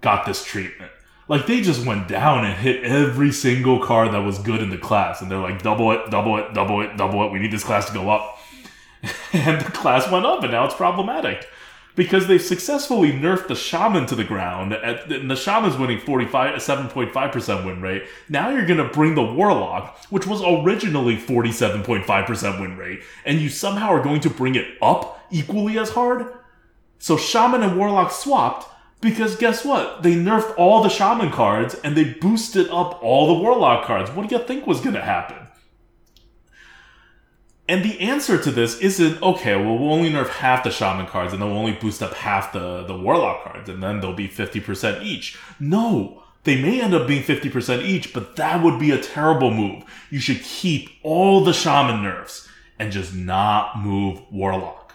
got 0.01 0.25
this 0.25 0.45
treatment. 0.45 0.91
Like 1.29 1.47
they 1.47 1.61
just 1.61 1.87
went 1.87 2.09
down 2.09 2.45
and 2.45 2.59
hit 2.59 2.85
every 2.85 3.31
single 3.31 3.85
card 3.85 4.13
that 4.13 4.25
was 4.25 4.39
good 4.39 4.63
in 4.63 4.71
the 4.71 4.79
class, 4.79 5.21
and 5.21 5.31
they're 5.31 5.39
like, 5.39 5.63
double 5.63 5.93
it, 5.93 6.11
double 6.11 6.39
it, 6.39 6.53
double 6.55 6.81
it, 6.81 6.97
double 6.97 7.25
it. 7.25 7.31
We 7.31 7.39
need 7.39 7.53
this 7.53 7.65
class 7.65 7.87
to 7.89 7.95
go 7.95 8.11
up. 8.11 8.39
and 9.33 9.61
the 9.61 9.71
class 9.71 10.11
went 10.11 10.27
up, 10.27 10.43
and 10.43 10.53
now 10.53 10.65
it's 10.65 10.75
problematic 10.75 11.47
because 11.97 12.27
they've 12.27 12.43
successfully 12.43 13.13
nerfed 13.13 13.49
the 13.49 13.55
shaman 13.55 14.07
to 14.07 14.15
the 14.15 14.25
ground. 14.25 14.73
At, 14.73 15.11
and 15.11 15.31
the 15.31 15.37
shaman's 15.37 15.77
winning 15.77 16.01
45, 16.01 16.57
7.5% 16.57 17.65
win 17.65 17.81
rate. 17.81 18.05
Now 18.29 18.51
you're 18.51 18.67
going 18.67 18.79
to 18.79 18.89
bring 18.89 19.15
the 19.15 19.23
warlock, 19.23 19.99
which 20.11 20.27
was 20.27 20.43
originally 20.43 21.17
47.5% 21.17 22.61
win 22.61 22.77
rate, 22.77 23.03
and 23.25 23.41
you 23.41 23.49
somehow 23.49 23.89
are 23.91 24.03
going 24.03 24.21
to 24.21 24.31
bring 24.31 24.55
it 24.55 24.67
up 24.83 25.21
equally 25.31 25.79
as 25.79 25.91
hard? 25.91 26.33
So 26.99 27.17
shaman 27.17 27.63
and 27.63 27.77
warlock 27.79 28.11
swapped 28.13 28.69
because 29.01 29.37
guess 29.37 29.65
what? 29.65 30.03
They 30.03 30.15
nerfed 30.15 30.55
all 30.57 30.83
the 30.83 30.89
shaman 30.89 31.31
cards 31.31 31.75
and 31.85 31.97
they 31.97 32.15
boosted 32.15 32.69
up 32.69 33.03
all 33.03 33.27
the 33.27 33.43
warlock 33.43 33.85
cards. 33.85 34.11
What 34.11 34.29
do 34.29 34.35
you 34.35 34.43
think 34.43 34.67
was 34.67 34.81
going 34.81 34.95
to 34.95 35.03
happen? 35.03 35.37
And 37.67 37.83
the 37.85 37.99
answer 38.01 38.37
to 38.37 38.51
this 38.51 38.79
isn't 38.81 39.23
okay. 39.23 39.57
Well, 39.57 39.79
we'll 39.79 39.95
only 39.95 40.11
nerf 40.11 40.29
half 40.29 40.65
the 40.65 40.71
shaman 40.71 41.07
cards, 41.07 41.33
and 41.33 41.41
then 41.41 41.49
we'll 41.49 41.59
only 41.59 41.73
boost 41.73 42.03
up 42.03 42.13
half 42.15 42.53
the 42.53 42.85
the 42.85 42.97
warlock 42.97 43.45
cards, 43.45 43.69
and 43.69 43.83
then 43.83 44.01
they'll 44.01 44.13
be 44.13 44.29
fifty 44.29 44.61
percent 44.61 45.03
each. 45.03 45.39
No, 45.59 46.23
they 46.45 46.61
may 46.61 46.83
end 46.83 46.95
up 46.95 47.07
being 47.09 47.23
fifty 47.23 47.49
percent 47.49 47.83
each, 47.83 48.13
but 48.13 48.37
that 48.37 48.63
would 48.63 48.79
be 48.79 48.91
a 48.91 49.01
terrible 49.01 49.51
move. 49.51 49.83
You 50.11 50.19
should 50.19 50.43
keep 50.43 50.91
all 51.03 51.43
the 51.43 51.55
shaman 51.55 52.03
nerfs 52.03 52.49
and 52.79 52.93
just 52.93 53.15
not 53.15 53.79
move 53.79 54.21
warlock, 54.31 54.93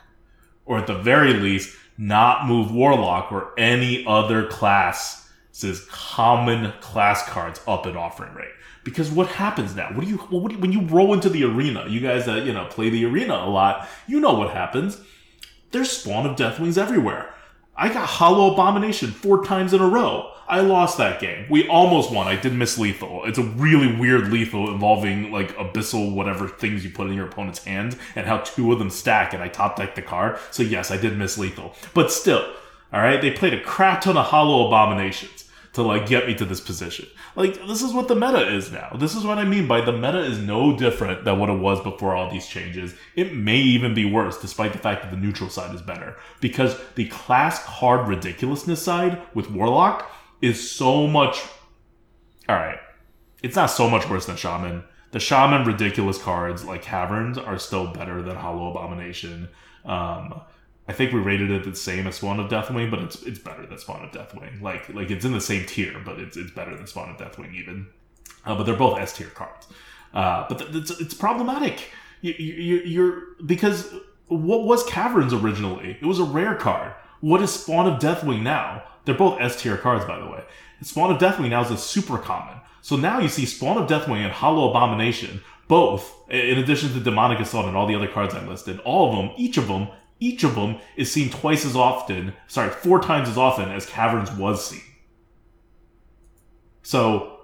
or 0.65 0.77
at 0.77 0.85
the 0.85 0.97
very 0.97 1.33
least, 1.33 1.75
not 1.97 2.45
move 2.45 2.71
warlock 2.71 3.31
or 3.31 3.51
any 3.57 4.05
other 4.05 4.45
class's 4.45 5.87
common 5.89 6.71
class 6.81 7.27
cards 7.27 7.61
up 7.67 7.87
in 7.87 7.97
offering 7.97 8.35
rate. 8.35 8.51
Because 8.89 9.11
what 9.11 9.27
happens 9.27 9.75
now? 9.75 9.89
What 9.93 10.03
do 10.03 10.09
you, 10.09 10.17
what 10.17 10.49
do 10.49 10.55
you 10.55 10.61
when 10.61 10.71
you 10.71 10.81
roll 10.81 11.13
into 11.13 11.29
the 11.29 11.43
arena? 11.43 11.85
You 11.87 11.99
guys 11.99 12.27
you 12.27 12.53
know 12.53 12.65
play 12.65 12.89
the 12.89 13.05
arena 13.05 13.35
a 13.35 13.49
lot, 13.49 13.87
you 14.07 14.19
know 14.19 14.33
what 14.33 14.51
happens. 14.51 14.99
There's 15.71 15.91
spawn 15.91 16.25
of 16.25 16.35
Deathwings 16.35 16.77
everywhere. 16.77 17.33
I 17.75 17.93
got 17.93 18.07
Hollow 18.07 18.53
Abomination 18.53 19.11
four 19.11 19.45
times 19.45 19.73
in 19.73 19.79
a 19.79 19.87
row. 19.87 20.31
I 20.47 20.61
lost 20.61 20.97
that 20.97 21.21
game. 21.21 21.45
We 21.49 21.67
almost 21.69 22.11
won. 22.11 22.27
I 22.27 22.35
did 22.35 22.53
miss 22.53 22.79
lethal. 22.79 23.23
It's 23.25 23.37
a 23.37 23.43
really 23.43 23.95
weird 23.95 24.31
lethal 24.31 24.71
involving 24.73 25.31
like 25.31 25.55
abyssal 25.55 26.13
whatever 26.13 26.47
things 26.47 26.83
you 26.83 26.89
put 26.89 27.07
in 27.07 27.13
your 27.13 27.27
opponent's 27.27 27.63
hand 27.63 27.95
and 28.15 28.25
how 28.25 28.39
two 28.39 28.73
of 28.73 28.79
them 28.79 28.89
stack 28.89 29.33
and 29.33 29.43
I 29.43 29.47
top 29.47 29.75
decked 29.75 29.95
the 29.95 30.01
card. 30.01 30.39
So 30.49 30.63
yes, 30.63 30.89
I 30.89 30.97
did 30.97 31.17
miss 31.17 31.37
lethal. 31.37 31.75
But 31.93 32.11
still, 32.11 32.51
alright, 32.91 33.21
they 33.21 33.31
played 33.31 33.53
a 33.53 33.61
crap 33.61 34.01
ton 34.01 34.17
of 34.17 34.25
Hollow 34.25 34.67
Abominations 34.67 35.45
to 35.73 35.83
like 35.83 36.07
get 36.07 36.27
me 36.27 36.33
to 36.35 36.45
this 36.45 36.59
position. 36.59 37.07
Like 37.35 37.65
this 37.67 37.81
is 37.81 37.93
what 37.93 38.07
the 38.07 38.15
meta 38.15 38.53
is 38.55 38.71
now. 38.71 38.95
This 38.97 39.15
is 39.15 39.23
what 39.23 39.37
I 39.37 39.45
mean 39.45 39.67
by 39.67 39.81
the 39.81 39.91
meta 39.91 40.19
is 40.19 40.39
no 40.39 40.75
different 40.75 41.23
than 41.25 41.39
what 41.39 41.49
it 41.49 41.59
was 41.59 41.79
before 41.81 42.15
all 42.15 42.29
these 42.29 42.47
changes. 42.47 42.93
It 43.15 43.35
may 43.35 43.57
even 43.57 43.93
be 43.93 44.05
worse, 44.05 44.39
despite 44.39 44.73
the 44.73 44.79
fact 44.79 45.03
that 45.03 45.11
the 45.11 45.17
neutral 45.17 45.49
side 45.49 45.73
is 45.73 45.81
better. 45.81 46.15
Because 46.41 46.79
the 46.95 47.07
class 47.07 47.63
card 47.65 48.07
ridiculousness 48.07 48.81
side 48.81 49.21
with 49.33 49.51
Warlock 49.51 50.09
is 50.41 50.71
so 50.71 51.07
much 51.07 51.41
Alright. 52.49 52.79
It's 53.43 53.55
not 53.55 53.67
so 53.67 53.89
much 53.89 54.09
worse 54.09 54.25
than 54.25 54.35
Shaman. 54.35 54.83
The 55.11 55.19
Shaman 55.19 55.65
ridiculous 55.65 56.21
cards 56.21 56.65
like 56.65 56.81
Caverns 56.81 57.37
are 57.37 57.59
still 57.59 57.87
better 57.93 58.21
than 58.21 58.35
Hollow 58.35 58.71
Abomination. 58.71 59.49
Um 59.85 60.41
I 60.89 60.91
think 60.91 61.13
we 61.13 61.19
rated 61.19 61.51
it 61.51 61.63
the 61.63 61.75
same 61.75 62.07
as 62.07 62.15
Spawn 62.15 62.39
of 62.39 62.49
Deathwing, 62.49 62.89
but 62.89 62.99
it's 62.99 63.21
it's 63.21 63.37
better 63.37 63.63
than 63.63 63.77
Spawn 63.77 64.03
of 64.03 64.11
Deathwing. 64.11 64.59
Like 64.59 64.91
like 64.93 65.11
it's 65.11 65.23
in 65.23 65.33
the 65.33 65.39
same 65.39 65.67
tier, 65.67 66.01
but 66.03 66.19
it's 66.19 66.35
it's 66.35 66.49
better 66.49 66.75
than 66.75 66.87
Spawn 66.87 67.11
of 67.11 67.17
Deathwing 67.17 67.53
even. 67.53 67.85
Uh, 68.43 68.55
but 68.55 68.63
they're 68.63 68.75
both 68.75 68.97
S 68.97 69.15
tier 69.15 69.27
cards. 69.27 69.67
Uh, 70.15 70.47
but 70.49 70.57
th- 70.57 70.73
it's 70.73 70.89
it's 70.99 71.13
problematic. 71.13 71.91
You, 72.21 72.33
you, 72.33 72.75
you're 72.81 73.23
because 73.45 73.93
what 74.29 74.63
was 74.63 74.83
Caverns 74.85 75.31
originally? 75.31 75.97
It 76.01 76.05
was 76.05 76.19
a 76.19 76.23
rare 76.23 76.55
card. 76.55 76.93
What 77.21 77.43
is 77.43 77.51
Spawn 77.51 77.87
of 77.87 77.99
Deathwing 77.99 78.41
now? 78.41 78.83
They're 79.05 79.13
both 79.13 79.39
S 79.39 79.61
tier 79.61 79.77
cards, 79.77 80.05
by 80.05 80.17
the 80.17 80.25
way. 80.25 80.43
Spawn 80.81 81.11
of 81.11 81.21
Deathwing 81.21 81.51
now 81.51 81.63
is 81.63 81.69
a 81.69 81.77
super 81.77 82.17
common. 82.17 82.61
So 82.81 82.95
now 82.95 83.19
you 83.19 83.29
see 83.29 83.45
Spawn 83.45 83.77
of 83.77 83.87
Deathwing 83.87 84.23
and 84.23 84.31
Hollow 84.31 84.69
Abomination, 84.71 85.41
both, 85.67 86.15
in 86.29 86.57
addition 86.57 86.93
to 86.93 86.99
Demonic 86.99 87.39
Assault 87.39 87.67
and 87.67 87.77
all 87.77 87.85
the 87.85 87.95
other 87.95 88.07
cards 88.07 88.33
I 88.33 88.43
listed, 88.43 88.79
all 88.79 89.09
of 89.09 89.15
them, 89.17 89.35
each 89.37 89.57
of 89.57 89.67
them, 89.67 89.89
each 90.19 90.43
of 90.43 90.55
them 90.55 90.77
is 90.95 91.11
seen 91.11 91.29
twice 91.29 91.65
as 91.65 91.75
often, 91.75 92.33
sorry, 92.47 92.69
four 92.69 93.01
times 93.01 93.29
as 93.29 93.37
often 93.37 93.69
as 93.69 93.85
Caverns 93.85 94.31
was 94.31 94.65
seen. 94.65 94.81
So, 96.83 97.39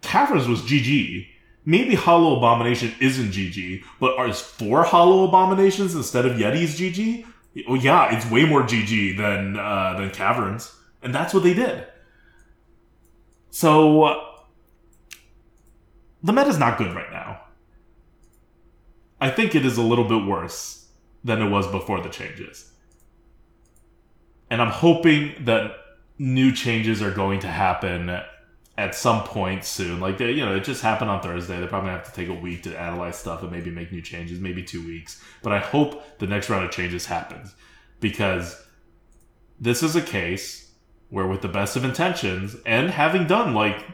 Caverns 0.00 0.46
was 0.46 0.60
GG. 0.62 1.26
Maybe 1.64 1.94
Hollow 1.94 2.36
Abomination 2.36 2.94
isn't 3.00 3.32
GG, 3.32 3.82
but 3.98 4.16
are 4.18 4.32
four 4.32 4.84
Hollow 4.84 5.24
Abominations 5.24 5.94
instead 5.94 6.26
of 6.26 6.32
Yetis 6.36 6.76
GG? 6.76 7.26
Well, 7.66 7.78
yeah, 7.78 8.14
it's 8.14 8.30
way 8.30 8.44
more 8.44 8.62
GG 8.62 9.16
than 9.16 9.58
uh, 9.58 9.94
than 9.96 10.10
Caverns, 10.10 10.74
and 11.02 11.14
that's 11.14 11.32
what 11.32 11.42
they 11.42 11.54
did. 11.54 11.86
So, 13.50 14.02
uh, 14.02 14.24
the 16.22 16.32
meta's 16.32 16.58
not 16.58 16.78
good 16.78 16.94
right 16.94 17.10
now. 17.10 17.40
I 19.20 19.30
think 19.30 19.54
it 19.54 19.64
is 19.64 19.78
a 19.78 19.82
little 19.82 20.06
bit 20.06 20.26
worse 20.26 20.83
than 21.24 21.40
it 21.40 21.48
was 21.48 21.66
before 21.66 22.00
the 22.00 22.10
changes. 22.10 22.70
And 24.50 24.60
I'm 24.60 24.70
hoping 24.70 25.34
that 25.46 25.72
new 26.18 26.52
changes 26.52 27.02
are 27.02 27.10
going 27.10 27.40
to 27.40 27.48
happen 27.48 28.20
at 28.76 28.94
some 28.94 29.24
point 29.24 29.64
soon. 29.64 30.00
Like, 30.00 30.18
they, 30.18 30.32
you 30.32 30.44
know, 30.44 30.54
it 30.54 30.64
just 30.64 30.82
happened 30.82 31.10
on 31.10 31.22
Thursday. 31.22 31.58
They 31.60 31.66
probably 31.66 31.90
have 31.90 32.04
to 32.04 32.12
take 32.12 32.28
a 32.28 32.34
week 32.34 32.62
to 32.64 32.78
analyze 32.78 33.16
stuff 33.16 33.42
and 33.42 33.50
maybe 33.50 33.70
make 33.70 33.90
new 33.90 34.02
changes, 34.02 34.38
maybe 34.38 34.62
two 34.62 34.84
weeks. 34.86 35.22
But 35.42 35.52
I 35.52 35.58
hope 35.58 36.18
the 36.18 36.26
next 36.26 36.50
round 36.50 36.64
of 36.64 36.70
changes 36.70 37.06
happens 37.06 37.54
because 38.00 38.62
this 39.58 39.82
is 39.82 39.96
a 39.96 40.02
case 40.02 40.72
where 41.08 41.26
with 41.26 41.42
the 41.42 41.48
best 41.48 41.76
of 41.76 41.84
intentions 41.84 42.56
and 42.66 42.90
having 42.90 43.26
done 43.26 43.54
like 43.54 43.84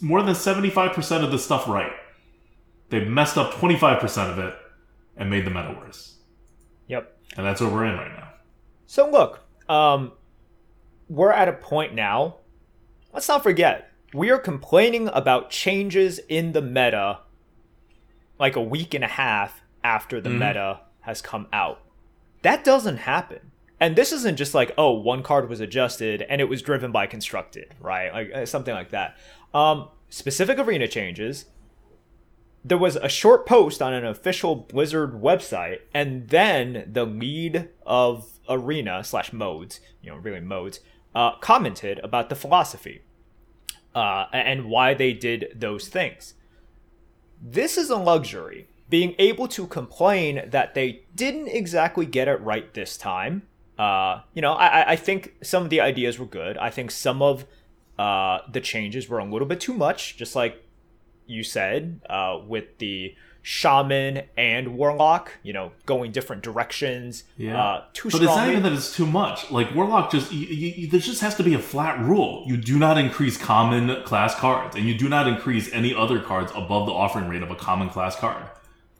more 0.00 0.22
than 0.22 0.34
75% 0.34 1.22
of 1.22 1.30
the 1.30 1.38
stuff 1.38 1.68
right, 1.68 1.92
they 2.88 3.04
messed 3.04 3.36
up 3.36 3.52
25% 3.52 4.30
of 4.30 4.38
it 4.38 4.54
and 5.16 5.28
made 5.30 5.44
the 5.44 5.50
meta 5.50 5.76
worse. 5.78 6.11
Yep. 6.88 7.16
And 7.36 7.46
that's 7.46 7.60
what 7.60 7.72
we're 7.72 7.86
in 7.86 7.96
right 7.96 8.14
now. 8.14 8.28
So 8.86 9.10
look, 9.10 9.40
um, 9.68 10.12
we're 11.08 11.32
at 11.32 11.48
a 11.48 11.52
point 11.52 11.94
now. 11.94 12.36
Let's 13.12 13.28
not 13.28 13.42
forget, 13.42 13.90
we 14.14 14.30
are 14.30 14.38
complaining 14.38 15.08
about 15.12 15.50
changes 15.50 16.18
in 16.28 16.52
the 16.52 16.62
meta 16.62 17.20
like 18.38 18.56
a 18.56 18.62
week 18.62 18.92
and 18.94 19.04
a 19.04 19.08
half 19.08 19.62
after 19.84 20.20
the 20.20 20.28
Mhm. 20.30 20.38
meta 20.46 20.80
has 21.02 21.22
come 21.22 21.46
out. 21.52 21.80
That 22.42 22.64
doesn't 22.64 22.98
happen. 22.98 23.52
And 23.80 23.96
this 23.96 24.12
isn't 24.12 24.36
just 24.36 24.54
like, 24.54 24.72
oh, 24.78 24.92
one 24.92 25.22
card 25.22 25.48
was 25.48 25.60
adjusted 25.60 26.22
and 26.22 26.40
it 26.40 26.44
was 26.48 26.62
driven 26.62 26.92
by 26.92 27.06
constructed, 27.06 27.74
right? 27.80 28.12
Like 28.12 28.32
uh, 28.32 28.46
something 28.46 28.74
like 28.74 28.90
that. 28.90 29.16
Um, 29.54 29.88
specific 30.08 30.58
arena 30.58 30.86
changes. 30.88 31.46
There 32.64 32.78
was 32.78 32.96
a 32.96 33.08
short 33.08 33.44
post 33.44 33.82
on 33.82 33.92
an 33.92 34.04
official 34.04 34.54
Blizzard 34.54 35.20
website, 35.20 35.80
and 35.92 36.28
then 36.28 36.88
the 36.90 37.04
lead 37.04 37.70
of 37.84 38.38
arena 38.48 39.02
slash 39.02 39.32
modes, 39.32 39.80
you 40.00 40.10
know, 40.10 40.16
really 40.16 40.40
modes, 40.40 40.80
uh, 41.14 41.36
commented 41.36 41.98
about 42.00 42.28
the 42.28 42.36
philosophy 42.36 43.02
uh, 43.94 44.26
and 44.32 44.66
why 44.66 44.94
they 44.94 45.12
did 45.12 45.52
those 45.54 45.88
things. 45.88 46.34
This 47.40 47.76
is 47.76 47.90
a 47.90 47.96
luxury. 47.96 48.68
Being 48.88 49.14
able 49.18 49.48
to 49.48 49.66
complain 49.66 50.48
that 50.50 50.74
they 50.74 51.04
didn't 51.14 51.48
exactly 51.48 52.06
get 52.06 52.28
it 52.28 52.40
right 52.40 52.72
this 52.74 52.96
time. 52.96 53.42
Uh, 53.78 54.20
you 54.34 54.42
know, 54.42 54.52
I, 54.52 54.92
I 54.92 54.96
think 54.96 55.34
some 55.42 55.64
of 55.64 55.70
the 55.70 55.80
ideas 55.80 56.18
were 56.18 56.26
good. 56.26 56.56
I 56.58 56.70
think 56.70 56.90
some 56.90 57.22
of 57.22 57.46
uh, 57.98 58.40
the 58.50 58.60
changes 58.60 59.08
were 59.08 59.18
a 59.18 59.24
little 59.24 59.48
bit 59.48 59.60
too 59.60 59.72
much, 59.72 60.16
just 60.16 60.36
like 60.36 60.62
you 61.26 61.42
said, 61.42 62.00
uh, 62.08 62.38
with 62.46 62.78
the 62.78 63.14
shaman 63.44 64.22
and 64.36 64.76
warlock, 64.76 65.32
you 65.42 65.52
know, 65.52 65.72
going 65.84 66.12
different 66.12 66.42
directions. 66.42 67.24
Yeah. 67.36 67.60
Uh, 67.60 67.84
too 67.92 68.08
But 68.10 68.22
it's 68.22 68.36
not 68.36 68.48
even 68.48 68.62
that 68.62 68.72
it's 68.72 68.94
too 68.94 69.06
much. 69.06 69.50
Like 69.50 69.74
Warlock, 69.74 70.12
just 70.12 70.32
you, 70.32 70.46
you- 70.46 70.86
there 70.88 71.00
just 71.00 71.20
has 71.22 71.34
to 71.36 71.42
be 71.42 71.54
a 71.54 71.58
flat 71.58 71.98
rule. 72.00 72.44
You 72.46 72.56
do 72.56 72.78
not 72.78 72.98
increase 72.98 73.36
common 73.36 74.02
class 74.04 74.34
cards, 74.36 74.76
and 74.76 74.86
you 74.86 74.96
do 74.96 75.08
not 75.08 75.26
increase 75.26 75.72
any 75.72 75.92
other 75.94 76.20
cards 76.20 76.52
above 76.54 76.86
the 76.86 76.92
offering 76.92 77.28
rate 77.28 77.42
of 77.42 77.50
a 77.50 77.56
common 77.56 77.88
class 77.88 78.14
card. 78.14 78.44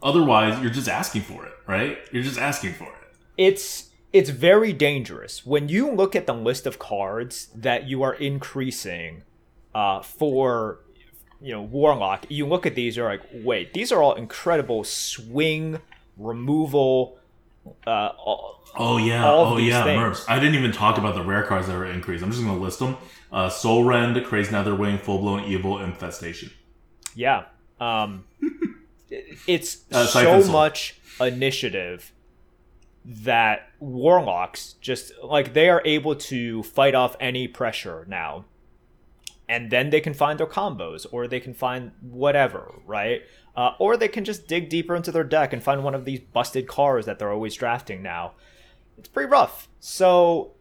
Otherwise, 0.03 0.61
you're 0.61 0.73
just 0.73 0.89
asking 0.89 1.23
for 1.23 1.47
it, 1.47 1.53
right? 1.69 1.99
You're 2.11 2.25
just 2.25 2.39
asking 2.39 2.73
for 2.75 2.85
it. 2.89 3.15
it's 3.37 3.91
it's 4.13 4.29
very 4.29 4.75
dangerous 4.75 5.47
when 5.47 5.71
you 5.71 5.91
look 5.91 6.15
at 6.15 6.27
the 6.27 6.35
list 6.35 6.67
of 6.67 6.79
cards 6.79 7.49
that 7.55 7.89
you 7.89 8.03
are 8.03 8.13
increasing 8.15 9.23
uh, 9.75 10.03
for 10.03 10.81
you 11.43 11.53
know 11.53 11.63
warlock 11.63 12.25
you 12.29 12.47
look 12.47 12.65
at 12.67 12.75
these 12.75 12.97
you're 12.97 13.09
like 13.09 13.23
wait 13.35 13.75
these 13.75 13.91
are 13.93 14.01
all 14.03 14.15
incredible 14.15 14.85
swing 14.85 15.79
removal 16.17 17.19
uh, 17.87 17.91
all- 18.19 18.59
Oh 18.75 18.97
yeah, 18.97 19.31
oh 19.31 19.59
yeah. 19.59 19.85
Merps. 19.85 20.25
I 20.29 20.39
didn't 20.39 20.55
even 20.55 20.73
talk 20.73 20.97
about 20.97 21.15
the 21.15 21.23
rare 21.23 21.43
cards 21.43 21.67
that 21.67 21.75
were 21.77 21.85
increased. 21.85 22.25
I'm 22.25 22.31
just 22.31 22.43
gonna 22.43 22.59
list 22.59 22.79
them: 22.79 22.97
uh, 23.31 23.51
Soul 23.51 23.85
Rend, 23.85 24.25
Crazed 24.25 24.51
Netherwing, 24.51 24.99
Full 24.99 25.19
Blown 25.19 25.45
Evil, 25.45 25.79
Infestation. 25.79 26.51
yeah 27.15 27.45
um 27.81 28.25
it's 29.47 29.83
Uh, 29.93 30.07
so 30.07 30.43
much 30.51 30.99
initiative 31.21 32.13
that 33.05 33.69
warlocks 33.81 34.75
just 34.81 35.13
like 35.23 35.53
they 35.53 35.69
are 35.69 35.83
able 35.85 36.15
to 36.15 36.63
fight 36.63 36.95
off 36.95 37.15
any 37.21 37.47
pressure 37.49 38.07
now 38.09 38.45
and 39.53 39.71
then 39.71 39.91
they 39.91 40.01
can 40.01 40.15
find 40.15 40.41
their 40.41 40.47
combos 40.47 41.05
or 41.13 41.29
they 41.29 41.39
can 41.39 41.53
find 41.53 41.93
whatever 42.01 42.73
right? 42.87 43.21
Uh, 43.55 43.73
or 43.79 43.99
they 43.99 44.09
can 44.09 44.25
just 44.25 44.49
dig 44.49 44.71
deeper 44.71 44.97
into 44.97 45.13
their 45.13 45.25
deck 45.25 45.53
and 45.53 45.63
find 45.63 45.85
one 45.85 45.95
of 45.95 46.07
these 46.07 46.21
busted 46.21 46.67
cards 46.67 47.05
that 47.05 47.19
they're 47.19 47.31
always 47.31 47.55
drafting 47.55 48.03
now. 48.03 48.33
It's 48.97 49.09
pretty 49.09 49.29
rough. 49.31 49.69
So 49.79 50.53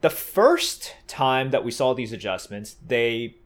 the 0.00 0.08
first 0.08 0.94
time 1.06 1.50
that 1.50 1.62
we 1.64 1.70
saw 1.70 1.92
these 1.92 2.12
adjustments 2.12 2.76
they 2.86 3.36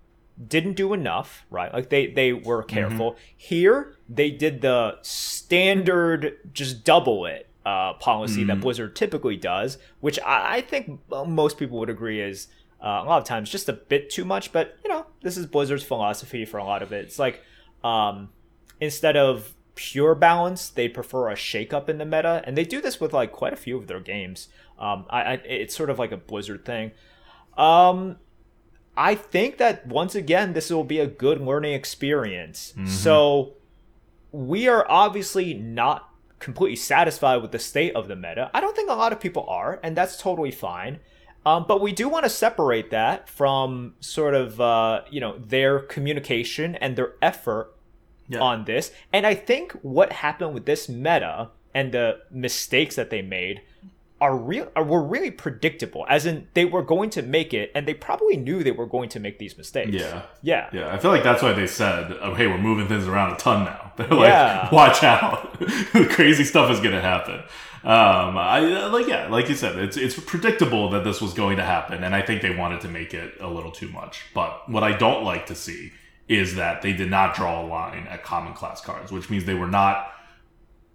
didn't 0.46 0.74
do 0.74 0.92
enough 0.92 1.44
right? 1.50 1.74
Like 1.74 1.88
they 1.90 2.06
they 2.06 2.32
were 2.32 2.62
careful. 2.62 3.16
Here 3.36 3.96
they 4.08 4.30
did 4.30 4.60
the 4.60 4.98
standard 5.02 6.38
just 6.52 6.84
double 6.84 7.26
it 7.26 7.48
uh, 7.64 7.94
policy 7.94 8.42
that 8.44 8.60
blizzard 8.60 8.96
typically 8.96 9.36
does 9.36 9.78
which 10.00 10.18
i, 10.26 10.56
I 10.56 10.60
think 10.62 10.98
most 11.10 11.58
people 11.58 11.78
would 11.78 11.90
agree 11.90 12.20
is 12.20 12.48
uh, 12.82 13.02
a 13.02 13.06
lot 13.06 13.18
of 13.18 13.24
times 13.24 13.48
just 13.48 13.68
a 13.68 13.72
bit 13.72 14.10
too 14.10 14.24
much 14.24 14.52
but 14.52 14.76
you 14.84 14.90
know 14.90 15.06
this 15.22 15.36
is 15.36 15.46
blizzard's 15.46 15.84
philosophy 15.84 16.44
for 16.44 16.58
a 16.58 16.64
lot 16.64 16.82
of 16.82 16.92
it 16.92 17.04
it's 17.04 17.18
like 17.18 17.42
um, 17.84 18.28
instead 18.80 19.16
of 19.16 19.54
pure 19.74 20.14
balance 20.14 20.68
they 20.68 20.88
prefer 20.88 21.30
a 21.30 21.36
shake 21.36 21.72
up 21.72 21.88
in 21.88 21.98
the 21.98 22.04
meta 22.04 22.42
and 22.44 22.56
they 22.56 22.64
do 22.64 22.80
this 22.80 23.00
with 23.00 23.12
like 23.12 23.32
quite 23.32 23.52
a 23.52 23.56
few 23.56 23.76
of 23.76 23.86
their 23.86 24.00
games 24.00 24.48
um, 24.78 25.06
I, 25.08 25.22
I 25.22 25.32
it's 25.44 25.74
sort 25.74 25.90
of 25.90 25.98
like 25.98 26.12
a 26.12 26.16
blizzard 26.16 26.64
thing 26.64 26.92
um 27.56 28.16
I 28.96 29.14
think 29.14 29.56
that 29.56 29.86
once 29.86 30.14
again, 30.14 30.52
this 30.52 30.68
will 30.68 30.84
be 30.84 30.98
a 31.00 31.06
good 31.06 31.40
learning 31.40 31.72
experience. 31.72 32.74
So, 32.86 33.54
we 34.32 34.68
are 34.68 34.84
obviously 34.88 35.54
not 35.54 36.10
completely 36.38 36.76
satisfied 36.76 37.36
with 37.40 37.52
the 37.52 37.58
state 37.58 37.94
of 37.94 38.08
the 38.08 38.16
meta. 38.16 38.50
I 38.52 38.60
don't 38.60 38.76
think 38.76 38.90
a 38.90 38.94
lot 38.94 39.12
of 39.12 39.20
people 39.20 39.46
are, 39.48 39.80
and 39.82 39.96
that's 39.96 40.18
totally 40.18 40.50
fine. 40.50 41.00
Um, 41.45 41.64
but 41.66 41.80
we 41.80 41.93
do 41.93 42.09
want 42.09 42.24
to 42.24 42.30
separate 42.30 42.90
that 42.90 43.28
from 43.28 43.95
sort 44.01 44.34
of 44.34 44.61
uh, 44.61 45.03
you 45.11 45.20
know 45.20 45.38
their 45.38 45.80
communication 45.80 46.76
and 46.76 46.97
their 46.97 47.12
effort 47.20 47.74
Yeah. 48.28 48.40
on 48.40 48.64
this. 48.64 48.93
And 49.12 49.26
I 49.26 49.34
think 49.34 49.72
what 49.82 50.12
happened 50.12 50.55
with 50.55 50.64
this 50.66 50.88
meta 50.88 51.51
and 51.74 51.90
the 51.93 52.20
mistakes 52.30 52.95
that 52.97 53.11
they 53.11 53.22
made 53.22 53.62
are 54.20 54.36
real 54.36 54.70
are, 54.76 54.84
were 54.84 55.03
really 55.03 55.32
predictable. 55.32 56.07
As 56.09 56.26
in, 56.26 56.47
they 56.55 56.64
were 56.64 56.82
going 56.82 57.11
to 57.11 57.22
make 57.22 57.53
it, 57.53 57.72
and 57.74 57.88
they 57.88 57.95
probably 57.95 58.36
knew 58.36 58.62
they 58.62 58.70
were 58.70 58.86
going 58.86 59.09
to 59.09 59.18
make 59.20 59.40
these 59.40 59.59
mistakes. 59.59 59.90
Yeah. 59.90 60.22
yeah, 60.43 60.68
Yeah, 60.72 60.95
I 60.95 60.99
feel 60.99 61.11
like 61.11 61.24
that's 61.24 61.43
why 61.43 61.53
they 61.55 61.66
said, 61.66 62.16
oh, 62.22 62.34
"Hey, 62.34 62.47
we're 62.47 62.59
moving 62.59 62.86
things 62.86 63.09
around 63.09 63.32
a 63.32 63.36
ton 63.36 63.64
now." 63.64 63.93
They're 63.97 64.07
like, 64.07 64.28
Yeah. 64.28 64.72
"Watch 64.72 65.03
out, 65.03 65.59
crazy 66.11 66.45
stuff 66.45 66.70
is 66.70 66.78
going 66.78 66.95
to 66.95 67.01
happen." 67.03 67.43
Um, 67.84 68.38
I 68.38 68.86
like, 68.86 69.08
yeah, 69.08 69.26
like 69.28 69.48
you 69.48 69.56
said, 69.56 69.76
it's 69.76 69.96
it's 69.96 70.18
predictable 70.18 70.90
that 70.90 71.02
this 71.02 71.20
was 71.20 71.34
going 71.34 71.56
to 71.56 71.64
happen, 71.64 72.04
and 72.04 72.14
I 72.14 72.22
think 72.22 72.40
they 72.40 72.54
wanted 72.54 72.80
to 72.82 72.88
make 72.88 73.12
it 73.12 73.34
a 73.40 73.48
little 73.48 73.72
too 73.72 73.88
much. 73.88 74.22
But 74.34 74.68
what 74.68 74.84
I 74.84 74.96
don't 74.96 75.24
like 75.24 75.46
to 75.46 75.56
see 75.56 75.92
is 76.28 76.54
that 76.54 76.82
they 76.82 76.92
did 76.92 77.10
not 77.10 77.34
draw 77.34 77.60
a 77.60 77.66
line 77.66 78.06
at 78.06 78.22
common 78.22 78.54
class 78.54 78.80
cards, 78.80 79.10
which 79.10 79.28
means 79.30 79.44
they 79.44 79.54
were 79.54 79.66
not 79.66 80.12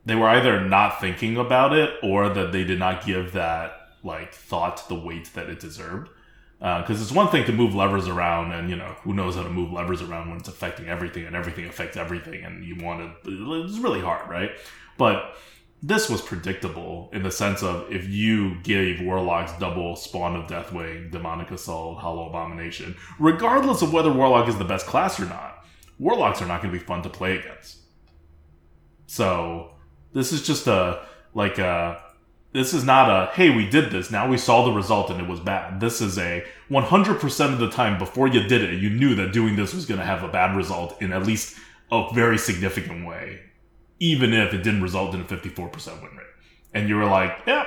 they 0.07 0.15
were 0.15 0.29
either 0.29 0.61
not 0.61 1.01
thinking 1.01 1.35
about 1.35 1.73
it 1.73 1.93
or 2.01 2.29
that 2.29 2.53
they 2.53 2.63
did 2.63 2.79
not 2.79 3.05
give 3.05 3.33
that 3.33 3.73
like 4.03 4.33
thought 4.33 4.88
the 4.88 4.95
weight 4.95 5.29
that 5.33 5.49
it 5.49 5.59
deserved 5.59 6.09
because 6.59 7.01
it's 7.01 7.11
one 7.11 7.27
thing 7.27 7.45
to 7.45 7.51
move 7.51 7.75
levers 7.75 8.07
around 8.07 8.53
and 8.53 8.69
you 8.69 8.75
know 8.75 8.95
who 9.03 9.13
knows 9.13 9.35
how 9.35 9.43
to 9.43 9.49
move 9.49 9.71
levers 9.71 10.01
around 10.01 10.29
when 10.29 10.39
it's 10.39 10.47
affecting 10.47 10.88
everything 10.88 11.25
and 11.25 11.35
everything 11.35 11.65
affects 11.65 11.97
everything 11.97 12.43
and 12.45 12.63
you 12.63 12.75
want 12.83 12.99
to 13.23 13.63
it's 13.65 13.79
really 13.79 13.99
hard 13.99 14.27
right 14.29 14.51
but 14.97 15.35
this 15.84 16.09
was 16.09 16.21
predictable 16.21 17.09
in 17.13 17.21
the 17.21 17.32
sense 17.32 17.61
of 17.61 17.91
if 17.91 18.07
you 18.07 18.59
gave 18.63 19.01
warlocks 19.01 19.51
double 19.59 19.95
spawn 19.95 20.36
of 20.36 20.47
deathwing 20.47 21.11
demonic 21.11 21.51
assault 21.51 21.99
hollow 21.99 22.30
abomination 22.30 22.95
regardless 23.19 23.82
of 23.82 23.93
whether 23.93 24.11
warlock 24.11 24.47
is 24.47 24.57
the 24.57 24.65
best 24.65 24.86
class 24.86 25.19
or 25.19 25.25
not 25.25 25.63
warlocks 25.99 26.41
are 26.41 26.47
not 26.47 26.61
going 26.61 26.73
to 26.73 26.80
be 26.80 26.84
fun 26.84 27.01
to 27.03 27.09
play 27.09 27.38
against 27.38 27.78
so 29.05 29.71
this 30.13 30.34
is 30.34 30.45
just 30.45 30.67
a 30.67 31.05
like 31.34 31.59
a 31.59 32.01
this 32.53 32.73
is 32.73 32.84
not 32.84 33.09
a 33.09 33.32
hey 33.34 33.49
we 33.49 33.69
did 33.69 33.91
this 33.91 34.09
now 34.09 34.28
we 34.28 34.38
saw 34.38 34.65
the 34.65 34.71
result 34.71 35.11
and 35.11 35.21
it 35.21 35.28
was 35.28 35.39
bad. 35.39 35.80
This 35.80 36.01
is 36.01 36.17
a 36.17 36.43
100% 36.71 37.53
of 37.53 37.59
the 37.59 37.69
time 37.69 37.99
before 37.99 38.28
you 38.28 38.47
did 38.47 38.63
it 38.63 38.82
you 38.82 38.89
knew 38.89 39.15
that 39.15 39.32
doing 39.32 39.55
this 39.55 39.73
was 39.73 39.86
going 39.86 39.99
to 39.99 40.05
have 40.05 40.23
a 40.23 40.28
bad 40.28 40.55
result 40.55 40.99
in 41.01 41.13
at 41.13 41.25
least 41.25 41.57
a 41.91 42.09
very 42.13 42.38
significant 42.38 43.05
way 43.05 43.41
even 44.00 44.34
if 44.34 44.54
it 44.54 44.64
didn't 44.64 44.82
result 44.82 45.14
in 45.14 45.22
a 45.22 45.24
54% 45.24 46.02
win 46.02 46.16
rate. 46.16 46.28
And 46.74 46.89
you 46.89 46.95
were 46.95 47.06
like, 47.06 47.39
yeah, 47.48 47.66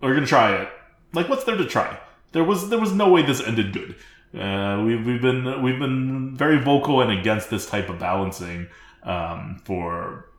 we're 0.00 0.14
going 0.14 0.24
to 0.24 0.28
try 0.28 0.54
it. 0.54 0.68
Like 1.12 1.28
what's 1.28 1.44
there 1.44 1.56
to 1.56 1.66
try? 1.66 1.98
There 2.32 2.44
was 2.44 2.68
there 2.68 2.78
was 2.78 2.92
no 2.92 3.10
way 3.10 3.22
this 3.22 3.40
ended 3.40 3.72
good. 3.72 3.96
Uh, 4.38 4.82
we've, 4.84 5.04
we've 5.04 5.20
been 5.20 5.62
we've 5.62 5.78
been 5.78 6.36
very 6.36 6.58
vocal 6.62 7.00
and 7.00 7.10
against 7.10 7.50
this 7.50 7.68
type 7.68 7.88
of 7.88 7.98
balancing 7.98 8.68
um, 9.02 9.60
for 9.64 10.30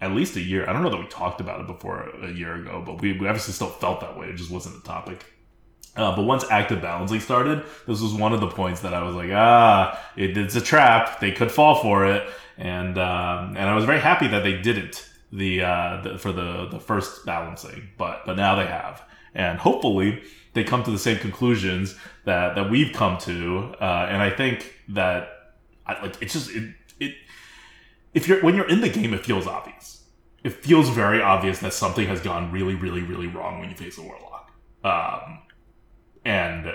at 0.00 0.12
least 0.12 0.36
a 0.36 0.40
year. 0.40 0.68
I 0.68 0.72
don't 0.72 0.82
know 0.82 0.90
that 0.90 1.00
we 1.00 1.06
talked 1.06 1.40
about 1.40 1.60
it 1.60 1.66
before 1.66 2.10
a 2.22 2.30
year 2.30 2.54
ago, 2.54 2.82
but 2.84 3.00
we, 3.00 3.18
we 3.18 3.26
obviously 3.28 3.54
still 3.54 3.68
felt 3.68 4.00
that 4.00 4.18
way. 4.18 4.28
It 4.28 4.36
just 4.36 4.50
wasn't 4.50 4.76
a 4.76 4.86
topic. 4.86 5.24
Uh, 6.00 6.16
but 6.16 6.22
once 6.22 6.44
active 6.50 6.80
balancing 6.80 7.20
started, 7.20 7.62
this 7.86 8.00
was 8.00 8.14
one 8.14 8.32
of 8.32 8.40
the 8.40 8.48
points 8.48 8.80
that 8.80 8.94
I 8.94 9.02
was 9.02 9.14
like, 9.14 9.30
ah, 9.34 10.00
it, 10.16 10.34
it's 10.34 10.56
a 10.56 10.60
trap. 10.60 11.20
They 11.20 11.30
could 11.30 11.52
fall 11.52 11.82
for 11.82 12.06
it, 12.06 12.26
and 12.56 12.96
um, 12.96 13.54
and 13.54 13.68
I 13.68 13.74
was 13.74 13.84
very 13.84 14.00
happy 14.00 14.26
that 14.28 14.42
they 14.42 14.62
didn't 14.62 15.06
the, 15.30 15.62
uh, 15.62 16.00
the 16.02 16.18
for 16.18 16.32
the 16.32 16.68
the 16.70 16.80
first 16.80 17.26
balancing, 17.26 17.90
but 17.98 18.22
but 18.24 18.38
now 18.38 18.54
they 18.56 18.64
have, 18.64 19.02
and 19.34 19.58
hopefully 19.58 20.22
they 20.54 20.64
come 20.64 20.82
to 20.84 20.90
the 20.90 20.98
same 20.98 21.18
conclusions 21.18 21.96
that 22.24 22.54
that 22.54 22.70
we've 22.70 22.94
come 22.94 23.18
to. 23.18 23.74
Uh, 23.78 24.06
and 24.08 24.22
I 24.22 24.30
think 24.30 24.74
that 24.88 25.28
I, 25.86 26.00
like 26.00 26.22
it's 26.22 26.32
just 26.32 26.50
it, 26.50 26.74
it 26.98 27.14
if 28.14 28.26
you're 28.26 28.40
when 28.40 28.54
you're 28.54 28.70
in 28.70 28.80
the 28.80 28.88
game, 28.88 29.12
it 29.12 29.26
feels 29.26 29.46
obvious. 29.46 30.02
It 30.44 30.54
feels 30.54 30.88
very 30.88 31.20
obvious 31.20 31.58
that 31.58 31.74
something 31.74 32.06
has 32.06 32.22
gone 32.22 32.50
really, 32.50 32.74
really, 32.74 33.02
really 33.02 33.26
wrong 33.26 33.60
when 33.60 33.68
you 33.68 33.76
face 33.76 33.98
a 33.98 34.02
warlock. 34.02 34.50
Um, 34.82 35.40
and 36.24 36.72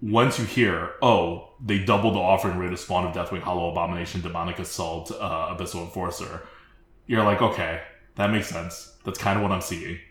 once 0.00 0.38
you 0.38 0.44
hear, 0.44 0.92
oh, 1.02 1.50
they 1.64 1.78
doubled 1.78 2.14
the 2.14 2.20
offering 2.20 2.58
rate 2.58 2.72
of 2.72 2.78
Spawn 2.78 3.06
of 3.06 3.14
Deathwing, 3.14 3.40
Hollow 3.40 3.70
Abomination, 3.70 4.20
Demonic 4.20 4.58
Assault, 4.58 5.10
uh, 5.10 5.54
Abyssal 5.54 5.82
Enforcer, 5.82 6.46
you're 7.06 7.24
like, 7.24 7.42
okay, 7.42 7.82
that 8.14 8.30
makes 8.30 8.48
sense. 8.48 8.96
That's 9.04 9.18
kind 9.18 9.36
of 9.36 9.42
what 9.42 9.52
I'm 9.52 9.60
seeing. 9.60 9.98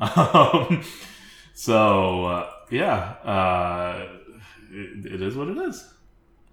Um, 0.00 0.84
so, 1.54 2.24
uh, 2.24 2.50
yeah, 2.70 3.14
uh, 3.24 4.06
it, 4.70 5.14
it 5.14 5.22
is 5.22 5.34
what 5.34 5.48
it 5.48 5.56
is. 5.58 5.92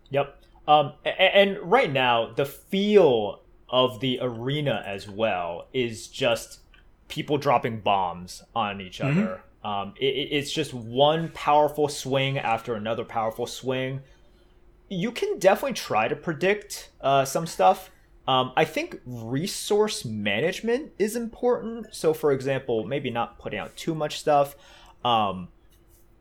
Yep. 0.10 0.42
Um, 0.68 0.94
and 1.06 1.60
right 1.60 1.94
now, 1.94 2.34
the 2.34 2.46
feel 2.46 3.42
of 3.70 4.00
the 4.00 4.18
arena 4.20 4.84
as 4.84 5.08
well 5.08 5.68
is 5.74 6.08
just 6.08 6.62
people 7.08 7.38
dropping 7.38 7.82
bombs 7.82 8.42
on 8.56 8.82
each 8.82 8.98
mm-hmm. 8.98 9.36
Um, 9.66 9.96
it, 10.00 10.06
it's 10.06 10.52
just 10.52 10.76
one 10.76 11.32
powerful 11.34 11.88
swing 11.88 12.38
after 12.38 12.76
another 12.76 13.04
powerful 13.04 13.48
swing. 13.48 14.02
You 14.90 15.12
can 15.12 15.40
definitely 15.40 15.74
try 15.74 16.08
to 16.08 16.16
predict 16.16 16.92
uh, 17.02 17.26
some 17.26 17.48
stuff. 17.48 17.90
Um, 18.28 18.54
I 18.56 18.64
think 18.64 19.02
resource 19.08 20.06
management 20.06 20.92
is 21.00 21.16
important. 21.16 21.96
So, 21.96 22.14
for 22.14 22.32
example, 22.32 22.86
maybe 22.86 23.10
not 23.10 23.40
putting 23.40 23.58
out 23.58 23.76
too 23.76 23.96
much 23.96 24.20
stuff. 24.20 24.56
Um, 25.04 25.48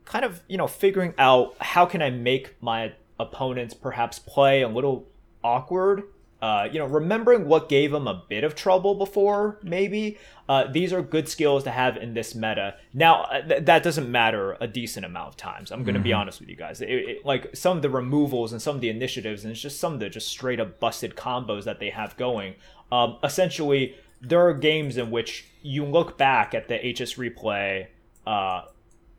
kind 0.06 0.24
of, 0.24 0.40
you 0.48 0.56
know, 0.56 0.66
figuring 0.66 1.12
out 1.18 1.54
how 1.60 1.84
can 1.84 2.00
I 2.00 2.08
make 2.08 2.56
my 2.62 2.94
opponents 3.20 3.74
perhaps 3.74 4.18
play 4.18 4.62
a 4.62 4.68
little 4.68 5.06
awkward 5.42 6.04
uh, 6.44 6.68
you 6.70 6.78
know, 6.78 6.84
remembering 6.84 7.48
what 7.48 7.70
gave 7.70 7.94
him 7.94 8.06
a 8.06 8.22
bit 8.28 8.44
of 8.44 8.54
trouble 8.54 8.94
before, 8.94 9.58
maybe. 9.62 10.18
Uh, 10.46 10.70
these 10.70 10.92
are 10.92 11.00
good 11.00 11.26
skills 11.26 11.64
to 11.64 11.70
have 11.70 11.96
in 11.96 12.12
this 12.12 12.34
meta. 12.34 12.74
Now, 12.92 13.22
uh, 13.22 13.40
th- 13.40 13.64
that 13.64 13.82
doesn't 13.82 14.12
matter 14.12 14.58
a 14.60 14.66
decent 14.66 15.06
amount 15.06 15.28
of 15.28 15.36
times. 15.38 15.72
I'm 15.72 15.84
going 15.84 15.94
to 15.94 16.00
mm-hmm. 16.00 16.04
be 16.04 16.12
honest 16.12 16.40
with 16.40 16.50
you 16.50 16.56
guys. 16.56 16.82
It, 16.82 16.90
it, 16.90 17.24
like 17.24 17.56
some 17.56 17.78
of 17.78 17.82
the 17.82 17.88
removals 17.88 18.52
and 18.52 18.60
some 18.60 18.74
of 18.74 18.82
the 18.82 18.90
initiatives, 18.90 19.44
and 19.44 19.52
it's 19.52 19.62
just 19.62 19.80
some 19.80 19.94
of 19.94 20.00
the 20.00 20.10
just 20.10 20.28
straight 20.28 20.60
up 20.60 20.78
busted 20.80 21.16
combos 21.16 21.64
that 21.64 21.80
they 21.80 21.88
have 21.88 22.14
going. 22.18 22.56
Um, 22.92 23.16
essentially, 23.24 23.94
there 24.20 24.46
are 24.46 24.52
games 24.52 24.98
in 24.98 25.10
which 25.10 25.46
you 25.62 25.86
look 25.86 26.18
back 26.18 26.52
at 26.52 26.68
the 26.68 26.76
HS 26.76 27.14
replay. 27.14 27.86
Uh, 28.26 28.64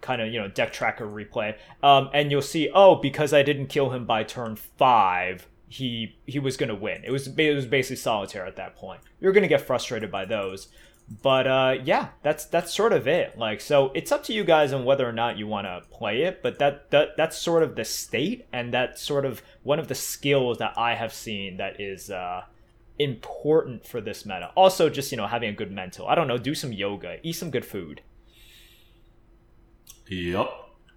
kind 0.02 0.22
of 0.22 0.32
you 0.32 0.40
know 0.40 0.48
deck 0.48 0.72
tracker 0.72 1.08
replay 1.08 1.56
um, 1.82 2.12
and 2.14 2.30
you'll 2.30 2.40
see 2.40 2.70
oh 2.76 2.94
because 2.94 3.34
i 3.34 3.42
didn't 3.42 3.68
kill 3.68 3.90
him 3.90 4.06
by 4.06 4.24
turn 4.24 4.56
five 4.56 5.48
he 5.68 6.18
he 6.26 6.40
was 6.40 6.58
going 6.58 6.70
to 6.70 6.76
win. 6.76 7.04
It 7.04 7.12
was 7.12 7.28
it 7.28 7.56
was 7.56 7.66
basically 7.66 7.98
solitaire 7.98 8.46
at 8.46 8.56
that 8.58 8.76
point. 8.76 9.02
You're 9.20 9.34
going 9.34 9.44
to 9.44 9.48
get 9.48 9.62
frustrated 9.62 10.12
by 10.12 10.26
those. 10.26 10.68
But 11.22 11.46
uh, 11.46 11.76
yeah, 11.84 12.10
that's 12.24 12.46
that's 12.46 12.74
sort 12.74 12.92
of 12.92 13.08
it. 13.08 13.38
Like 13.38 13.62
so 13.62 13.92
it's 13.94 14.12
up 14.12 14.24
to 14.26 14.34
you 14.34 14.44
guys 14.44 14.74
on 14.74 14.86
whether 14.86 15.08
or 15.08 15.12
not 15.12 15.38
you 15.38 15.46
want 15.46 15.68
to 15.68 15.84
play 15.92 16.24
it, 16.24 16.42
but 16.42 16.58
that, 16.60 16.90
that 16.92 17.16
that's 17.16 17.38
sort 17.38 17.62
of 17.62 17.76
the 17.76 17.86
state 17.86 18.48
and 18.52 18.74
that's 18.74 19.02
sort 19.02 19.26
of 19.26 19.44
one 19.62 19.78
of 19.78 19.88
the 19.88 19.96
skills 19.96 20.58
that 20.58 20.74
I 20.78 20.96
have 20.96 21.14
seen 21.14 21.58
that 21.58 21.80
is 21.80 22.10
uh, 22.10 22.46
important 22.98 23.86
for 23.86 24.02
this 24.02 24.26
meta. 24.26 24.52
Also 24.56 24.90
just, 24.90 25.12
you 25.12 25.18
know, 25.18 25.28
having 25.28 25.50
a 25.50 25.54
good 25.54 25.72
mental. 25.72 26.08
I 26.08 26.16
don't 26.16 26.28
know, 26.28 26.40
do 26.40 26.56
some 26.56 26.74
yoga, 26.74 27.20
eat 27.22 27.34
some 27.34 27.52
good 27.52 27.66
food. 27.66 28.02
Yep. 30.08 30.50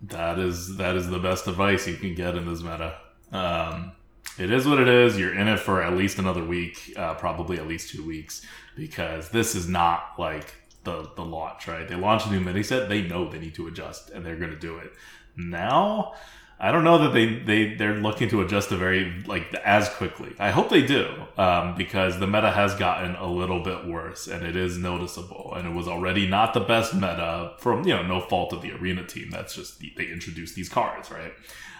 That 0.02 0.38
is 0.38 0.76
that 0.76 0.96
is 0.96 1.08
the 1.08 1.18
best 1.18 1.46
advice 1.48 1.86
you 1.86 1.96
can 1.96 2.14
get 2.14 2.34
in 2.34 2.46
this 2.46 2.62
meta. 2.62 2.98
Um, 3.32 3.92
it 4.38 4.50
is 4.50 4.66
what 4.66 4.78
it 4.78 4.88
is. 4.88 5.18
You're 5.18 5.34
in 5.34 5.48
it 5.48 5.60
for 5.60 5.82
at 5.82 5.96
least 5.96 6.18
another 6.18 6.44
week, 6.44 6.92
uh, 6.96 7.14
probably 7.14 7.58
at 7.58 7.66
least 7.66 7.90
two 7.90 8.04
weeks, 8.04 8.44
because 8.76 9.30
this 9.30 9.54
is 9.54 9.68
not 9.68 10.14
like 10.18 10.54
the 10.84 11.10
the 11.16 11.24
launch, 11.24 11.66
right? 11.66 11.88
They 11.88 11.96
launch 11.96 12.26
a 12.26 12.30
new 12.30 12.40
mini 12.40 12.62
set, 12.62 12.88
they 12.88 13.02
know 13.02 13.28
they 13.30 13.38
need 13.38 13.54
to 13.54 13.66
adjust, 13.68 14.10
and 14.10 14.24
they're 14.24 14.36
going 14.36 14.52
to 14.52 14.58
do 14.58 14.78
it. 14.78 14.92
Now, 15.36 16.14
I 16.60 16.72
don't 16.72 16.84
know 16.84 16.98
that 16.98 17.12
they 17.12 17.38
they 17.38 17.74
they're 17.74 17.94
looking 17.94 18.28
to 18.30 18.42
adjust 18.42 18.70
the 18.70 18.76
very 18.76 19.22
like 19.26 19.54
as 19.54 19.88
quickly. 19.90 20.34
I 20.38 20.50
hope 20.50 20.70
they 20.70 20.84
do, 20.84 21.08
um, 21.36 21.76
because 21.76 22.18
the 22.18 22.26
meta 22.26 22.50
has 22.50 22.74
gotten 22.74 23.14
a 23.14 23.30
little 23.30 23.62
bit 23.62 23.86
worse, 23.86 24.26
and 24.26 24.44
it 24.44 24.56
is 24.56 24.76
noticeable. 24.76 25.52
And 25.56 25.68
it 25.68 25.74
was 25.74 25.86
already 25.86 26.26
not 26.26 26.54
the 26.54 26.60
best 26.60 26.94
meta 26.94 27.52
from 27.58 27.86
you 27.86 27.94
know 27.94 28.02
no 28.02 28.20
fault 28.20 28.52
of 28.52 28.62
the 28.62 28.72
arena 28.72 29.06
team. 29.06 29.30
That's 29.30 29.54
just 29.54 29.78
the, 29.78 29.92
they 29.96 30.06
introduced 30.06 30.56
these 30.56 30.68
cards, 30.68 31.10
right? 31.10 31.32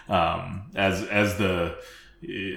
Um, 0.07 0.71
as 0.75 1.03
as 1.03 1.37
the 1.37 1.77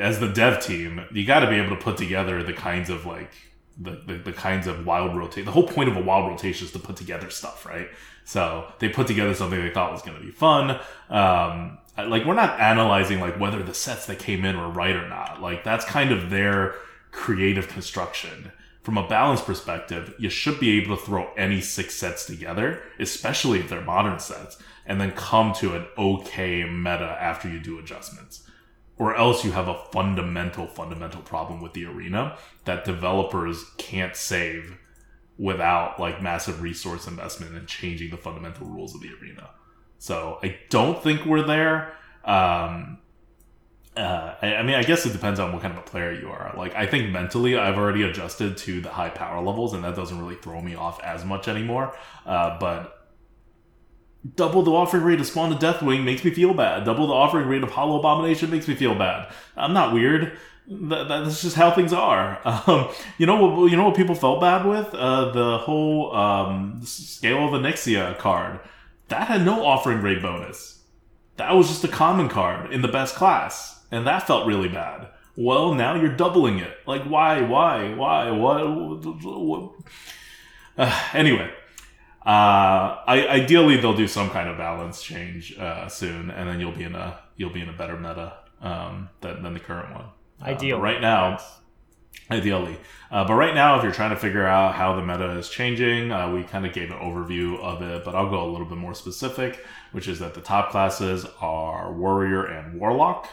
as 0.00 0.18
the 0.18 0.28
dev 0.28 0.62
team, 0.62 1.02
you 1.12 1.24
got 1.24 1.40
to 1.40 1.48
be 1.48 1.56
able 1.56 1.76
to 1.76 1.82
put 1.82 1.96
together 1.96 2.42
the 2.42 2.52
kinds 2.52 2.90
of 2.90 3.06
like 3.06 3.32
the, 3.78 4.02
the, 4.06 4.14
the 4.14 4.32
kinds 4.32 4.66
of 4.66 4.84
wild 4.84 5.16
rotate. 5.16 5.44
The 5.44 5.52
whole 5.52 5.66
point 5.66 5.88
of 5.88 5.96
a 5.96 6.02
wild 6.02 6.28
rotation 6.28 6.66
is 6.66 6.72
to 6.72 6.78
put 6.78 6.96
together 6.96 7.30
stuff, 7.30 7.64
right? 7.64 7.88
So 8.24 8.66
they 8.78 8.88
put 8.88 9.06
together 9.06 9.34
something 9.34 9.60
they 9.60 9.70
thought 9.70 9.92
was 9.92 10.02
going 10.02 10.18
to 10.18 10.24
be 10.24 10.30
fun. 10.30 10.78
Um, 11.08 11.78
like 11.96 12.24
we're 12.24 12.34
not 12.34 12.58
analyzing 12.58 13.20
like 13.20 13.38
whether 13.38 13.62
the 13.62 13.74
sets 13.74 14.06
that 14.06 14.18
came 14.18 14.44
in 14.44 14.58
were 14.58 14.70
right 14.70 14.96
or 14.96 15.08
not. 15.08 15.40
Like 15.40 15.64
that's 15.64 15.84
kind 15.84 16.10
of 16.10 16.30
their 16.30 16.74
creative 17.10 17.68
construction. 17.68 18.52
From 18.82 18.98
a 18.98 19.06
balance 19.06 19.40
perspective, 19.40 20.12
you 20.18 20.28
should 20.28 20.58
be 20.58 20.80
able 20.80 20.96
to 20.96 21.04
throw 21.04 21.32
any 21.34 21.60
six 21.60 21.94
sets 21.94 22.26
together, 22.26 22.82
especially 22.98 23.60
if 23.60 23.68
they're 23.68 23.80
modern 23.80 24.18
sets, 24.18 24.60
and 24.84 25.00
then 25.00 25.12
come 25.12 25.52
to 25.54 25.76
an 25.76 25.86
okay 25.96 26.64
meta 26.64 27.16
after 27.20 27.48
you 27.48 27.60
do 27.60 27.78
adjustments 27.78 28.42
or 29.02 29.16
else 29.16 29.44
you 29.44 29.50
have 29.50 29.66
a 29.66 29.74
fundamental, 29.90 30.64
fundamental 30.64 31.20
problem 31.22 31.60
with 31.60 31.72
the 31.72 31.84
arena 31.84 32.38
that 32.66 32.84
developers 32.84 33.64
can't 33.76 34.14
save 34.14 34.78
without 35.36 35.98
like 35.98 36.22
massive 36.22 36.62
resource 36.62 37.08
investment 37.08 37.52
and 37.56 37.66
changing 37.66 38.10
the 38.10 38.16
fundamental 38.16 38.64
rules 38.64 38.94
of 38.94 39.00
the 39.00 39.08
arena. 39.20 39.50
So 39.98 40.38
I 40.40 40.56
don't 40.70 41.02
think 41.02 41.26
we're 41.26 41.42
there. 41.42 41.96
Um, 42.24 42.98
uh, 43.96 44.36
I, 44.40 44.54
I, 44.54 44.62
mean, 44.62 44.76
I 44.76 44.84
guess 44.84 45.04
it 45.04 45.12
depends 45.12 45.40
on 45.40 45.52
what 45.52 45.62
kind 45.62 45.76
of 45.76 45.80
a 45.80 45.86
player 45.86 46.12
you 46.12 46.28
are. 46.28 46.54
Like, 46.56 46.76
I 46.76 46.86
think 46.86 47.10
mentally, 47.10 47.58
I've 47.58 47.78
already 47.78 48.04
adjusted 48.04 48.56
to 48.58 48.80
the 48.80 48.88
high 48.88 49.10
power 49.10 49.44
levels, 49.44 49.74
and 49.74 49.82
that 49.82 49.96
doesn't 49.96 50.16
really 50.16 50.36
throw 50.36 50.62
me 50.62 50.76
off 50.76 51.02
as 51.02 51.24
much 51.24 51.48
anymore. 51.48 51.92
Uh, 52.24 52.56
but 52.60 53.01
Double 54.36 54.62
the 54.62 54.70
offering 54.70 55.02
rate 55.02 55.20
of 55.20 55.26
Spawn 55.26 55.52
of 55.52 55.58
Deathwing 55.58 56.04
makes 56.04 56.24
me 56.24 56.30
feel 56.30 56.54
bad. 56.54 56.84
Double 56.84 57.08
the 57.08 57.12
offering 57.12 57.48
rate 57.48 57.62
of 57.62 57.70
Hollow 57.70 57.98
Abomination 57.98 58.50
makes 58.50 58.68
me 58.68 58.74
feel 58.74 58.94
bad. 58.94 59.32
I'm 59.56 59.72
not 59.72 59.92
weird. 59.92 60.38
That, 60.68 61.08
that's 61.08 61.42
just 61.42 61.56
how 61.56 61.70
things 61.72 61.92
are. 61.92 62.40
Um, 62.66 62.88
you 63.18 63.26
know 63.26 63.44
what? 63.44 63.70
You 63.70 63.76
know 63.76 63.84
what 63.84 63.96
people 63.96 64.14
felt 64.14 64.40
bad 64.40 64.64
with 64.64 64.94
uh, 64.94 65.32
the 65.32 65.58
whole 65.58 66.14
um, 66.14 66.80
Scale 66.84 67.46
of 67.46 67.50
Onyxia 67.50 68.16
card. 68.18 68.60
That 69.08 69.26
had 69.26 69.44
no 69.44 69.64
offering 69.64 70.00
rate 70.00 70.22
bonus. 70.22 70.82
That 71.36 71.56
was 71.56 71.68
just 71.68 71.82
a 71.82 71.88
common 71.88 72.28
card 72.28 72.72
in 72.72 72.82
the 72.82 72.88
best 72.88 73.16
class, 73.16 73.84
and 73.90 74.06
that 74.06 74.26
felt 74.26 74.46
really 74.46 74.68
bad. 74.68 75.08
Well, 75.36 75.74
now 75.74 75.94
you're 75.94 76.14
doubling 76.14 76.58
it. 76.58 76.76
Like, 76.86 77.02
why? 77.04 77.40
Why? 77.40 77.94
Why? 77.94 78.30
What? 78.30 79.04
what? 79.04 79.72
Uh, 80.78 81.02
anyway, 81.12 81.50
uh, 82.24 83.02
I, 83.06 83.26
ideally, 83.28 83.78
they'll 83.78 83.96
do 83.96 84.06
some 84.06 84.30
kind 84.30 84.48
of 84.48 84.56
balance 84.56 85.02
change 85.02 85.58
uh, 85.58 85.88
soon, 85.88 86.30
and 86.30 86.48
then 86.48 86.60
you'll 86.60 86.72
be 86.72 86.84
in 86.84 86.94
a 86.94 87.18
you'll 87.36 87.52
be 87.52 87.60
in 87.60 87.68
a 87.68 87.72
better 87.72 87.96
meta 87.96 88.34
um, 88.60 89.08
than, 89.20 89.42
than 89.42 89.54
the 89.54 89.60
current 89.60 89.92
one. 89.92 90.04
Uh, 90.40 90.78
right 90.78 91.00
now, 91.00 91.38
ideally, 92.30 92.76
uh, 93.10 93.26
but 93.26 93.34
right 93.34 93.54
now, 93.54 93.76
if 93.76 93.82
you're 93.82 93.92
trying 93.92 94.10
to 94.10 94.16
figure 94.16 94.46
out 94.46 94.74
how 94.74 94.94
the 94.94 95.02
meta 95.04 95.36
is 95.36 95.48
changing, 95.48 96.12
uh, 96.12 96.30
we 96.30 96.44
kind 96.44 96.64
of 96.64 96.72
gave 96.72 96.92
an 96.92 96.98
overview 96.98 97.58
of 97.58 97.82
it, 97.82 98.04
but 98.04 98.14
I'll 98.14 98.30
go 98.30 98.48
a 98.48 98.50
little 98.50 98.66
bit 98.66 98.78
more 98.78 98.94
specific, 98.94 99.64
which 99.90 100.06
is 100.06 100.20
that 100.20 100.34
the 100.34 100.40
top 100.40 100.70
classes 100.70 101.26
are 101.40 101.92
warrior 101.92 102.44
and 102.44 102.78
warlock, 102.78 103.28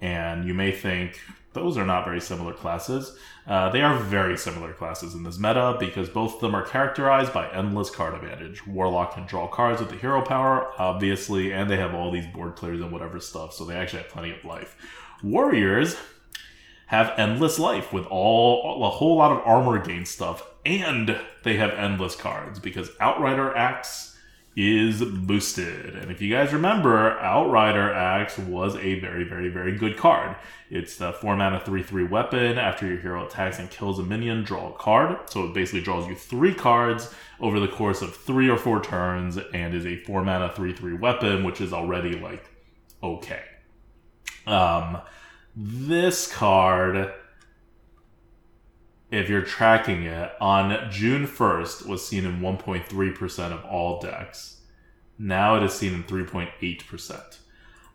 and 0.00 0.44
you 0.44 0.54
may 0.54 0.72
think 0.72 1.20
those 1.52 1.76
are 1.76 1.84
not 1.84 2.04
very 2.04 2.20
similar 2.20 2.52
classes. 2.52 3.16
Uh, 3.46 3.68
they 3.70 3.82
are 3.82 3.98
very 3.98 4.38
similar 4.38 4.72
classes 4.72 5.14
in 5.14 5.22
this 5.22 5.38
meta 5.38 5.76
because 5.78 6.08
both 6.08 6.34
of 6.34 6.40
them 6.40 6.54
are 6.54 6.64
characterized 6.64 7.32
by 7.32 7.50
endless 7.50 7.90
card 7.90 8.14
advantage. 8.14 8.66
Warlock 8.66 9.14
can 9.14 9.26
draw 9.26 9.48
cards 9.48 9.80
with 9.80 9.90
the 9.90 9.96
hero 9.96 10.22
power, 10.22 10.72
obviously, 10.78 11.52
and 11.52 11.68
they 11.68 11.76
have 11.76 11.94
all 11.94 12.10
these 12.10 12.26
board 12.26 12.56
clears 12.56 12.80
and 12.80 12.92
whatever 12.92 13.20
stuff, 13.20 13.52
so 13.52 13.64
they 13.64 13.74
actually 13.74 14.02
have 14.02 14.12
plenty 14.12 14.30
of 14.30 14.44
life. 14.44 14.76
Warriors 15.22 15.96
have 16.86 17.12
endless 17.18 17.58
life 17.58 17.92
with 17.92 18.06
all 18.06 18.84
a 18.84 18.90
whole 18.90 19.16
lot 19.16 19.32
of 19.32 19.46
armor 19.46 19.84
gain 19.84 20.04
stuff, 20.04 20.46
and 20.64 21.18
they 21.42 21.56
have 21.56 21.70
endless 21.70 22.14
cards 22.14 22.58
because 22.58 22.90
Outrider 23.00 23.56
Axe 23.56 24.11
is 24.54 25.02
boosted. 25.02 25.96
And 25.96 26.10
if 26.10 26.20
you 26.20 26.30
guys 26.30 26.52
remember, 26.52 27.18
Outrider 27.20 27.92
Axe 27.92 28.38
was 28.38 28.76
a 28.76 29.00
very, 29.00 29.24
very, 29.24 29.48
very 29.48 29.76
good 29.76 29.96
card. 29.96 30.36
It's 30.68 30.96
the 30.96 31.12
4 31.12 31.36
mana 31.36 31.60
3 31.60 31.82
3 31.82 32.04
weapon. 32.04 32.58
After 32.58 32.86
your 32.86 32.98
hero 32.98 33.26
attacks 33.26 33.58
and 33.58 33.70
kills 33.70 33.98
a 33.98 34.02
minion, 34.02 34.44
draw 34.44 34.70
a 34.70 34.78
card. 34.78 35.30
So 35.30 35.44
it 35.44 35.54
basically 35.54 35.80
draws 35.80 36.06
you 36.06 36.14
three 36.14 36.54
cards 36.54 37.12
over 37.40 37.58
the 37.60 37.68
course 37.68 38.02
of 38.02 38.14
three 38.14 38.48
or 38.48 38.58
four 38.58 38.82
turns 38.82 39.38
and 39.54 39.74
is 39.74 39.86
a 39.86 39.96
4 40.04 40.22
mana 40.22 40.52
3 40.54 40.74
3 40.74 40.94
weapon, 40.94 41.44
which 41.44 41.60
is 41.60 41.72
already 41.72 42.18
like 42.18 42.50
okay. 43.02 43.42
Um, 44.46 44.98
this 45.56 46.30
card 46.30 47.12
if 49.12 49.28
you're 49.28 49.42
tracking 49.42 50.04
it, 50.04 50.32
on 50.40 50.90
June 50.90 51.26
1st 51.26 51.86
was 51.86 52.06
seen 52.06 52.24
in 52.24 52.40
1.3% 52.40 53.52
of 53.52 53.64
all 53.66 54.00
decks. 54.00 54.60
Now 55.18 55.56
it 55.56 55.62
is 55.62 55.74
seen 55.74 55.92
in 55.92 56.04
3.8%. 56.04 57.38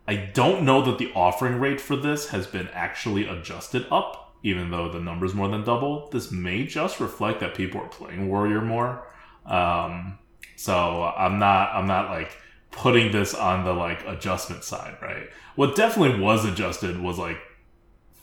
I 0.07 0.15
don't 0.15 0.63
know 0.63 0.81
that 0.83 0.99
the 0.99 1.11
offering 1.13 1.59
rate 1.59 1.81
for 1.81 1.95
this 1.95 2.29
has 2.29 2.45
been 2.45 2.69
actually 2.71 3.27
adjusted 3.27 3.87
up, 3.91 4.35
even 4.43 4.69
though 4.69 4.89
the 4.91 4.99
number's 4.99 5.33
more 5.33 5.49
than 5.49 5.63
double. 5.63 6.07
This 6.11 6.31
may 6.31 6.65
just 6.65 6.99
reflect 6.99 7.39
that 7.39 7.55
people 7.55 7.81
are 7.81 7.89
playing 7.89 8.29
Warrior 8.29 8.61
more. 8.61 9.03
Um, 9.45 10.19
so 10.55 11.11
I'm 11.17 11.39
not, 11.39 11.73
I'm 11.73 11.87
not 11.87 12.11
like 12.11 12.37
putting 12.69 13.11
this 13.11 13.33
on 13.33 13.65
the 13.65 13.73
like 13.73 14.05
adjustment 14.05 14.63
side, 14.63 14.97
right? 15.01 15.29
What 15.55 15.75
definitely 15.75 16.19
was 16.19 16.45
adjusted 16.45 16.99
was 16.99 17.17
like 17.17 17.39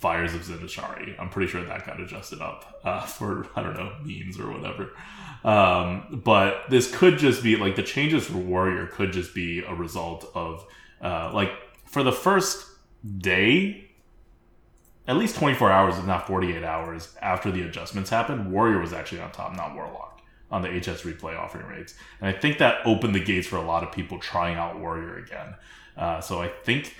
Fires 0.04 0.34
of 0.34 0.44
Zin-Azshari. 0.44 1.18
I'm 1.18 1.30
pretty 1.30 1.50
sure 1.50 1.64
that 1.64 1.86
got 1.86 1.98
adjusted 1.98 2.42
up 2.42 2.78
uh, 2.84 3.00
for 3.06 3.46
I 3.56 3.62
don't 3.62 3.72
know 3.72 3.90
memes 4.02 4.38
or 4.38 4.52
whatever. 4.52 4.90
Um, 5.42 6.20
but 6.22 6.68
this 6.68 6.94
could 6.94 7.16
just 7.16 7.42
be 7.42 7.56
like 7.56 7.74
the 7.74 7.82
changes 7.82 8.26
for 8.26 8.36
Warrior 8.36 8.86
could 8.88 9.12
just 9.12 9.34
be 9.34 9.64
a 9.64 9.74
result 9.74 10.30
of 10.34 10.66
uh, 11.00 11.30
like 11.32 11.52
for 11.86 12.02
the 12.02 12.12
first 12.12 12.66
day, 13.16 13.88
at 15.08 15.16
least 15.16 15.36
24 15.36 15.72
hours, 15.72 15.96
if 15.96 16.04
not 16.04 16.26
48 16.26 16.62
hours 16.62 17.16
after 17.22 17.50
the 17.50 17.62
adjustments 17.62 18.10
happened, 18.10 18.52
Warrior 18.52 18.80
was 18.80 18.92
actually 18.92 19.22
on 19.22 19.32
top, 19.32 19.56
not 19.56 19.74
Warlock 19.74 20.20
on 20.50 20.60
the 20.60 20.68
HS 20.68 21.00
replay 21.00 21.34
offering 21.34 21.66
rates. 21.66 21.94
And 22.20 22.28
I 22.28 22.38
think 22.38 22.58
that 22.58 22.86
opened 22.86 23.14
the 23.14 23.24
gates 23.24 23.46
for 23.46 23.56
a 23.56 23.64
lot 23.64 23.82
of 23.82 23.90
people 23.90 24.18
trying 24.18 24.56
out 24.56 24.78
Warrior 24.78 25.16
again. 25.16 25.54
Uh, 25.96 26.20
so 26.20 26.42
I 26.42 26.48
think 26.48 26.94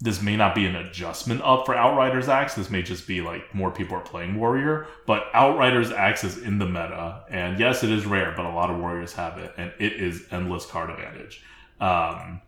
this 0.00 0.22
may 0.22 0.34
not 0.34 0.54
be 0.54 0.64
an 0.66 0.76
adjustment 0.76 1.42
up 1.42 1.66
for 1.66 1.74
Outrider's 1.74 2.28
Axe. 2.28 2.54
This 2.54 2.70
may 2.70 2.82
just 2.82 3.06
be 3.06 3.20
like 3.20 3.54
more 3.54 3.70
people 3.70 3.96
are 3.96 4.00
playing 4.00 4.38
Warrior. 4.38 4.86
But 5.06 5.24
Outrider's 5.34 5.90
Axe 5.90 6.24
is 6.24 6.38
in 6.38 6.58
the 6.58 6.66
meta, 6.66 7.24
and 7.28 7.58
yes, 7.58 7.84
it 7.84 7.90
is 7.90 8.06
rare, 8.06 8.32
but 8.34 8.46
a 8.46 8.50
lot 8.50 8.70
of 8.70 8.78
Warriors 8.78 9.12
have 9.14 9.36
it, 9.36 9.52
and 9.58 9.72
it 9.78 9.92
is 9.92 10.26
endless 10.30 10.64
card 10.64 10.88
advantage. 10.88 11.44
Um, 11.80 12.40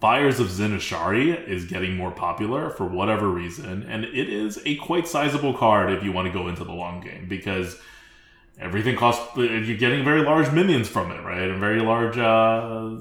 Fires 0.00 0.38
of 0.38 0.50
Zin-Azshari 0.50 1.48
is 1.48 1.64
getting 1.64 1.96
more 1.96 2.12
popular 2.12 2.70
for 2.70 2.86
whatever 2.86 3.28
reason, 3.28 3.82
and 3.84 4.04
it 4.04 4.28
is 4.28 4.60
a 4.64 4.76
quite 4.76 5.08
sizable 5.08 5.54
card 5.54 5.90
if 5.90 6.04
you 6.04 6.12
want 6.12 6.26
to 6.26 6.32
go 6.32 6.46
into 6.46 6.62
the 6.62 6.72
long 6.72 7.00
game 7.00 7.26
because 7.26 7.80
everything 8.60 8.96
costs. 8.96 9.34
You're 9.36 9.76
getting 9.76 10.04
very 10.04 10.22
large 10.22 10.52
minions 10.52 10.88
from 10.88 11.10
it, 11.10 11.22
right? 11.24 11.48
And 11.48 11.58
very 11.58 11.80
large. 11.80 12.18
Uh, 12.18 12.96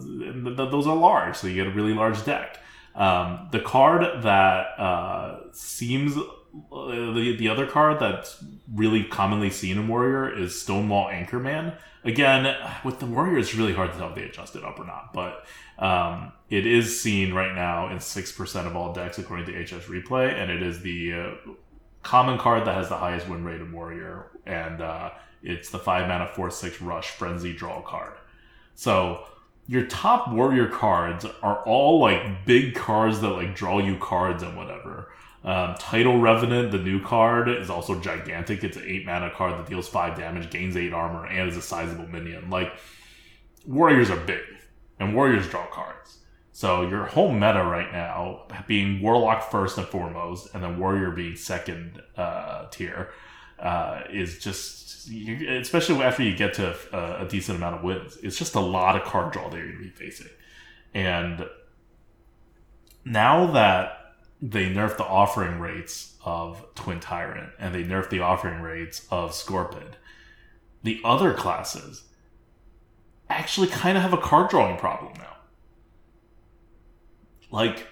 those 0.55 0.87
are 0.87 0.95
large, 0.95 1.35
so 1.35 1.47
you 1.47 1.55
get 1.55 1.67
a 1.67 1.75
really 1.75 1.93
large 1.93 2.23
deck. 2.25 2.57
Um, 2.97 3.47
the 3.51 3.59
card 3.59 4.23
that 4.23 4.79
uh, 4.79 5.51
seems 5.51 6.17
uh, 6.17 6.87
the 7.13 7.35
the 7.37 7.47
other 7.47 7.67
card 7.67 7.99
that's 7.99 8.43
really 8.73 9.03
commonly 9.03 9.51
seen 9.51 9.77
in 9.77 9.87
Warrior 9.87 10.35
is 10.35 10.53
Stonemaul 10.53 11.13
Anchorman. 11.13 11.77
Again, 12.03 12.55
with 12.83 12.99
the 12.99 13.05
Warrior, 13.05 13.37
it's 13.37 13.53
really 13.53 13.73
hard 13.73 13.91
to 13.91 13.97
tell 13.97 14.09
if 14.09 14.15
they 14.15 14.23
adjusted 14.23 14.63
up 14.63 14.79
or 14.79 14.85
not, 14.85 15.13
but 15.13 15.45
um, 15.77 16.31
it 16.49 16.65
is 16.65 16.99
seen 16.99 17.33
right 17.33 17.53
now 17.53 17.91
in 17.91 17.99
six 17.99 18.31
percent 18.31 18.65
of 18.65 18.75
all 18.75 18.93
decks 18.93 19.19
according 19.19 19.45
to 19.45 19.63
HS 19.63 19.85
Replay, 19.85 20.33
and 20.33 20.49
it 20.49 20.63
is 20.63 20.81
the 20.81 21.13
uh, 21.13 21.51
common 22.01 22.39
card 22.39 22.65
that 22.65 22.73
has 22.73 22.89
the 22.89 22.97
highest 22.97 23.27
win 23.27 23.43
rate 23.43 23.61
in 23.61 23.71
Warrior, 23.71 24.31
and 24.47 24.81
uh, 24.81 25.11
it's 25.43 25.69
the 25.69 25.79
five 25.79 26.07
mana 26.07 26.27
four 26.27 26.49
six 26.49 26.81
Rush 26.81 27.11
Frenzy 27.11 27.53
draw 27.53 27.81
card. 27.81 28.17
So 28.73 29.27
your 29.67 29.85
top 29.85 30.31
warrior 30.31 30.67
cards 30.67 31.25
are 31.43 31.61
all 31.63 31.99
like 31.99 32.45
big 32.45 32.75
cards 32.75 33.19
that 33.21 33.29
like 33.29 33.55
draw 33.55 33.79
you 33.79 33.97
cards 33.97 34.43
and 34.43 34.55
whatever. 34.55 35.11
Um, 35.43 35.75
Tidal 35.79 36.19
Revenant, 36.19 36.71
the 36.71 36.77
new 36.77 37.01
card, 37.01 37.47
is 37.47 37.69
also 37.69 37.99
gigantic. 37.99 38.63
It's 38.63 38.77
an 38.77 38.83
eight 38.85 39.05
mana 39.05 39.29
card 39.29 39.53
that 39.53 39.69
deals 39.69 39.87
five 39.87 40.17
damage, 40.17 40.49
gains 40.49 40.75
eight 40.75 40.93
armor, 40.93 41.25
and 41.25 41.49
is 41.49 41.57
a 41.57 41.61
sizable 41.61 42.07
minion. 42.07 42.49
Like 42.49 42.73
warriors 43.65 44.09
are 44.09 44.17
big, 44.17 44.41
and 44.99 45.15
warriors 45.15 45.47
draw 45.47 45.65
cards. 45.67 46.17
So 46.51 46.81
your 46.87 47.05
whole 47.05 47.31
meta 47.31 47.63
right 47.63 47.91
now 47.91 48.47
being 48.65 48.99
Warlock 49.01 49.51
first 49.51 49.77
and 49.77 49.85
foremost, 49.87 50.55
and 50.55 50.63
then 50.63 50.79
Warrior 50.79 51.11
being 51.11 51.35
second 51.35 52.01
uh, 52.15 52.65
tier, 52.71 53.11
uh, 53.59 54.01
is 54.11 54.39
just 54.39 54.86
especially 55.09 56.01
after 56.03 56.23
you 56.23 56.35
get 56.35 56.53
to 56.55 56.75
a, 56.91 57.25
a, 57.25 57.27
decent 57.27 57.57
amount 57.57 57.75
of 57.75 57.83
wins, 57.83 58.17
it's 58.23 58.37
just 58.37 58.55
a 58.55 58.59
lot 58.59 58.95
of 58.95 59.03
card 59.03 59.33
draw 59.33 59.49
that 59.49 59.57
you're 59.57 59.67
going 59.67 59.77
to 59.77 59.83
be 59.83 59.89
facing. 59.89 60.27
And 60.93 61.45
now 63.05 63.47
that 63.51 64.15
they 64.41 64.69
nerf 64.69 64.97
the 64.97 65.05
offering 65.05 65.59
rates 65.59 66.15
of 66.23 66.65
Twin 66.75 66.99
Tyrant 66.99 67.51
and 67.59 67.73
they 67.73 67.83
nerf 67.83 68.09
the 68.09 68.19
offering 68.19 68.61
rates 68.61 69.07
of 69.09 69.31
Scorpid, 69.31 69.93
the 70.83 71.01
other 71.03 71.33
classes 71.33 72.03
actually 73.29 73.67
kind 73.67 73.97
of 73.97 74.03
have 74.03 74.13
a 74.13 74.17
card 74.17 74.49
drawing 74.49 74.77
problem 74.77 75.13
now. 75.17 75.35
Like, 77.49 77.87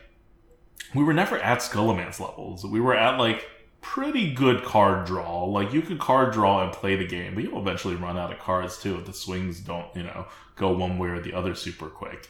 we 0.94 1.04
were 1.04 1.14
never 1.14 1.38
at 1.38 1.60
Scholomance 1.60 2.20
levels. 2.20 2.66
We 2.66 2.80
were 2.80 2.96
at 2.96 3.18
like 3.20 3.48
pretty 3.94 4.34
good 4.34 4.64
card 4.64 5.06
draw. 5.06 5.46
Like 5.46 5.72
you 5.72 5.82
could 5.82 6.00
card 6.00 6.34
draw 6.34 6.64
and 6.64 6.74
play 6.74 6.96
the 6.96 7.08
game, 7.08 7.36
but 7.36 7.44
you'll 7.44 7.62
eventually 7.62 7.96
run 7.96 8.18
out 8.18 8.34
of 8.34 8.40
cards 8.40 8.78
too 8.78 8.98
if 8.98 9.06
the 9.06 9.14
swings 9.14 9.60
don't, 9.60 9.88
you 9.96 10.04
know, 10.04 10.26
go 10.56 10.72
one 10.72 10.98
way 10.98 11.10
or 11.10 11.22
the 11.22 11.34
other 11.34 11.54
super 11.54 11.88
quick. 11.88 12.30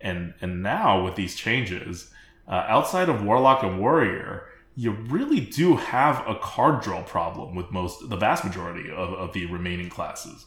And 0.00 0.32
and 0.40 0.62
now 0.62 1.04
with 1.04 1.16
these 1.16 1.34
changes, 1.34 2.10
uh, 2.46 2.64
outside 2.68 3.08
of 3.08 3.22
Warlock 3.22 3.62
and 3.62 3.80
Warrior, 3.80 4.46
you 4.76 4.92
really 4.92 5.40
do 5.40 5.76
have 5.76 6.26
a 6.26 6.36
card 6.36 6.82
draw 6.82 7.02
problem 7.02 7.54
with 7.54 7.70
most 7.72 8.08
the 8.08 8.16
vast 8.16 8.44
majority 8.44 8.88
of, 8.88 9.12
of 9.12 9.32
the 9.32 9.46
remaining 9.46 9.90
classes. 9.90 10.46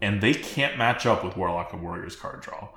And 0.00 0.20
they 0.20 0.32
can't 0.32 0.78
match 0.78 1.06
up 1.06 1.22
with 1.22 1.36
Warlock 1.36 1.72
and 1.72 1.82
Warrior's 1.82 2.16
card 2.16 2.40
draw. 2.40 2.70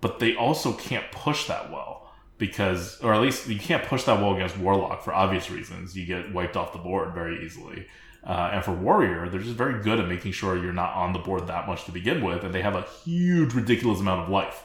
But 0.00 0.20
they 0.20 0.34
also 0.34 0.72
can't 0.72 1.10
push 1.10 1.46
that 1.48 1.70
well 1.70 2.09
because, 2.40 3.00
or 3.02 3.14
at 3.14 3.20
least 3.20 3.46
you 3.46 3.58
can't 3.58 3.84
push 3.84 4.02
that 4.04 4.20
wall 4.20 4.34
against 4.34 4.58
Warlock 4.58 5.04
for 5.04 5.14
obvious 5.14 5.50
reasons. 5.50 5.96
You 5.96 6.06
get 6.06 6.32
wiped 6.32 6.56
off 6.56 6.72
the 6.72 6.78
board 6.78 7.14
very 7.14 7.44
easily. 7.44 7.86
Uh, 8.26 8.50
and 8.52 8.64
for 8.64 8.72
Warrior, 8.72 9.28
they're 9.28 9.40
just 9.40 9.54
very 9.54 9.82
good 9.82 10.00
at 10.00 10.08
making 10.08 10.32
sure 10.32 10.56
you're 10.56 10.72
not 10.72 10.94
on 10.94 11.12
the 11.12 11.18
board 11.18 11.46
that 11.46 11.68
much 11.68 11.84
to 11.84 11.92
begin 11.92 12.22
with, 12.22 12.42
and 12.42 12.52
they 12.52 12.62
have 12.62 12.74
a 12.74 12.86
huge, 13.04 13.54
ridiculous 13.54 14.00
amount 14.00 14.22
of 14.22 14.28
life. 14.28 14.64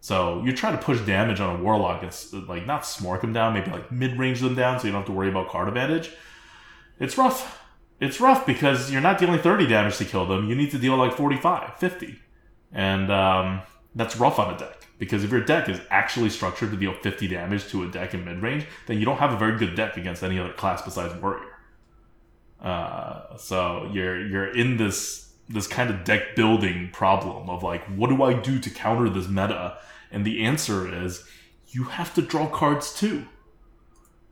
So 0.00 0.42
you 0.44 0.52
try 0.52 0.70
to 0.70 0.78
push 0.78 1.00
damage 1.00 1.40
on 1.40 1.58
a 1.58 1.62
Warlock, 1.62 2.02
it's 2.02 2.32
like 2.32 2.66
not 2.66 2.82
SMOrc 2.82 3.22
them 3.22 3.32
down, 3.32 3.54
maybe 3.54 3.70
like 3.70 3.90
mid 3.90 4.18
range 4.18 4.40
them 4.40 4.54
down 4.54 4.78
so 4.78 4.86
you 4.86 4.92
don't 4.92 5.00
have 5.00 5.06
to 5.06 5.12
worry 5.12 5.28
about 5.28 5.48
card 5.48 5.68
advantage. 5.68 6.10
It's 7.00 7.18
rough. 7.18 7.62
It's 7.98 8.20
rough 8.20 8.46
because 8.46 8.92
you're 8.92 9.00
not 9.00 9.18
dealing 9.18 9.40
30 9.40 9.66
damage 9.66 9.96
to 9.98 10.04
kill 10.04 10.26
them. 10.26 10.48
You 10.48 10.54
need 10.54 10.70
to 10.72 10.78
deal 10.78 10.96
like 10.96 11.14
45, 11.14 11.78
50. 11.78 12.18
And 12.72 13.10
um, 13.10 13.62
that's 13.96 14.16
rough 14.16 14.38
on 14.38 14.54
a 14.54 14.58
deck. 14.58 14.86
Because 14.98 15.24
if 15.24 15.30
your 15.30 15.40
deck 15.40 15.68
is 15.68 15.80
actually 15.90 16.30
structured 16.30 16.70
to 16.70 16.76
deal 16.76 16.92
50 16.92 17.28
damage 17.28 17.68
to 17.68 17.82
a 17.82 17.90
deck 17.90 18.14
in 18.14 18.24
mid 18.24 18.40
range, 18.40 18.66
then 18.86 18.98
you 18.98 19.04
don't 19.04 19.18
have 19.18 19.32
a 19.32 19.36
very 19.36 19.58
good 19.58 19.74
deck 19.74 19.96
against 19.96 20.22
any 20.22 20.38
other 20.38 20.52
class 20.52 20.82
besides 20.82 21.14
Warrior. 21.20 21.44
Uh, 22.60 23.36
so 23.36 23.90
you're 23.92 24.26
you're 24.26 24.56
in 24.56 24.76
this 24.76 25.32
this 25.48 25.66
kind 25.66 25.90
of 25.90 26.04
deck 26.04 26.34
building 26.34 26.90
problem 26.92 27.48
of 27.48 27.62
like, 27.62 27.84
what 27.84 28.08
do 28.10 28.22
I 28.22 28.32
do 28.32 28.58
to 28.58 28.70
counter 28.70 29.08
this 29.08 29.28
meta? 29.28 29.78
And 30.10 30.24
the 30.24 30.44
answer 30.44 30.92
is 31.04 31.24
you 31.68 31.84
have 31.84 32.14
to 32.14 32.22
draw 32.22 32.48
cards 32.48 32.94
too. 32.94 33.26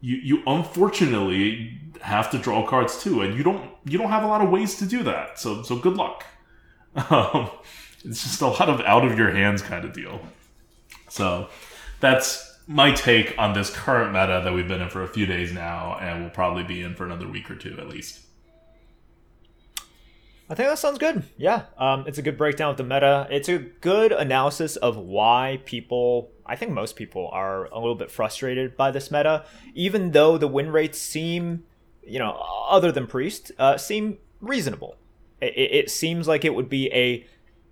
You 0.01 0.17
you 0.17 0.43
unfortunately 0.47 1.79
have 2.01 2.31
to 2.31 2.39
draw 2.39 2.67
cards 2.67 3.03
too, 3.03 3.21
and 3.21 3.37
you 3.37 3.43
don't 3.43 3.71
you 3.85 3.99
don't 3.99 4.11
have 4.11 4.25
a 4.25 4.27
lot 4.27 4.43
of 4.43 4.51
ways 4.51 4.77
to 4.77 4.87
do 4.87 5.03
that. 5.03 5.39
So 5.39 5.63
so 5.63 5.77
good 5.77 5.97
luck. 5.97 6.25
Um, 7.11 7.51
it's 8.05 8.23
just 8.23 8.41
a 8.41 8.47
lot 8.47 8.69
of 8.69 8.81
out 8.83 9.05
of 9.05 9.19
your 9.19 9.31
hands 9.31 9.63
kind 9.63 9.85
of 9.85 9.93
deal. 9.93 10.21
So 11.09 11.49
that's 12.01 12.59
my 12.67 12.93
take 12.93 13.39
on 13.39 13.55
this 13.55 13.71
current 13.71 14.13
meta 14.13 14.41
that 14.43 14.53
we've 14.53 14.69
been 14.69 14.81
in 14.81 14.89
for 14.89 15.03
a 15.03 15.09
few 15.09 15.27
days 15.27 15.53
now, 15.53 15.99
and 16.01 16.21
we'll 16.21 16.31
probably 16.31 16.65
be 16.65 16.83
in 16.83 16.95
for 16.95 17.05
another 17.05 17.29
week 17.29 17.51
or 17.51 17.57
two 17.57 17.77
at 17.79 17.89
least. 17.89 18.21
I 20.49 20.55
think 20.55 20.69
that 20.69 20.79
sounds 20.79 20.99
good. 20.99 21.25
Yeah, 21.39 21.65
um, 21.79 22.05
it's 22.07 22.19
a 22.19 22.23
good 22.23 22.37
breakdown 22.37 22.71
of 22.71 22.77
the 22.77 22.85
meta. 22.85 23.27
It's 23.31 23.49
a 23.49 23.59
good 23.59 24.13
analysis 24.13 24.77
of 24.77 24.97
why 24.97 25.63
people, 25.65 26.33
I 26.45 26.57
think 26.57 26.73
most 26.73 26.97
people, 26.97 27.31
are 27.33 27.65
a 27.67 27.79
little 27.79 27.95
bit 27.95 28.11
frustrated 28.11 28.77
by 28.77 28.91
this 28.91 29.11
meta, 29.11 29.47
even 29.75 30.11
though 30.11 30.37
the 30.37 30.49
win 30.49 30.71
rates 30.71 30.99
seem, 30.99 31.65
you 32.03 32.19
know, 32.19 32.33
other 32.69 32.93
than 32.93 33.07
Priest, 33.07 33.53
uh, 33.59 33.79
seem 33.79 34.19
reasonable. 34.41 34.97
It, 35.41 35.55
it 35.57 35.91
seems 35.91 36.29
like 36.29 36.45
it 36.45 36.55
would 36.55 36.69
be 36.69 36.93
a 36.93 37.27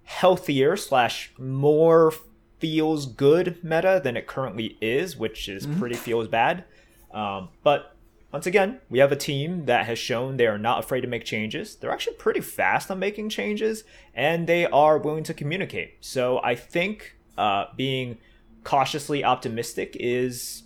healthier 0.04 0.76
slash 0.76 1.32
more 1.38 2.12
feels 2.58 3.06
good 3.06 3.62
meta 3.64 4.00
than 4.02 4.16
it 4.16 4.26
currently 4.26 4.76
is, 4.80 5.16
which 5.16 5.48
is 5.48 5.66
pretty 5.66 5.96
feels 5.96 6.28
bad. 6.28 6.64
Um, 7.12 7.48
but 7.62 7.96
once 8.32 8.46
again, 8.46 8.80
we 8.88 8.98
have 9.00 9.12
a 9.12 9.16
team 9.16 9.66
that 9.66 9.84
has 9.86 9.98
shown 9.98 10.36
they 10.36 10.46
are 10.46 10.58
not 10.58 10.78
afraid 10.78 11.02
to 11.02 11.08
make 11.08 11.24
changes. 11.24 11.76
They're 11.76 11.90
actually 11.90 12.16
pretty 12.16 12.40
fast 12.40 12.90
on 12.90 12.98
making 12.98 13.28
changes, 13.28 13.84
and 14.14 14.46
they 14.46 14.64
are 14.66 14.96
willing 14.96 15.24
to 15.24 15.34
communicate. 15.34 15.96
So 16.00 16.40
I 16.42 16.54
think 16.54 17.16
uh, 17.36 17.66
being 17.76 18.18
cautiously 18.64 19.22
optimistic 19.24 19.96
is 20.00 20.62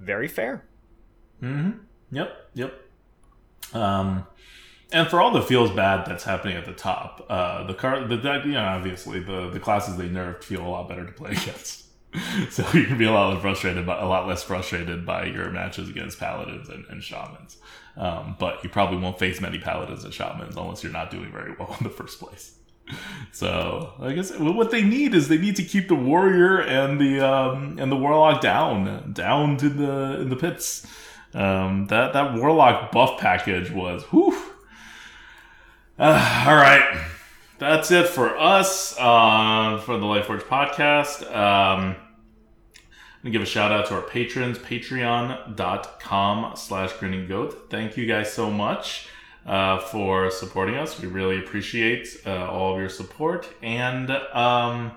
very 0.00 0.28
fair. 0.28 0.64
Mm-hmm. 1.42 1.78
Yep, 2.10 2.50
yep. 2.54 2.80
Um, 3.72 4.26
and 4.94 5.08
for 5.08 5.20
all 5.20 5.32
the 5.32 5.42
feels 5.42 5.70
bad 5.72 6.06
that's 6.06 6.24
happening 6.24 6.56
at 6.56 6.64
the 6.64 6.72
top, 6.72 7.26
uh, 7.28 7.64
the 7.64 7.74
car, 7.74 8.06
the 8.06 8.16
you 8.44 8.52
know, 8.52 8.64
obviously 8.64 9.18
the 9.20 9.50
the 9.50 9.60
classes 9.60 9.96
they 9.96 10.08
nerfed 10.08 10.44
feel 10.44 10.64
a 10.64 10.68
lot 10.68 10.88
better 10.88 11.04
to 11.04 11.12
play 11.12 11.30
against. 11.42 11.84
so 12.50 12.64
you 12.72 12.86
can 12.86 12.96
be 12.96 13.04
a 13.04 13.12
lot 13.12 13.32
less 13.32 13.42
frustrated, 13.42 13.84
by, 13.84 14.00
a 14.00 14.06
lot 14.06 14.28
less 14.28 14.42
frustrated 14.44 15.04
by 15.04 15.24
your 15.24 15.50
matches 15.50 15.88
against 15.88 16.20
paladins 16.20 16.68
and, 16.68 16.84
and 16.88 17.02
shamans. 17.02 17.58
Um, 17.96 18.36
but 18.38 18.62
you 18.62 18.70
probably 18.70 18.98
won't 18.98 19.18
face 19.18 19.40
many 19.40 19.58
paladins 19.58 20.04
and 20.04 20.14
shamans 20.14 20.56
unless 20.56 20.84
you're 20.84 20.92
not 20.92 21.10
doing 21.10 21.32
very 21.32 21.54
well 21.58 21.74
in 21.80 21.84
the 21.84 21.90
first 21.90 22.20
place. 22.20 22.56
So 23.32 23.94
I 24.00 24.12
guess 24.12 24.30
what 24.38 24.70
they 24.70 24.82
need 24.82 25.14
is 25.14 25.26
they 25.26 25.38
need 25.38 25.56
to 25.56 25.64
keep 25.64 25.88
the 25.88 25.94
warrior 25.94 26.60
and 26.60 27.00
the 27.00 27.20
um, 27.20 27.78
and 27.78 27.90
the 27.90 27.96
warlock 27.96 28.42
down, 28.42 29.12
down 29.12 29.56
to 29.56 29.68
the 29.68 30.20
in 30.20 30.28
the 30.28 30.36
pits. 30.36 30.86
Um, 31.32 31.86
that 31.86 32.12
that 32.12 32.34
warlock 32.34 32.92
buff 32.92 33.18
package 33.18 33.70
was 33.70 34.04
whew. 34.04 34.53
Uh, 35.96 36.44
all 36.48 36.56
right, 36.56 37.06
that's 37.60 37.92
it 37.92 38.08
for 38.08 38.36
us 38.36 38.96
uh, 38.98 39.80
for 39.84 39.96
the 39.96 40.04
Lightforge 40.04 40.42
podcast. 40.42 41.22
Um, 41.32 41.94
I'm 41.94 43.22
gonna 43.22 43.30
give 43.30 43.42
a 43.42 43.46
shout 43.46 43.70
out 43.70 43.86
to 43.86 43.94
our 43.94 44.02
patrons, 44.02 44.58
patreon.com 44.58 46.56
slash 46.56 46.92
grinning 46.94 47.28
goat. 47.28 47.68
Thank 47.70 47.96
you 47.96 48.06
guys 48.06 48.32
so 48.32 48.50
much 48.50 49.06
uh, 49.46 49.78
for 49.78 50.32
supporting 50.32 50.74
us. 50.74 51.00
We 51.00 51.06
really 51.06 51.38
appreciate 51.38 52.08
uh, 52.26 52.50
all 52.50 52.74
of 52.74 52.80
your 52.80 52.88
support. 52.88 53.48
And 53.62 54.10
um, 54.10 54.90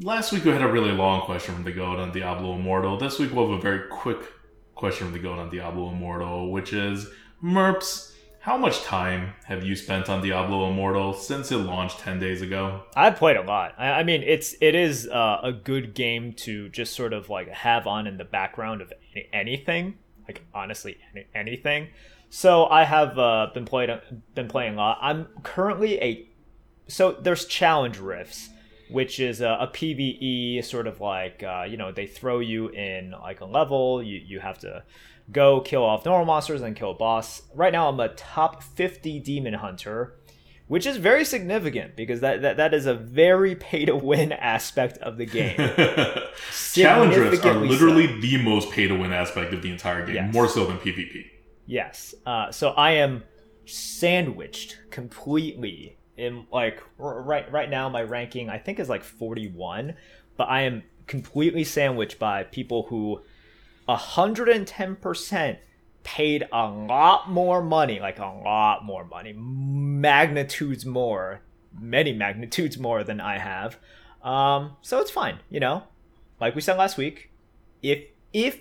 last 0.00 0.30
week 0.30 0.44
we 0.44 0.52
had 0.52 0.62
a 0.62 0.70
really 0.70 0.92
long 0.92 1.22
question 1.22 1.56
from 1.56 1.64
the 1.64 1.72
goat 1.72 1.98
on 1.98 2.12
Diablo 2.12 2.54
Immortal. 2.54 2.98
This 2.98 3.18
week 3.18 3.32
we'll 3.32 3.50
have 3.50 3.58
a 3.58 3.60
very 3.60 3.88
quick 3.88 4.20
question 4.76 5.08
from 5.08 5.12
the 5.12 5.18
goat 5.18 5.40
on 5.40 5.50
Diablo 5.50 5.90
Immortal, 5.90 6.52
which 6.52 6.72
is 6.72 7.08
Merps. 7.42 8.11
How 8.42 8.56
much 8.56 8.82
time 8.82 9.34
have 9.44 9.64
you 9.64 9.76
spent 9.76 10.08
on 10.08 10.20
Diablo 10.20 10.68
Immortal 10.68 11.14
since 11.14 11.52
it 11.52 11.58
launched 11.58 12.00
10 12.00 12.18
days 12.18 12.42
ago? 12.42 12.82
I've 12.96 13.14
played 13.14 13.36
a 13.36 13.42
lot. 13.42 13.76
I, 13.78 14.00
I 14.00 14.02
mean, 14.02 14.24
it's 14.24 14.56
it 14.60 14.74
is 14.74 15.06
uh, 15.06 15.38
a 15.44 15.52
good 15.52 15.94
game 15.94 16.32
to 16.38 16.68
just 16.70 16.96
sort 16.96 17.12
of 17.12 17.30
like 17.30 17.46
have 17.50 17.86
on 17.86 18.08
in 18.08 18.16
the 18.16 18.24
background 18.24 18.80
of 18.82 18.92
any, 19.14 19.28
anything. 19.32 19.94
Like 20.26 20.42
honestly, 20.52 20.98
any, 21.14 21.26
anything. 21.36 21.90
So 22.30 22.66
I 22.66 22.82
have 22.82 23.16
uh, 23.16 23.50
been 23.54 23.64
played 23.64 23.90
been 24.34 24.48
playing 24.48 24.74
a 24.74 24.78
lot. 24.78 24.98
I'm 25.00 25.28
currently 25.44 26.02
a 26.02 26.28
so 26.88 27.12
there's 27.12 27.44
challenge 27.44 27.98
rifts, 27.98 28.48
which 28.90 29.20
is 29.20 29.40
a, 29.40 29.50
a 29.60 29.68
PVE 29.68 30.64
sort 30.64 30.88
of 30.88 31.00
like 31.00 31.44
uh, 31.44 31.62
you 31.68 31.76
know 31.76 31.92
they 31.92 32.08
throw 32.08 32.40
you 32.40 32.70
in 32.70 33.12
like 33.12 33.40
a 33.40 33.46
level. 33.46 34.02
You 34.02 34.18
you 34.18 34.40
have 34.40 34.58
to 34.58 34.82
go 35.32 35.60
kill 35.60 35.82
off 35.84 36.04
normal 36.04 36.26
monsters 36.26 36.62
and 36.62 36.76
kill 36.76 36.90
a 36.92 36.94
boss. 36.94 37.42
Right 37.54 37.72
now 37.72 37.88
I'm 37.88 37.98
a 38.00 38.08
top 38.10 38.62
50 38.62 39.18
demon 39.20 39.54
hunter, 39.54 40.14
which 40.68 40.86
is 40.86 40.96
very 40.98 41.24
significant 41.24 41.96
because 41.96 42.20
that 42.20 42.42
that, 42.42 42.56
that 42.58 42.74
is 42.74 42.86
a 42.86 42.94
very 42.94 43.54
pay 43.56 43.84
to 43.86 43.96
win 43.96 44.32
aspect 44.32 44.98
of 44.98 45.16
the 45.16 45.26
game. 45.26 45.56
Challenge 46.74 47.16
rifts 47.16 47.44
are 47.44 47.54
literally 47.54 48.06
so. 48.08 48.20
the 48.20 48.42
most 48.42 48.70
pay 48.70 48.86
to 48.88 48.94
win 48.94 49.12
aspect 49.12 49.52
of 49.52 49.62
the 49.62 49.70
entire 49.70 50.04
game, 50.06 50.14
Yes. 50.16 50.32
more 50.34 50.48
so 50.48 50.66
than 50.66 50.78
PvP. 50.78 51.24
Yes. 51.66 52.14
Uh, 52.26 52.50
so 52.50 52.70
I 52.70 52.92
am 52.92 53.22
sandwiched 53.64 54.78
completely 54.90 55.96
in 56.16 56.46
like 56.52 56.82
r- 57.00 57.22
right 57.22 57.50
right 57.50 57.70
now 57.70 57.88
my 57.88 58.02
ranking 58.02 58.50
I 58.50 58.58
think 58.58 58.78
is 58.80 58.88
like 58.88 59.02
41, 59.04 59.94
but 60.36 60.44
I 60.48 60.62
am 60.62 60.82
completely 61.06 61.64
sandwiched 61.64 62.18
by 62.18 62.44
people 62.44 62.84
who 62.84 63.20
110% 63.88 65.58
paid 66.04 66.48
a 66.52 66.66
lot 66.66 67.30
more 67.30 67.62
money, 67.62 68.00
like 68.00 68.18
a 68.18 68.26
lot 68.26 68.84
more 68.84 69.04
money, 69.04 69.32
magnitudes 69.32 70.84
more, 70.84 71.42
many 71.78 72.12
magnitudes 72.12 72.78
more 72.78 73.04
than 73.04 73.20
I 73.20 73.38
have. 73.38 73.78
Um, 74.22 74.76
so 74.82 75.00
it's 75.00 75.10
fine, 75.10 75.40
you 75.50 75.60
know. 75.60 75.84
Like 76.40 76.54
we 76.54 76.60
said 76.60 76.76
last 76.76 76.96
week, 76.96 77.30
if 77.82 78.04
if 78.32 78.60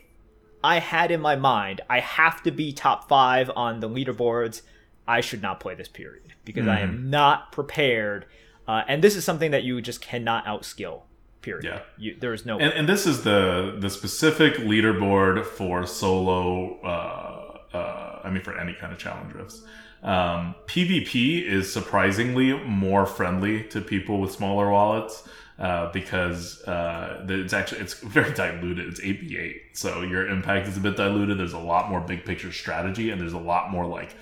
I 0.64 0.80
had 0.80 1.12
in 1.12 1.22
my 1.22 1.36
mind 1.36 1.82
I 1.90 2.00
have 2.00 2.44
to 2.44 2.52
be 2.52 2.72
top 2.72 3.08
five 3.08 3.50
on 3.56 3.80
the 3.80 3.90
leaderboards, 3.90 4.62
I 5.08 5.22
should 5.22 5.42
not 5.42 5.60
play 5.60 5.76
this 5.76 5.88
period 5.88 6.34
because 6.46 6.68
I 6.68 6.80
am 6.80 7.10
not 7.10 7.52
prepared. 7.52 8.26
Uh, 8.68 8.84
and 8.88 9.04
this 9.04 9.16
is 9.16 9.26
something 9.26 9.52
that 9.52 9.64
you 9.64 9.82
just 9.82 10.02
cannot 10.02 10.46
outskill. 10.46 11.04
Period. 11.42 11.66
Yeah. 11.66 11.82
You, 11.98 12.18
there 12.20 12.34
is 12.34 12.46
no. 12.46 12.60
And, 12.60 12.74
and 12.74 12.88
this 12.88 13.08
is 13.08 13.24
the 13.24 13.76
the 13.80 13.89
specific 13.89 14.56
leaderboard 14.56 15.46
for 15.46 15.86
solo. 15.88 16.80
Uh, 16.82 17.76
uh, 17.76 18.20
I 18.24 18.30
mean, 18.30 18.44
for 18.44 18.58
any 18.58 18.74
kind 18.74 18.94
of 18.94 19.00
challenge 19.00 19.34
rifts. 19.34 19.64
Um, 20.04 20.56
PvP 20.66 21.44
is 21.46 21.72
surprisingly 21.72 22.54
more 22.54 23.06
friendly 23.06 23.64
to 23.66 23.82
people 23.82 24.20
with 24.20 24.32
smaller 24.32 24.72
wallets 24.72 25.28
uh, 25.60 25.92
because 25.92 26.62
uh, 26.64 27.24
it's 27.30 27.54
actually 27.54 27.82
it's 27.82 27.94
very 27.94 28.34
diluted. 28.36 28.88
It's 28.88 29.00
eight 29.02 29.22
v 29.22 29.38
eight, 29.38 29.62
so 29.74 30.02
your 30.02 30.28
impact 30.28 30.68
is 30.68 30.78
a 30.78 30.80
bit 30.80 30.98
diluted. 30.98 31.38
There's 31.38 31.54
a 31.54 31.60
lot 31.60 31.89
more 31.89 32.02
big 32.02 32.26
picture 32.26 32.52
strategy, 32.52 33.12
and 33.12 33.22
there's 33.22 33.34
a 33.34 33.39
lot 33.39 33.70
more 33.70 33.86
like 33.86 34.16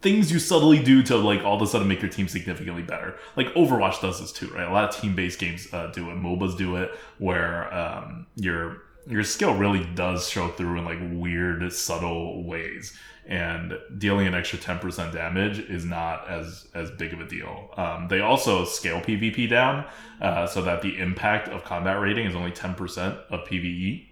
things 0.00 0.32
you 0.32 0.38
subtly 0.38 0.82
do 0.82 1.02
to 1.02 1.16
like 1.16 1.44
all 1.44 1.56
of 1.56 1.62
a 1.62 1.66
sudden 1.66 1.86
make 1.86 2.00
your 2.00 2.10
team 2.10 2.28
significantly 2.28 2.82
better. 2.82 3.16
Like 3.36 3.48
Overwatch 3.54 4.00
does 4.00 4.20
this 4.20 4.32
too, 4.32 4.48
right? 4.48 4.66
A 4.66 4.72
lot 4.72 4.88
of 4.88 5.00
team 5.00 5.14
based 5.14 5.38
games 5.38 5.68
uh, 5.72 5.88
do 5.88 6.10
it. 6.10 6.16
MOBAs 6.16 6.56
do 6.56 6.76
it, 6.76 6.90
where 7.18 7.72
um, 7.72 8.26
your 8.36 8.82
your 9.06 9.24
skill 9.24 9.54
really 9.54 9.84
does 9.94 10.28
show 10.28 10.48
through 10.48 10.78
in 10.78 10.84
like 10.84 10.98
weird, 11.12 11.72
subtle 11.72 12.44
ways. 12.44 12.96
And 13.26 13.78
dealing 13.98 14.26
an 14.26 14.34
extra 14.34 14.58
ten 14.58 14.78
percent 14.78 15.12
damage 15.12 15.58
is 15.58 15.84
not 15.84 16.28
as 16.28 16.66
as 16.74 16.90
big 16.92 17.12
of 17.12 17.20
a 17.20 17.26
deal. 17.26 17.70
Um, 17.76 18.08
they 18.08 18.20
also 18.20 18.64
scale 18.64 19.00
PvP 19.00 19.48
down 19.48 19.84
uh, 20.20 20.46
so 20.46 20.62
that 20.62 20.82
the 20.82 20.98
impact 20.98 21.48
of 21.48 21.62
combat 21.62 22.00
rating 22.00 22.26
is 22.26 22.34
only 22.34 22.50
ten 22.50 22.74
percent 22.74 23.16
of 23.28 23.46
PVE, 23.46 24.06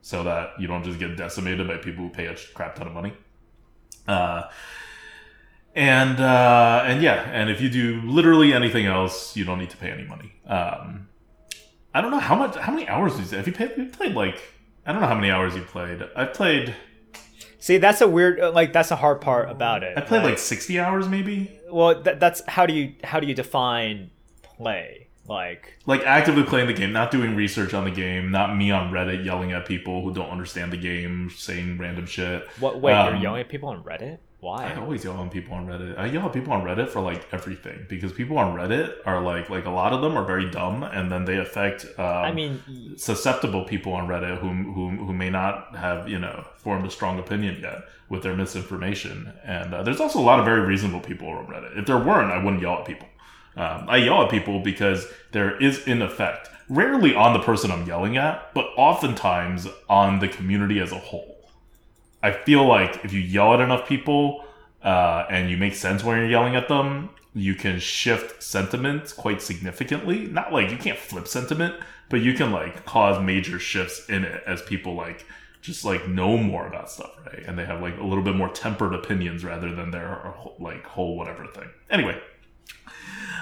so 0.00 0.24
that 0.24 0.58
you 0.58 0.66
don't 0.66 0.82
just 0.82 0.98
get 0.98 1.16
decimated 1.16 1.68
by 1.68 1.76
people 1.76 2.04
who 2.04 2.10
pay 2.10 2.26
a 2.26 2.36
crap 2.54 2.74
ton 2.74 2.86
of 2.86 2.94
money. 2.94 3.12
Uh, 4.08 4.44
and 5.74 6.20
uh, 6.20 6.84
and 6.86 7.02
yeah, 7.02 7.28
and 7.32 7.50
if 7.50 7.60
you 7.60 7.68
do 7.68 8.00
literally 8.04 8.52
anything 8.52 8.86
else, 8.86 9.36
you 9.36 9.44
don't 9.44 9.58
need 9.58 9.70
to 9.70 9.76
pay 9.76 9.90
any 9.90 10.04
money. 10.04 10.32
Um, 10.46 11.08
I 11.92 12.00
don't 12.00 12.10
know 12.10 12.18
how 12.18 12.34
much, 12.36 12.56
how 12.56 12.72
many 12.72 12.88
hours 12.88 13.18
you 13.18 13.36
have 13.36 13.46
you 13.46 13.52
played? 13.52 13.72
You 13.76 13.86
played 13.86 14.14
like 14.14 14.40
I 14.86 14.92
don't 14.92 15.00
know 15.00 15.08
how 15.08 15.14
many 15.14 15.30
hours 15.30 15.54
you 15.54 15.62
played. 15.62 16.02
I've 16.16 16.34
played 16.34 16.74
See, 17.58 17.78
that's 17.78 18.02
a 18.02 18.08
weird. 18.08 18.40
uh, 18.40 18.52
Like 18.52 18.72
that's 18.72 18.90
a 18.90 18.96
hard 18.96 19.20
part 19.22 19.48
about 19.50 19.82
it. 19.82 19.96
I 19.96 20.02
played 20.02 20.22
like 20.22 20.38
sixty 20.38 20.78
hours 20.78 21.08
maybe. 21.08 21.50
well, 21.70 22.02
that, 22.02 22.20
that's 22.20 22.42
how 22.46 22.66
do 22.66 22.74
you 22.74 22.94
how 23.02 23.20
do 23.20 23.26
you 23.26 23.34
define 23.34 24.10
play? 24.42 25.00
Like, 25.26 25.78
Like 25.86 26.02
actively 26.04 26.42
playing 26.42 26.66
the 26.66 26.74
game, 26.74 26.92
not 26.92 27.10
doing 27.10 27.34
research 27.34 27.72
on 27.72 27.84
the 27.84 27.90
game, 27.90 28.30
not 28.30 28.54
me 28.54 28.70
on 28.70 28.92
Reddit 28.92 29.24
yelling 29.24 29.52
at 29.52 29.64
people 29.64 30.02
who 30.02 30.12
don't 30.12 30.28
understand 30.28 30.70
the 30.70 30.76
game, 30.76 31.30
saying 31.34 31.78
random 31.78 32.04
shit. 32.04 32.46
what? 32.60 32.82
Wait, 32.82 32.92
Um, 32.92 33.14
you're 33.14 33.22
yelling 33.22 33.40
at 33.40 33.48
people 33.48 33.70
on 33.70 33.82
Reddit? 33.82 34.18
I 34.74 34.80
always 34.80 35.04
yell 35.04 35.16
on 35.16 35.30
people 35.30 35.54
on 35.54 35.66
Reddit. 35.66 35.98
I 35.98 36.06
yell 36.06 36.26
at 36.26 36.32
people 36.32 36.52
on 36.52 36.62
Reddit 36.62 36.90
for 36.90 37.00
like 37.00 37.26
everything 37.32 37.86
because 37.88 38.12
people 38.12 38.36
on 38.36 38.54
Reddit 38.54 38.94
are 39.06 39.22
like 39.22 39.48
like 39.48 39.64
a 39.64 39.70
lot 39.70 39.92
of 39.92 40.02
them 40.02 40.16
are 40.16 40.24
very 40.24 40.50
dumb 40.50 40.82
and 40.82 41.10
then 41.10 41.24
they 41.24 41.38
affect. 41.38 41.86
Um, 41.98 42.06
I 42.06 42.32
mean, 42.32 42.94
susceptible 42.96 43.64
people 43.64 43.94
on 43.94 44.06
Reddit 44.06 44.38
who, 44.38 44.48
who, 44.48 44.90
who 45.04 45.12
may 45.12 45.30
not 45.30 45.74
have, 45.76 46.08
you 46.08 46.18
know, 46.18 46.44
formed 46.56 46.86
a 46.86 46.90
strong 46.90 47.18
opinion 47.18 47.60
yet 47.60 47.84
with 48.08 48.22
their 48.22 48.36
misinformation. 48.36 49.32
And 49.44 49.72
uh, 49.72 49.82
there's 49.82 50.00
also 50.00 50.18
a 50.18 50.22
lot 50.22 50.38
of 50.38 50.44
very 50.44 50.60
reasonable 50.60 51.00
people 51.00 51.28
on 51.28 51.46
Reddit. 51.46 51.78
If 51.78 51.86
there 51.86 51.98
weren't, 51.98 52.30
I 52.30 52.42
wouldn't 52.42 52.62
yell 52.62 52.80
at 52.80 52.84
people. 52.84 53.08
Um, 53.56 53.86
I 53.88 53.98
yell 53.98 54.22
at 54.24 54.30
people 54.30 54.60
because 54.60 55.06
there 55.32 55.56
is 55.60 55.86
in 55.86 56.02
effect, 56.02 56.50
rarely 56.68 57.14
on 57.14 57.32
the 57.32 57.38
person 57.38 57.70
I'm 57.70 57.86
yelling 57.86 58.16
at, 58.16 58.52
but 58.52 58.66
oftentimes 58.76 59.68
on 59.88 60.18
the 60.18 60.28
community 60.28 60.80
as 60.80 60.92
a 60.92 60.98
whole. 60.98 61.33
I 62.24 62.32
feel 62.32 62.66
like 62.66 63.04
if 63.04 63.12
you 63.12 63.20
yell 63.20 63.52
at 63.52 63.60
enough 63.60 63.86
people 63.86 64.46
uh, 64.82 65.26
and 65.28 65.50
you 65.50 65.58
make 65.58 65.74
sense 65.74 66.02
when 66.02 66.16
you're 66.16 66.26
yelling 66.26 66.56
at 66.56 66.68
them, 66.68 67.10
you 67.34 67.54
can 67.54 67.78
shift 67.78 68.42
sentiment 68.42 69.12
quite 69.14 69.42
significantly. 69.42 70.20
Not 70.20 70.50
like 70.50 70.70
you 70.70 70.78
can't 70.78 70.98
flip 70.98 71.28
sentiment, 71.28 71.74
but 72.08 72.22
you 72.22 72.32
can 72.32 72.50
like 72.50 72.86
cause 72.86 73.22
major 73.22 73.58
shifts 73.58 74.08
in 74.08 74.24
it 74.24 74.42
as 74.46 74.62
people 74.62 74.94
like 74.94 75.26
just 75.60 75.84
like 75.84 76.08
know 76.08 76.38
more 76.38 76.66
about 76.66 76.90
stuff, 76.90 77.10
right? 77.26 77.44
And 77.46 77.58
they 77.58 77.66
have 77.66 77.82
like 77.82 77.98
a 77.98 78.04
little 78.04 78.24
bit 78.24 78.36
more 78.36 78.48
tempered 78.48 78.94
opinions 78.94 79.44
rather 79.44 79.74
than 79.74 79.90
their 79.90 80.32
like 80.58 80.86
whole 80.86 81.18
whatever 81.18 81.46
thing. 81.48 81.68
Anyway, 81.90 82.18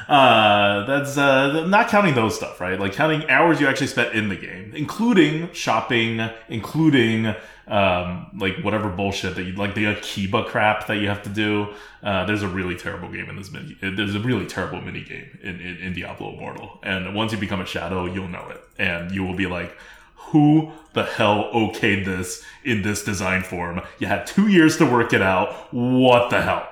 uh, 0.09 0.85
that's 0.87 1.17
uh, 1.17 1.67
not 1.67 1.89
counting 1.89 2.15
those 2.15 2.35
stuff, 2.35 2.61
right? 2.61 2.79
Like 2.79 2.93
counting 2.93 3.29
hours 3.31 3.61
you 3.61 3.67
actually 3.67 3.87
spent 3.87 4.15
in 4.15 4.29
the 4.29 4.37
game, 4.37 4.73
including 4.75 5.53
shopping, 5.53 6.21
including 6.49 7.35
um, 7.67 8.31
like 8.39 8.57
whatever 8.63 8.89
bullshit 8.89 9.37
that 9.37 9.45
you 9.45 9.53
like 9.55 9.75
the 9.75 9.87
Akiba 9.87 10.45
crap 10.45 10.87
that 10.89 10.97
you 10.97 11.09
have 11.09 11.23
to 11.23 11.31
do. 11.31 11.73
Uh, 12.03 12.25
there's 12.27 12.43
a 12.43 12.49
really 12.49 12.77
terrible 12.77 13.09
game 13.11 13.31
in 13.31 13.37
this 13.37 13.53
mini. 13.53 13.77
There's 13.81 14.15
a 14.15 14.21
really 14.21 14.47
terrible 14.47 14.81
mini 14.81 15.05
game 15.05 15.39
in, 15.43 15.61
in, 15.61 15.77
in 15.79 15.93
Diablo 15.95 16.35
Immortal, 16.35 16.81
and 16.83 17.15
once 17.15 17.33
you 17.33 17.39
become 17.39 17.61
a 17.61 17.67
shadow, 17.67 18.07
you'll 18.07 18.29
know 18.29 18.49
it, 18.51 18.63
and 18.79 19.13
you 19.13 19.25
will 19.25 19.37
be 19.37 19.47
like, 19.47 19.77
who 20.17 20.73
the 20.95 21.05
hell 21.05 21.51
okayed 21.53 22.05
this 22.05 22.45
in 22.65 22.83
this 22.83 23.05
design 23.05 23.43
form? 23.43 23.83
You 23.99 24.07
had 24.07 24.27
two 24.27 24.49
years 24.49 24.77
to 24.79 24.87
work 24.87 25.13
it 25.13 25.23
out. 25.23 25.73
What 25.73 26.31
the 26.31 26.41
hell? 26.41 26.69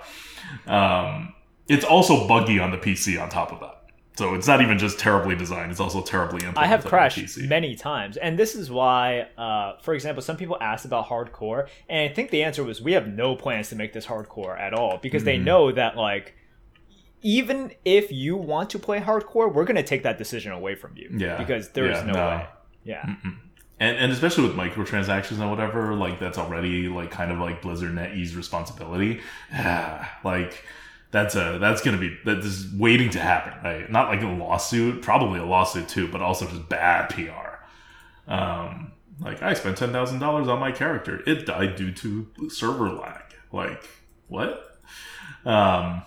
Um, 0.66 1.34
it's 1.70 1.84
also 1.84 2.26
buggy 2.28 2.58
on 2.58 2.70
the 2.70 2.78
PC 2.78 3.20
on 3.22 3.28
top 3.30 3.52
of 3.52 3.60
that. 3.60 3.76
So 4.16 4.34
it's 4.34 4.46
not 4.46 4.60
even 4.60 4.76
just 4.76 4.98
terribly 4.98 5.34
designed; 5.34 5.70
it's 5.70 5.80
also 5.80 6.02
terribly 6.02 6.38
implemented. 6.44 6.58
I 6.62 6.66
have 6.66 6.84
crashed 6.84 7.38
many 7.38 7.74
times, 7.74 8.16
and 8.18 8.38
this 8.38 8.54
is 8.54 8.70
why, 8.70 9.28
uh, 9.38 9.78
for 9.80 9.94
example, 9.94 10.22
some 10.22 10.36
people 10.36 10.58
asked 10.60 10.84
about 10.84 11.06
hardcore, 11.06 11.68
and 11.88 12.10
I 12.10 12.12
think 12.12 12.30
the 12.30 12.42
answer 12.42 12.62
was 12.62 12.82
we 12.82 12.92
have 12.92 13.06
no 13.08 13.34
plans 13.34 13.70
to 13.70 13.76
make 13.76 13.92
this 13.94 14.04
hardcore 14.06 14.58
at 14.60 14.74
all 14.74 14.98
because 14.98 15.24
they 15.24 15.36
Mm-hmm. 15.36 15.44
know 15.44 15.72
that 15.72 15.96
like. 15.96 16.34
Even 17.22 17.72
if 17.84 18.10
you 18.10 18.34
want 18.34 18.70
to 18.70 18.78
play 18.78 18.98
hardcore, 18.98 19.52
we're 19.52 19.66
gonna 19.66 19.82
take 19.82 20.04
that 20.04 20.16
decision 20.16 20.52
away 20.52 20.74
from 20.74 20.96
you. 20.96 21.10
Yeah. 21.14 21.36
Because 21.36 21.68
there's 21.72 21.98
Yeah, 21.98 22.04
no, 22.06 22.12
no. 22.14 22.26
way. 22.28 22.46
Yeah. 22.84 23.04
and 23.78 23.96
and 23.98 24.10
especially 24.10 24.44
with 24.48 24.56
microtransactions 24.56 25.38
and 25.38 25.50
whatever, 25.50 25.94
like 25.94 26.18
that's 26.18 26.38
already 26.38 26.88
like 26.88 27.10
kind 27.10 27.30
of 27.30 27.38
like 27.38 27.60
Blizzard 27.60 27.94
NetEase 27.94 28.34
responsibility. 28.34 29.20
like 30.24 30.64
that's 31.11 31.34
a 31.34 31.58
that's 31.61 31.82
gonna 31.82 31.98
be 31.98 32.16
that 32.24 32.38
is 32.38 32.72
waiting 32.72 33.11
to 33.11 33.20
happen, 33.20 33.52
right? 33.64 33.90
Not 33.90 34.08
like 34.08 34.22
a 34.22 34.26
lawsuit, 34.26 35.02
probably 35.02 35.40
a 35.40 35.44
lawsuit 35.44 35.88
too, 35.88 36.08
but 36.08 36.20
also 36.20 36.46
just 36.46 36.68
bad 36.68 37.11
PR. 37.11 38.32
Um, 38.32 38.92
like 39.20 39.42
I 39.42 39.54
spent 39.54 39.76
ten 39.76 39.92
thousand 39.92 40.20
dollars 40.20 40.46
on 40.48 40.61
my 40.61 40.70
character, 40.70 41.22
it 41.26 41.46
died 41.46 41.76
due 41.76 41.92
to 41.92 42.28
server 42.48 42.90
lag. 42.90 43.22
Like 43.52 43.88
what? 44.28 44.80
Um, 45.44 46.02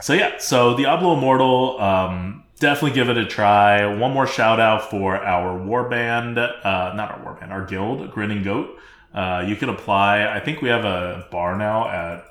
so 0.00 0.12
yeah, 0.12 0.38
so 0.38 0.76
Diablo 0.76 1.16
Immortal, 1.16 1.80
um, 1.80 2.44
definitely 2.58 2.94
give 2.94 3.10
it 3.10 3.16
a 3.16 3.26
try. 3.26 3.86
One 3.94 4.12
more 4.12 4.26
shout 4.26 4.58
out 4.58 4.90
for 4.90 5.16
our 5.16 5.58
warband, 5.58 6.36
uh, 6.38 6.94
not 6.94 7.12
our 7.12 7.18
warband, 7.20 7.50
our 7.50 7.64
guild, 7.64 8.10
Grinning 8.10 8.42
Goat. 8.42 8.76
Uh, 9.14 9.44
you 9.46 9.56
can 9.56 9.68
apply. 9.68 10.26
I 10.26 10.40
think 10.40 10.62
we 10.62 10.68
have 10.68 10.84
a 10.84 11.26
bar 11.30 11.56
now 11.56 11.88
at 11.88 12.24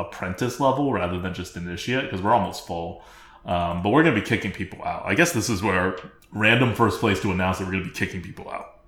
apprentice 0.00 0.60
level 0.60 0.92
rather 0.92 1.20
than 1.20 1.34
just 1.34 1.56
initiate 1.56 2.04
because 2.04 2.22
we're 2.22 2.34
almost 2.34 2.66
full. 2.66 3.02
Um, 3.44 3.82
but 3.82 3.90
we're 3.90 4.02
gonna 4.02 4.14
be 4.14 4.26
kicking 4.26 4.52
people 4.52 4.84
out. 4.84 5.04
I 5.06 5.14
guess 5.14 5.32
this 5.32 5.48
is 5.48 5.62
where 5.62 5.96
random 6.32 6.74
first 6.74 7.00
place 7.00 7.20
to 7.22 7.30
announce 7.30 7.58
that 7.58 7.64
we're 7.64 7.72
gonna 7.72 7.84
be 7.84 7.90
kicking 7.90 8.22
people 8.22 8.50
out. 8.50 8.80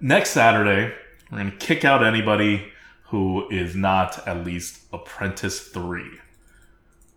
Next 0.00 0.30
Saturday, 0.30 0.94
we're 1.30 1.38
gonna 1.38 1.50
kick 1.52 1.84
out 1.84 2.04
anybody 2.04 2.70
who 3.04 3.48
is 3.50 3.74
not 3.74 4.26
at 4.26 4.44
least 4.44 4.80
apprentice 4.92 5.60
three 5.60 6.18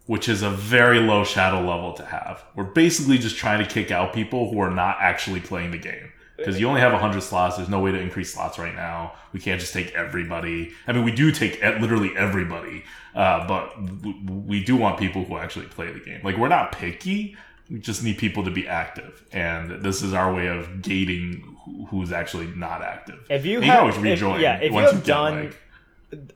which 0.08 0.30
is 0.30 0.42
a 0.42 0.50
very 0.50 1.00
low 1.00 1.24
shadow 1.24 1.60
level 1.60 1.94
to 1.94 2.06
have. 2.06 2.44
We're 2.56 2.64
basically 2.64 3.18
just 3.18 3.36
trying 3.36 3.64
to 3.64 3.70
kick 3.70 3.92
out 3.92 4.14
people 4.14 4.50
who 4.50 4.60
are 4.60 4.72
not 4.72 4.98
actually 5.00 5.42
playing 5.42 5.72
the 5.72 5.78
game. 5.78 6.12
Because 6.38 6.60
you 6.60 6.68
only 6.68 6.82
have 6.82 6.94
100 6.94 7.22
slots, 7.22 7.58
there's 7.58 7.68
no 7.70 7.80
way 7.80 7.92
to 7.92 8.00
increase 8.00 8.34
slots 8.34 8.60
right 8.60 8.76
now. 8.76 9.14
We 9.34 9.40
can't 9.40 9.60
just 9.60 9.74
take 9.74 9.92
everybody. 9.94 10.72
I 10.88 10.94
mean, 10.94 11.04
we 11.04 11.12
do 11.12 11.32
take 11.32 11.62
literally 11.62 12.12
everybody, 12.16 12.84
uh, 13.16 13.48
but 13.48 13.70
w- 13.76 14.16
we 14.46 14.64
do 14.64 14.76
want 14.76 15.00
people 15.00 15.24
who 15.26 15.38
actually 15.38 15.66
play 15.66 15.92
the 15.92 16.00
game. 16.00 16.22
Like, 16.24 16.38
we're 16.38 16.48
not 16.48 16.72
picky, 16.72 17.36
we 17.70 17.80
just 17.80 18.04
need 18.04 18.18
people 18.18 18.44
to 18.46 18.52
be 18.52 18.68
active. 18.68 19.24
And 19.34 19.82
this 19.84 20.02
is 20.04 20.14
our 20.14 20.32
way 20.34 20.48
of 20.48 20.82
gating 20.82 21.58
who's 21.90 22.12
actually 22.12 22.48
not 22.56 22.82
active. 22.82 23.26
If 23.30 23.46
you 23.46 23.58
And 23.58 23.66
have- 23.66 23.74
can 23.76 23.82
always 23.82 23.98
if- 23.98 24.04
rejoin 24.04 24.40
yeah, 24.42 24.58
if 24.60 24.72
you 24.72 24.78
have 24.80 25.04
done- 25.04 25.46
like- 25.46 25.62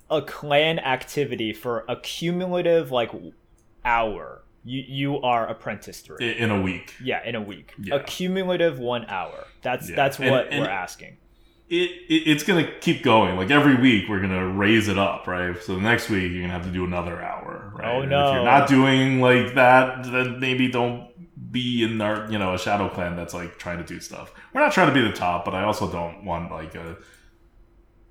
a 0.09 0.21
clan 0.21 0.79
activity 0.79 1.53
for 1.53 1.85
a 1.87 1.95
cumulative 1.95 2.91
like 2.91 3.11
hour, 3.85 4.41
you 4.63 4.83
you 4.87 5.21
are 5.21 5.47
apprentice 5.47 5.99
three. 6.01 6.17
i- 6.21 6.33
in 6.33 6.51
a 6.51 6.61
week. 6.61 6.93
yeah, 7.03 7.23
in 7.25 7.35
a 7.35 7.41
week. 7.41 7.73
Yeah. 7.81 7.95
A 7.95 8.03
cumulative 8.03 8.79
one 8.79 9.05
hour. 9.05 9.45
That's 9.61 9.89
Yeah. 9.89 9.95
that's 9.95 10.19
what 10.19 10.47
and- 10.51 10.61
we're 10.61 10.69
asking. 10.69 11.17
it, 11.69 11.89
it 12.09 12.23
it's 12.31 12.43
gonna 12.43 12.67
keep 12.81 13.01
going. 13.01 13.37
Like 13.37 13.49
every 13.49 13.75
week, 13.75 14.09
we're 14.09 14.19
gonna 14.19 14.45
raise 14.47 14.87
it 14.87 14.97
up, 14.97 15.25
right? 15.27 15.55
So 15.63 15.75
the 15.75 15.81
next 15.81 16.09
week, 16.09 16.31
you're 16.31 16.41
gonna 16.41 16.53
have 16.53 16.65
to 16.65 16.71
do 16.71 16.83
another 16.85 17.21
hour, 17.21 17.71
right? 17.75 17.87
Oh, 17.87 18.01
And 18.01 18.09
no. 18.11 18.27
If 18.29 18.33
you're 18.35 18.43
not 18.45 18.67
doing 18.67 19.21
like 19.21 19.55
that, 19.55 20.03
then 20.11 20.39
maybe 20.39 20.67
don't 20.69 21.07
be 21.51 21.83
in 21.83 21.99
our 22.01 22.29
you 22.31 22.37
know 22.37 22.53
a 22.53 22.59
shadow 22.59 22.87
clan 22.89 23.15
that's 23.15 23.33
like 23.33 23.57
trying 23.57 23.77
to 23.77 23.83
do 23.85 23.99
stuff. 23.99 24.31
We're 24.53 24.61
not 24.61 24.73
trying 24.73 24.87
to 24.89 24.93
be 24.93 25.01
the 25.01 25.13
top, 25.13 25.43
but 25.45 25.53
I 25.55 25.63
also 25.63 25.91
don't 25.91 26.23
want 26.23 26.51
like 26.51 26.75
a 26.75 26.97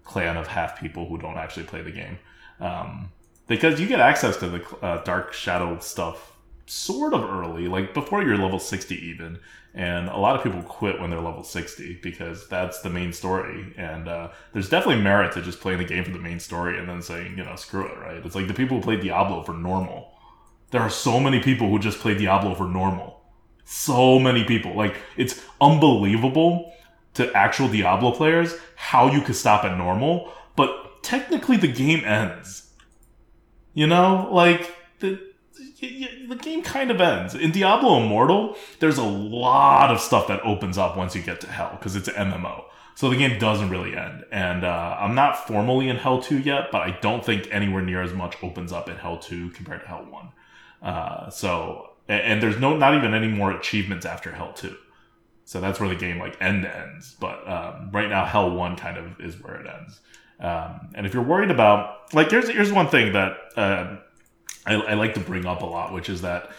clan 0.05 0.37
of 0.37 0.47
half 0.49 0.81
people 0.81 1.07
who 1.09 1.19
don't 1.19 1.37
actually 1.37 1.65
play 1.67 1.83
the 1.83 1.93
game, 1.93 2.19
um, 2.61 3.11
because 3.47 3.81
you 3.81 3.87
get 3.87 4.01
access 4.01 4.37
to 4.39 4.49
the 4.49 4.77
uh, 4.83 5.03
dark 5.05 5.33
shadow 5.33 5.79
stuff 5.79 6.30
sort 6.71 7.15
of 7.15 7.25
early, 7.25 7.67
like 7.67 7.93
before 7.93 8.23
you're 8.23 8.37
level 8.37 8.61
60 8.61 8.95
even. 8.95 9.41
And 9.75 10.09
a 10.09 10.17
lot 10.17 10.37
of 10.37 10.43
people 10.43 10.63
quit 10.63 11.01
when 11.01 11.11
they're 11.11 11.21
level 11.21 11.43
60 11.43 12.01
because 12.03 12.49
that's 12.49 12.81
the 12.81 12.91
main 12.91 13.13
story. 13.13 13.73
And 13.77 14.09
uh, 14.09 14.31
there's 14.53 14.69
definitely 14.69 15.03
merit 15.03 15.33
to 15.35 15.43
just 15.43 15.61
playing 15.61 15.79
the 15.79 15.85
game 15.85 16.05
for 16.05 16.11
the 16.11 16.19
main 16.19 16.41
story 16.41 16.79
and 16.79 16.89
then 16.89 17.03
saying, 17.03 17.37
you 17.37 17.45
know, 17.45 17.57
screw 17.57 17.87
it, 17.87 17.99
right? 17.99 18.25
It's 18.25 18.35
like 18.35 18.49
the 18.49 18.55
people 18.55 18.77
who 18.77 18.83
play 18.83 18.97
Diablo 18.97 19.43
for 19.43 19.53
normal. 19.53 20.13
There 20.71 20.81
are 20.81 20.91
so 20.91 21.19
many 21.19 21.41
people 21.41 21.69
who 21.69 21.79
just 21.79 21.99
play 21.99 22.15
Diablo 22.17 22.55
for 22.55 22.69
normal. 22.69 23.21
So 23.65 24.19
many 24.19 24.45
people. 24.45 24.77
Like, 24.77 24.97
it's 25.17 25.45
unbelievable 25.61 26.73
to 27.15 27.33
actual 27.37 27.69
Diablo 27.69 28.13
players 28.13 28.55
how 28.77 29.11
you 29.11 29.21
could 29.21 29.37
stop 29.37 29.65
at 29.65 29.77
normal, 29.77 30.33
but 30.57 31.03
technically 31.03 31.57
the 31.57 31.73
game 31.73 32.05
ends. 32.05 32.73
You 33.75 33.87
know, 33.87 34.29
like 34.33 34.75
the 35.01 35.30
the 35.81 36.39
game 36.41 36.63
kind 36.63 36.91
of 36.91 37.01
ends 37.01 37.35
in 37.35 37.53
Diablo 37.53 38.03
Immortal. 38.03 38.57
There's 38.79 38.99
a 38.99 39.05
lot 39.05 39.91
of 39.91 40.01
stuff 40.01 40.29
that 40.29 40.41
opens 40.45 40.79
up 40.79 40.97
once 40.97 41.15
you 41.15 41.23
get 41.23 41.41
to 41.43 41.47
Hell 41.47 41.77
because 41.79 41.97
it's 41.97 42.09
an 42.09 42.31
MMO. 42.31 42.65
So 42.95 43.09
the 43.09 43.17
game 43.17 43.39
doesn't 43.39 43.71
really 43.71 43.97
end, 43.97 44.25
and 44.31 44.63
uh, 44.63 44.97
I'm 45.01 45.15
not 45.15 45.47
formally 45.47 45.89
in 45.89 45.97
Hell 45.97 46.21
two 46.21 46.39
yet, 46.39 46.71
but 46.71 46.83
I 46.83 46.99
don't 47.01 47.25
think 47.25 47.49
anywhere 47.51 47.83
near 47.83 48.03
as 48.03 48.13
much 48.13 48.37
opens 48.43 48.73
up 48.73 48.89
in 48.91 48.97
Hell 48.97 49.19
two 49.19 49.51
compared 49.51 49.83
to 49.83 49.87
Hell 49.87 50.07
one. 50.11 50.29
Uh, 50.83 51.31
so 51.31 51.91
and 52.09 52.43
there's 52.43 52.59
no 52.59 52.77
not 52.77 52.95
even 52.95 53.15
any 53.15 53.29
more 53.29 53.53
achievements 53.53 54.05
after 54.05 54.33
Hell 54.33 54.53
two. 54.53 54.77
So 55.45 55.61
that's 55.61 55.81
where 55.81 55.89
the 55.89 55.97
game 55.97 56.19
like 56.19 56.41
end 56.41 56.65
ends. 56.65 57.17
But 57.19 57.49
um, 57.49 57.91
right 57.93 58.09
now, 58.09 58.25
Hell 58.25 58.55
One 58.55 58.77
kind 58.77 58.97
of 58.97 59.21
is 59.21 59.43
where 59.43 59.57
it 59.57 59.67
ends. 59.67 60.01
Um, 60.39 60.91
and 60.95 61.07
if 61.07 61.15
you're 61.15 61.23
worried 61.23 61.51
about 61.51 62.15
like, 62.15 62.31
here's 62.31 62.49
here's 62.49 62.73
one 62.73 62.89
thing 62.89 63.13
that 63.15 63.37
uh, 63.57 63.97
I, 64.67 64.75
I 64.75 64.95
like 64.95 65.15
to 65.15 65.21
bring 65.21 65.47
up 65.47 65.63
a 65.63 65.67
lot, 65.67 65.93
which 65.93 66.09
is 66.09 66.23
that 66.23 66.51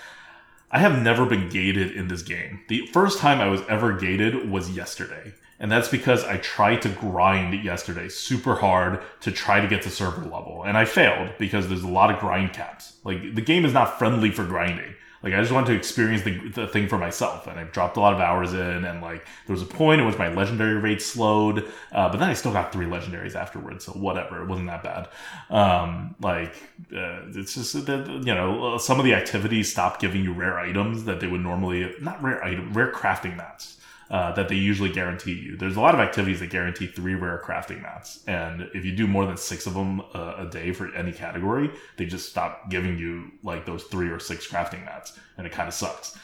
I 0.71 0.79
have 0.79 1.01
never 1.01 1.25
been 1.25 1.49
gated 1.49 1.91
in 1.91 2.07
this 2.07 2.21
game. 2.21 2.61
The 2.69 2.87
first 2.87 3.19
time 3.19 3.41
I 3.41 3.47
was 3.47 3.61
ever 3.67 3.93
gated 3.93 4.49
was 4.49 4.71
yesterday. 4.71 5.33
And 5.59 5.71
that's 5.71 5.89
because 5.89 6.23
I 6.23 6.37
tried 6.37 6.81
to 6.81 6.89
grind 6.89 7.63
yesterday 7.63 8.09
super 8.09 8.55
hard 8.55 9.03
to 9.19 9.31
try 9.31 9.61
to 9.61 9.67
get 9.67 9.83
to 9.83 9.91
server 9.91 10.23
level. 10.23 10.63
And 10.63 10.75
I 10.75 10.85
failed 10.85 11.33
because 11.37 11.67
there's 11.67 11.83
a 11.83 11.87
lot 11.87 12.11
of 12.11 12.19
grind 12.19 12.53
caps. 12.53 12.93
Like, 13.03 13.35
the 13.35 13.41
game 13.41 13.63
is 13.63 13.73
not 13.73 13.99
friendly 13.99 14.31
for 14.31 14.43
grinding. 14.43 14.95
Like, 15.23 15.33
I 15.33 15.39
just 15.39 15.51
wanted 15.51 15.67
to 15.67 15.73
experience 15.73 16.23
the, 16.23 16.49
the 16.49 16.67
thing 16.67 16.87
for 16.87 16.97
myself. 16.97 17.47
And 17.47 17.59
I 17.59 17.63
dropped 17.65 17.97
a 17.97 17.99
lot 17.99 18.13
of 18.13 18.19
hours 18.19 18.53
in. 18.53 18.85
And, 18.85 19.01
like, 19.01 19.25
there 19.45 19.53
was 19.53 19.61
a 19.61 19.67
point 19.67 20.01
in 20.01 20.07
which 20.07 20.17
my 20.17 20.33
legendary 20.33 20.75
rate 20.75 21.01
slowed. 21.01 21.71
Uh, 21.91 22.09
but 22.09 22.17
then 22.17 22.29
I 22.29 22.33
still 22.33 22.53
got 22.53 22.71
three 22.71 22.85
legendaries 22.85 23.35
afterwards. 23.35 23.85
So, 23.85 23.91
whatever. 23.91 24.41
It 24.41 24.47
wasn't 24.47 24.67
that 24.67 24.83
bad. 24.83 25.09
Um, 25.49 26.15
like, 26.21 26.55
uh, 26.95 27.21
it's 27.29 27.53
just 27.53 27.85
that, 27.85 28.07
you 28.07 28.33
know, 28.33 28.77
some 28.77 28.99
of 28.99 29.05
the 29.05 29.13
activities 29.13 29.71
stopped 29.71 30.01
giving 30.01 30.23
you 30.23 30.33
rare 30.33 30.59
items 30.59 31.05
that 31.05 31.19
they 31.19 31.27
would 31.27 31.41
normally, 31.41 31.93
not 32.01 32.21
rare 32.23 32.43
item, 32.43 32.73
rare 32.73 32.91
crafting 32.91 33.37
mats 33.37 33.77
uh, 34.11 34.33
that 34.33 34.49
they 34.49 34.55
usually 34.55 34.91
guarantee 34.91 35.33
you. 35.33 35.55
There's 35.55 35.77
a 35.77 35.81
lot 35.81 35.93
of 35.93 36.01
activities 36.01 36.41
that 36.41 36.49
guarantee 36.49 36.85
three 36.85 37.15
rare 37.15 37.41
crafting 37.43 37.81
mats, 37.81 38.23
and 38.27 38.69
if 38.73 38.83
you 38.83 38.91
do 38.91 39.07
more 39.07 39.25
than 39.25 39.37
six 39.37 39.65
of 39.65 39.73
them 39.73 40.01
uh, 40.13 40.35
a 40.37 40.49
day 40.51 40.73
for 40.73 40.93
any 40.93 41.13
category, 41.13 41.71
they 41.97 42.05
just 42.05 42.29
stop 42.29 42.69
giving 42.69 42.97
you 42.97 43.31
like 43.41 43.65
those 43.65 43.83
three 43.85 44.09
or 44.09 44.19
six 44.19 44.45
crafting 44.45 44.83
mats, 44.85 45.17
and 45.37 45.47
it 45.47 45.53
kind 45.53 45.67
of 45.67 45.73
sucks. 45.73 46.17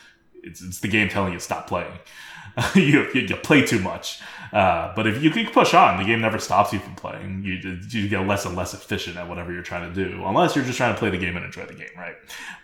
It's, 0.44 0.62
it's 0.62 0.80
the 0.82 0.88
game 0.88 1.08
telling 1.10 1.34
you 1.34 1.40
stop 1.40 1.68
playing. 1.68 1.94
you, 2.76 3.08
you, 3.14 3.22
you 3.22 3.36
play 3.36 3.66
too 3.66 3.80
much. 3.80 4.22
Uh, 4.52 4.94
but 4.96 5.06
if 5.06 5.22
you 5.22 5.30
can 5.30 5.46
push 5.48 5.74
on, 5.74 5.98
the 5.98 6.06
game 6.06 6.22
never 6.22 6.40
stops 6.40 6.74
you 6.74 6.80
from 6.80 6.96
playing. 6.96 7.44
You, 7.44 7.80
you 7.90 8.10
get 8.10 8.26
less 8.26 8.46
and 8.46 8.56
less 8.56 8.74
efficient 8.74 9.18
at 9.18 9.28
whatever 9.28 9.52
you're 9.52 9.62
trying 9.62 9.94
to 9.94 10.10
do, 10.10 10.24
unless 10.26 10.56
you're 10.56 10.66
just 10.66 10.78
trying 10.78 10.94
to 10.94 11.00
play 11.00 11.10
the 11.10 11.18
game 11.18 11.36
and 11.36 11.46
enjoy 11.46 11.66
the 11.66 11.74
game, 11.74 11.90
right? 11.98 12.16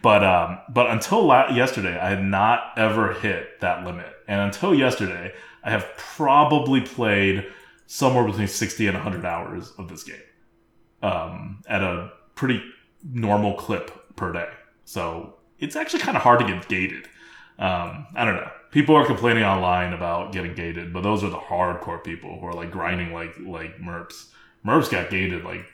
But 0.01 0.23
um, 0.23 0.59
but 0.69 0.89
until 0.89 1.25
la- 1.25 1.49
yesterday, 1.49 1.99
I 1.99 2.09
had 2.09 2.23
not 2.23 2.73
ever 2.77 3.13
hit 3.13 3.59
that 3.59 3.85
limit, 3.85 4.12
and 4.27 4.41
until 4.41 4.73
yesterday, 4.73 5.33
I 5.63 5.71
have 5.71 5.87
probably 5.97 6.81
played 6.81 7.45
somewhere 7.87 8.25
between 8.25 8.47
sixty 8.47 8.87
and 8.87 8.97
hundred 8.97 9.25
hours 9.25 9.71
of 9.77 9.89
this 9.89 10.03
game, 10.03 10.15
um, 11.01 11.61
at 11.67 11.81
a 11.81 12.11
pretty 12.35 12.61
normal 13.03 13.55
clip 13.55 14.15
per 14.15 14.31
day. 14.31 14.49
So 14.85 15.35
it's 15.59 15.75
actually 15.75 15.99
kind 15.99 16.17
of 16.17 16.23
hard 16.23 16.39
to 16.39 16.45
get 16.45 16.67
gated. 16.67 17.07
Um, 17.59 18.07
I 18.15 18.25
don't 18.25 18.35
know. 18.35 18.51
People 18.71 18.95
are 18.95 19.05
complaining 19.05 19.43
online 19.43 19.93
about 19.93 20.31
getting 20.33 20.55
gated, 20.55 20.91
but 20.93 21.01
those 21.01 21.23
are 21.23 21.29
the 21.29 21.37
hardcore 21.37 22.03
people 22.03 22.39
who 22.39 22.47
are 22.47 22.53
like 22.53 22.71
grinding 22.71 23.13
like 23.13 23.37
like 23.39 23.77
Merps. 23.77 24.29
Merps 24.65 24.89
got 24.89 25.09
gated 25.09 25.43
like 25.43 25.65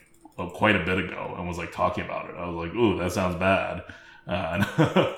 quite 0.47 0.75
a 0.75 0.83
bit 0.83 0.97
ago 0.97 1.35
and 1.37 1.47
was 1.47 1.57
like 1.57 1.71
talking 1.71 2.03
about 2.03 2.29
it. 2.29 2.35
I 2.37 2.47
was 2.47 2.55
like, 2.55 2.75
ooh, 2.75 2.97
that 2.97 3.11
sounds 3.11 3.35
bad. 3.35 3.83
Uh, 4.27 4.63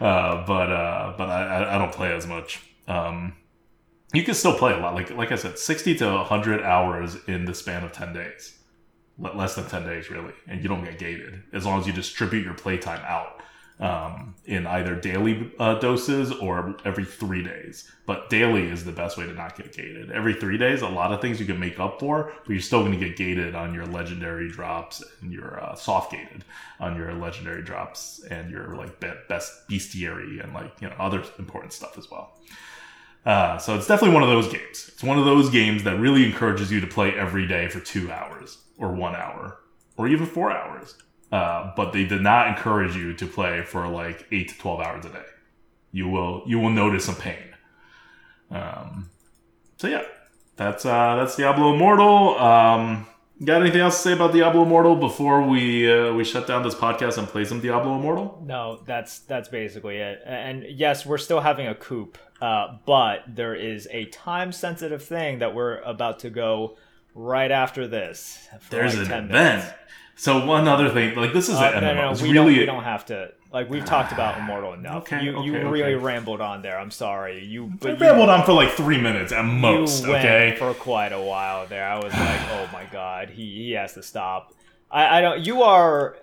uh, 0.00 0.46
but 0.46 0.70
uh, 0.72 1.14
but 1.16 1.28
I, 1.28 1.74
I 1.74 1.78
don't 1.78 1.92
play 1.92 2.12
as 2.14 2.26
much. 2.26 2.62
Um, 2.88 3.34
you 4.12 4.22
can 4.22 4.34
still 4.34 4.56
play 4.56 4.72
a 4.72 4.78
lot. 4.78 4.94
Like 4.94 5.10
like 5.10 5.32
I 5.32 5.36
said, 5.36 5.58
sixty 5.58 5.94
to 5.96 6.18
hundred 6.18 6.62
hours 6.62 7.16
in 7.26 7.44
the 7.44 7.54
span 7.54 7.84
of 7.84 7.92
ten 7.92 8.12
days, 8.12 8.56
less 9.18 9.54
than 9.54 9.66
ten 9.66 9.84
days 9.84 10.10
really, 10.10 10.32
and 10.46 10.62
you 10.62 10.68
don't 10.68 10.84
get 10.84 10.98
gated 10.98 11.42
as 11.52 11.66
long 11.66 11.80
as 11.80 11.86
you 11.86 11.92
distribute 11.92 12.44
your 12.44 12.54
playtime 12.54 13.04
out 13.06 13.42
um, 13.78 14.34
in 14.46 14.66
either 14.66 14.94
daily 14.94 15.52
uh, 15.58 15.78
doses 15.78 16.32
or 16.32 16.76
every 16.84 17.04
three 17.04 17.42
days. 17.42 17.90
But 18.06 18.30
daily 18.30 18.62
is 18.68 18.84
the 18.84 18.92
best 18.92 19.18
way 19.18 19.26
to 19.26 19.32
not 19.32 19.56
get 19.56 19.72
gated. 19.72 20.10
Every 20.10 20.34
three 20.34 20.56
days, 20.56 20.82
a 20.82 20.88
lot 20.88 21.12
of 21.12 21.20
things 21.20 21.40
you 21.40 21.46
can 21.46 21.60
make 21.60 21.78
up 21.78 22.00
for, 22.00 22.32
but 22.44 22.52
you're 22.52 22.60
still 22.60 22.80
going 22.80 22.98
to 22.98 22.98
get 22.98 23.16
gated 23.16 23.54
on 23.54 23.74
your 23.74 23.86
legendary 23.86 24.48
drops 24.48 25.02
and 25.20 25.32
your 25.32 25.62
uh, 25.62 25.74
soft 25.74 26.12
gated 26.12 26.44
on 26.80 26.96
your 26.96 27.12
legendary 27.14 27.62
drops 27.62 28.24
and 28.30 28.50
your 28.50 28.74
like 28.76 28.98
be- 29.00 29.12
best 29.28 29.68
bestiary 29.68 30.42
and 30.42 30.54
like 30.54 30.72
you 30.80 30.88
know 30.88 30.96
other 30.98 31.22
important 31.38 31.72
stuff 31.72 31.98
as 31.98 32.10
well. 32.10 32.38
Uh, 33.26 33.58
so 33.58 33.74
it's 33.74 33.86
definitely 33.86 34.14
one 34.14 34.22
of 34.22 34.30
those 34.30 34.50
games. 34.50 34.90
It's 34.94 35.02
one 35.02 35.18
of 35.18 35.24
those 35.24 35.50
games 35.50 35.82
that 35.82 35.98
really 35.98 36.24
encourages 36.24 36.70
you 36.70 36.80
to 36.80 36.86
play 36.86 37.12
every 37.12 37.46
day 37.46 37.68
for 37.68 37.80
two 37.80 38.10
hours 38.10 38.58
or 38.78 38.92
one 38.92 39.14
hour 39.14 39.58
or 39.98 40.06
even 40.06 40.26
four 40.26 40.50
hours 40.50 40.94
uh, 41.32 41.72
but 41.76 41.92
they 41.92 42.04
did 42.04 42.22
not 42.22 42.48
encourage 42.48 42.96
you 42.96 43.12
to 43.14 43.26
play 43.26 43.62
for 43.62 43.88
like 43.88 44.26
eight 44.30 44.48
to 44.48 44.58
twelve 44.58 44.80
hours 44.80 45.04
a 45.04 45.10
day. 45.10 45.24
You 45.92 46.08
will 46.08 46.42
you 46.46 46.58
will 46.58 46.70
notice 46.70 47.04
some 47.04 47.16
pain. 47.16 47.54
Um, 48.50 49.10
so 49.76 49.88
yeah, 49.88 50.02
that's 50.56 50.86
uh, 50.86 51.16
that's 51.16 51.36
Diablo 51.36 51.74
Immortal. 51.74 52.38
Um, 52.38 53.06
got 53.44 53.60
anything 53.60 53.80
else 53.80 53.96
to 53.96 54.02
say 54.02 54.12
about 54.12 54.32
Diablo 54.32 54.62
Immortal 54.62 54.96
before 54.96 55.42
we 55.42 55.90
uh, 55.90 56.12
we 56.12 56.22
shut 56.22 56.46
down 56.46 56.62
this 56.62 56.74
podcast 56.74 57.18
and 57.18 57.26
play 57.26 57.44
some 57.44 57.60
Diablo 57.60 57.98
Immortal? 57.98 58.42
No, 58.46 58.80
that's 58.86 59.18
that's 59.20 59.48
basically 59.48 59.96
it. 59.96 60.22
And 60.24 60.64
yes, 60.68 61.04
we're 61.04 61.18
still 61.18 61.40
having 61.40 61.66
a 61.66 61.74
coop, 61.74 62.18
uh, 62.40 62.76
but 62.86 63.22
there 63.26 63.54
is 63.54 63.88
a 63.90 64.06
time 64.06 64.52
sensitive 64.52 65.02
thing 65.02 65.38
that 65.38 65.54
we're 65.54 65.80
about 65.80 66.20
to 66.20 66.30
go 66.30 66.76
right 67.14 67.50
after 67.50 67.88
this. 67.88 68.48
There's 68.70 68.96
like 68.96 69.06
an 69.06 69.12
event. 69.12 69.30
Minutes. 69.30 69.66
So 70.18 70.46
one 70.46 70.66
other 70.66 70.90
thing, 70.90 71.14
like 71.14 71.34
this 71.34 71.48
is 71.48 71.56
uh, 71.56 71.72
a, 71.74 71.80
no, 71.80 71.94
no, 71.94 72.12
no, 72.12 72.22
we, 72.22 72.32
really... 72.32 72.54
don't, 72.54 72.60
we 72.60 72.66
don't 72.66 72.84
have 72.84 73.06
to. 73.06 73.32
Like 73.52 73.70
we've 73.70 73.84
talked 73.84 74.12
about 74.12 74.38
Immortal 74.38 74.72
enough. 74.74 75.02
Okay, 75.02 75.22
you 75.22 75.36
okay, 75.36 75.46
you 75.46 75.68
really 75.68 75.94
rambled 75.94 76.40
on 76.40 76.62
there. 76.62 76.78
I'm 76.78 76.90
sorry. 76.90 77.44
You 77.44 77.72
I 77.82 77.92
rambled 77.92 78.28
on 78.28 78.44
for 78.44 78.52
like 78.52 78.70
three 78.70 79.00
minutes 79.00 79.32
at 79.32 79.42
most. 79.42 80.04
You 80.04 80.14
okay, 80.14 80.56
for 80.58 80.74
quite 80.74 81.12
a 81.12 81.20
while 81.20 81.66
there. 81.66 81.86
I 81.86 81.96
was 81.96 82.12
like, 82.12 82.40
oh 82.50 82.68
my 82.72 82.84
god, 82.90 83.30
he 83.30 83.44
he 83.54 83.72
has 83.72 83.94
to 83.94 84.02
stop. 84.02 84.52
I, 84.90 85.18
I 85.18 85.20
don't. 85.20 85.40
You 85.40 85.62
are. 85.62 86.16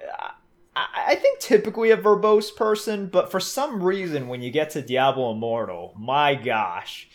I, 0.76 0.88
I 1.10 1.16
think 1.16 1.40
typically 1.40 1.92
a 1.92 1.98
verbose 1.98 2.56
person, 2.56 3.08
but 3.08 3.32
for 3.32 3.40
some 3.40 3.84
reason, 3.84 4.28
when 4.28 4.42
you 4.42 4.52
get 4.52 4.72
to 4.72 4.82
Diablo 4.82 5.32
Immortal, 5.32 5.94
my 5.98 6.36
gosh, 6.36 7.08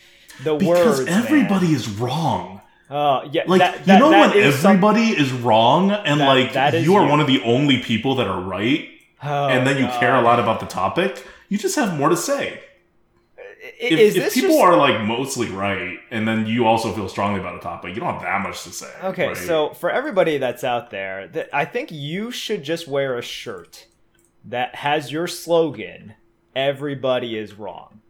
the 0.42 0.54
because 0.56 0.98
words. 1.00 1.10
everybody 1.10 1.66
man. 1.66 1.76
is 1.76 1.88
wrong. 1.88 2.60
Uh, 2.88 3.28
yeah, 3.32 3.42
like 3.46 3.60
that, 3.60 3.84
that, 3.84 3.94
you 3.94 3.98
know 3.98 4.10
when 4.10 4.32
everybody 4.32 5.12
some... 5.12 5.22
is 5.22 5.32
wrong 5.32 5.90
and 5.90 6.20
that, 6.20 6.26
like 6.26 6.84
you 6.84 6.94
are 6.94 7.04
you. 7.04 7.10
one 7.10 7.20
of 7.20 7.26
the 7.26 7.42
only 7.42 7.82
people 7.82 8.14
that 8.14 8.26
are 8.26 8.40
right, 8.40 8.88
oh, 9.22 9.48
and 9.48 9.66
then 9.66 9.76
you 9.76 9.84
God. 9.84 10.00
care 10.00 10.14
a 10.14 10.22
lot 10.22 10.40
about 10.40 10.60
the 10.60 10.66
topic, 10.66 11.26
you 11.48 11.58
just 11.58 11.76
have 11.76 11.98
more 11.98 12.08
to 12.08 12.16
say. 12.16 12.62
If, 13.60 14.16
if 14.16 14.34
people 14.34 14.50
just... 14.50 14.62
are 14.62 14.76
like 14.76 15.02
mostly 15.02 15.48
right, 15.48 15.98
and 16.10 16.28
then 16.28 16.46
you 16.46 16.66
also 16.66 16.92
feel 16.92 17.08
strongly 17.08 17.40
about 17.40 17.56
a 17.56 17.60
topic, 17.60 17.94
you 17.94 18.00
don't 18.00 18.12
have 18.12 18.22
that 18.22 18.40
much 18.42 18.62
to 18.64 18.70
say. 18.70 18.92
Okay, 19.02 19.28
right? 19.28 19.36
so 19.36 19.70
for 19.74 19.90
everybody 19.90 20.38
that's 20.38 20.62
out 20.62 20.90
there, 20.90 21.26
th- 21.28 21.48
I 21.52 21.64
think 21.64 21.90
you 21.90 22.30
should 22.30 22.62
just 22.62 22.86
wear 22.86 23.18
a 23.18 23.22
shirt 23.22 23.86
that 24.44 24.76
has 24.76 25.10
your 25.10 25.26
slogan 25.26 26.14
"Everybody 26.54 27.36
is 27.36 27.54
wrong." 27.54 28.00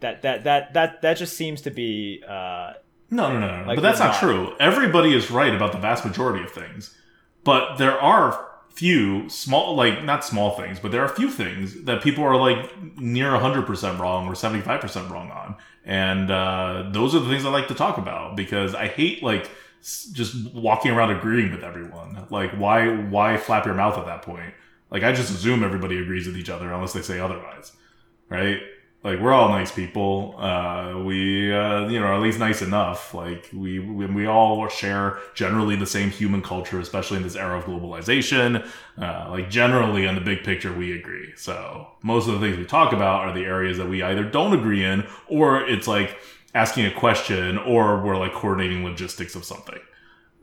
That 0.00 0.22
that 0.22 0.44
that 0.44 0.74
that 0.74 1.02
that 1.02 1.16
just 1.16 1.36
seems 1.36 1.60
to 1.62 1.70
be. 1.70 2.22
Uh, 2.26 2.72
no, 3.10 3.32
no, 3.32 3.38
no, 3.38 3.60
no. 3.60 3.66
Like, 3.66 3.76
but 3.76 3.82
that's 3.82 4.00
not, 4.00 4.12
not 4.12 4.20
true. 4.20 4.54
Everybody 4.58 5.14
is 5.14 5.30
right 5.30 5.54
about 5.54 5.72
the 5.72 5.78
vast 5.78 6.04
majority 6.04 6.42
of 6.42 6.50
things, 6.50 6.96
but 7.44 7.76
there 7.76 8.00
are 8.00 8.51
few 8.74 9.28
small, 9.28 9.74
like 9.74 10.04
not 10.04 10.24
small 10.24 10.56
things, 10.56 10.80
but 10.80 10.92
there 10.92 11.02
are 11.02 11.06
a 11.06 11.14
few 11.14 11.30
things 11.30 11.82
that 11.84 12.02
people 12.02 12.24
are 12.24 12.36
like 12.36 12.98
near 12.98 13.30
100% 13.30 13.98
wrong 13.98 14.26
or 14.26 14.32
75% 14.32 15.10
wrong 15.10 15.30
on, 15.30 15.56
and 15.84 16.30
uh, 16.30 16.88
those 16.92 17.14
are 17.14 17.20
the 17.20 17.28
things 17.28 17.44
I 17.44 17.50
like 17.50 17.68
to 17.68 17.74
talk 17.74 17.98
about 17.98 18.36
because 18.36 18.74
I 18.74 18.88
hate 18.88 19.22
like 19.22 19.50
just 19.82 20.54
walking 20.54 20.92
around 20.92 21.10
agreeing 21.10 21.50
with 21.50 21.64
everyone. 21.64 22.26
Like, 22.30 22.52
why 22.52 22.88
why 22.88 23.36
flap 23.36 23.66
your 23.66 23.74
mouth 23.74 23.98
at 23.98 24.06
that 24.06 24.22
point? 24.22 24.54
Like, 24.90 25.02
I 25.02 25.12
just 25.12 25.30
assume 25.30 25.64
everybody 25.64 25.98
agrees 25.98 26.26
with 26.26 26.36
each 26.36 26.50
other 26.50 26.72
unless 26.72 26.92
they 26.92 27.02
say 27.02 27.18
otherwise, 27.18 27.72
right? 28.28 28.60
Like 29.04 29.18
we're 29.18 29.32
all 29.32 29.48
nice 29.48 29.72
people. 29.72 30.36
Uh, 30.38 31.02
we, 31.04 31.52
uh, 31.52 31.88
you 31.88 31.98
know, 31.98 32.06
are 32.06 32.14
at 32.14 32.22
least 32.22 32.38
nice 32.38 32.62
enough. 32.62 33.12
Like 33.12 33.48
we, 33.52 33.80
we, 33.80 34.26
all 34.26 34.68
share 34.68 35.18
generally 35.34 35.74
the 35.74 35.86
same 35.86 36.10
human 36.10 36.40
culture, 36.40 36.78
especially 36.78 37.16
in 37.16 37.24
this 37.24 37.34
era 37.34 37.58
of 37.58 37.64
globalization. 37.64 38.64
Uh, 38.96 39.26
like 39.28 39.50
generally 39.50 40.06
on 40.06 40.14
the 40.14 40.20
big 40.20 40.44
picture, 40.44 40.72
we 40.72 40.96
agree. 40.96 41.32
So 41.36 41.88
most 42.02 42.28
of 42.28 42.34
the 42.34 42.40
things 42.40 42.56
we 42.56 42.64
talk 42.64 42.92
about 42.92 43.22
are 43.22 43.32
the 43.32 43.44
areas 43.44 43.76
that 43.78 43.88
we 43.88 44.02
either 44.02 44.22
don't 44.22 44.52
agree 44.52 44.84
in, 44.84 45.04
or 45.26 45.60
it's 45.60 45.88
like 45.88 46.16
asking 46.54 46.86
a 46.86 46.92
question, 46.92 47.58
or 47.58 48.00
we're 48.04 48.16
like 48.16 48.32
coordinating 48.32 48.84
logistics 48.84 49.34
of 49.34 49.44
something. 49.44 49.80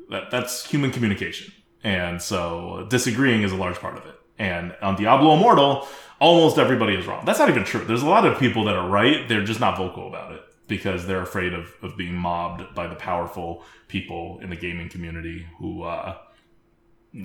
That 0.09 0.31
that's 0.31 0.65
human 0.65 0.91
communication, 0.91 1.53
and 1.83 2.21
so 2.21 2.87
disagreeing 2.89 3.43
is 3.43 3.53
a 3.53 3.55
large 3.55 3.77
part 3.77 3.97
of 3.97 4.05
it. 4.05 4.18
And 4.39 4.75
on 4.81 4.95
Diablo 4.95 5.35
Immortal 5.35 5.87
almost 6.19 6.57
everybody 6.57 6.95
is 6.95 7.05
wrong. 7.05 7.25
That's 7.25 7.39
not 7.39 7.49
even 7.49 7.63
true. 7.63 7.83
There's 7.85 8.03
a 8.03 8.09
lot 8.09 8.25
of 8.25 8.39
people 8.39 8.65
that 8.65 8.75
are 8.75 8.87
right. 8.87 9.27
They're 9.27 9.43
just 9.43 9.59
not 9.59 9.77
vocal 9.77 10.07
about 10.07 10.33
it 10.33 10.41
because 10.67 11.07
they're 11.07 11.21
afraid 11.21 11.53
of, 11.53 11.73
of 11.81 11.97
being 11.97 12.13
mobbed 12.13 12.75
by 12.75 12.87
the 12.87 12.95
powerful 12.95 13.63
people 13.87 14.39
in 14.41 14.49
the 14.49 14.55
gaming 14.55 14.89
community 14.89 15.45
who 15.57 15.83
uh, 15.83 16.17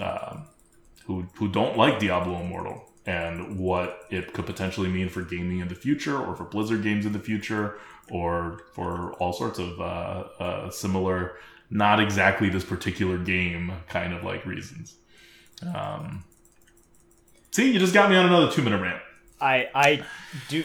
uh, 0.01 0.37
who 1.07 1.27
who 1.35 1.49
don't 1.49 1.77
like 1.77 1.99
Diablo 1.99 2.41
Immortal 2.41 2.91
and 3.07 3.59
what 3.59 4.01
it 4.11 4.33
could 4.33 4.47
potentially 4.47 4.89
mean 4.89 5.11
for 5.11 5.23
gaming 5.23 5.59
in 5.59 5.69
the 5.69 5.75
future, 5.75 6.19
or 6.19 6.35
for 6.35 6.45
Blizzard 6.45 6.83
games 6.83 7.05
in 7.05 7.13
the 7.13 7.19
future, 7.19 7.79
or 8.11 8.63
for 8.73 9.13
all 9.15 9.33
sorts 9.33 9.59
of 9.59 9.79
uh, 9.79 10.25
uh 10.41 10.71
similar, 10.71 11.37
not 11.69 12.01
exactly 12.01 12.49
this 12.49 12.65
particular 12.65 13.19
game 13.19 13.73
kind 13.89 14.15
of 14.15 14.25
like 14.25 14.47
reasons. 14.47 14.97
Um, 15.75 16.25
See, 17.55 17.71
you 17.71 17.79
just 17.79 17.95
got 17.95 18.11
me 18.11 18.17
on 18.17 18.27
another 18.27 18.51
two 18.51 18.63
minute 18.63 18.81
rant. 18.83 19.01
I 19.41 19.69
I 19.73 20.03
do. 20.49 20.65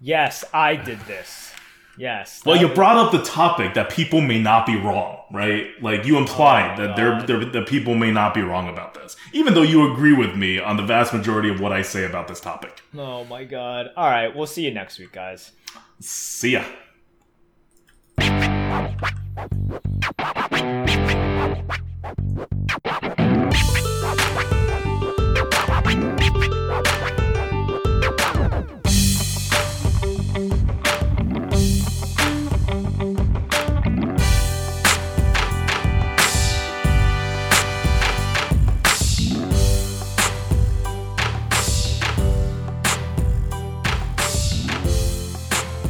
Yes, 0.00 0.46
I 0.54 0.76
did 0.76 0.98
this. 1.00 1.52
Yes. 1.98 2.40
Well, 2.46 2.56
you 2.56 2.68
was... 2.68 2.74
brought 2.74 2.96
up 2.96 3.12
the 3.12 3.22
topic 3.22 3.74
that 3.74 3.90
people 3.90 4.22
may 4.22 4.40
not 4.40 4.64
be 4.64 4.76
wrong, 4.76 5.18
right? 5.30 5.66
Like 5.82 6.06
you 6.06 6.16
implied 6.16 6.80
oh, 6.80 6.86
that 6.86 6.96
there, 6.96 7.22
there 7.26 7.44
that 7.44 7.68
people 7.68 7.94
may 7.94 8.10
not 8.10 8.32
be 8.32 8.40
wrong 8.40 8.66
about 8.66 8.94
this, 8.94 9.14
even 9.34 9.52
though 9.52 9.60
you 9.60 9.92
agree 9.92 10.14
with 10.14 10.34
me 10.34 10.58
on 10.58 10.78
the 10.78 10.84
vast 10.84 11.12
majority 11.12 11.50
of 11.50 11.60
what 11.60 11.70
I 11.70 11.82
say 11.82 12.06
about 12.06 12.28
this 12.28 12.40
topic. 12.40 12.80
Oh 12.96 13.24
my 13.24 13.44
god! 13.44 13.90
All 13.94 14.08
right, 14.08 14.34
we'll 14.34 14.46
see 14.46 14.64
you 14.64 14.72
next 14.72 14.98
week, 14.98 15.12
guys. 15.12 15.52
See 16.00 16.52
ya. 16.52 16.64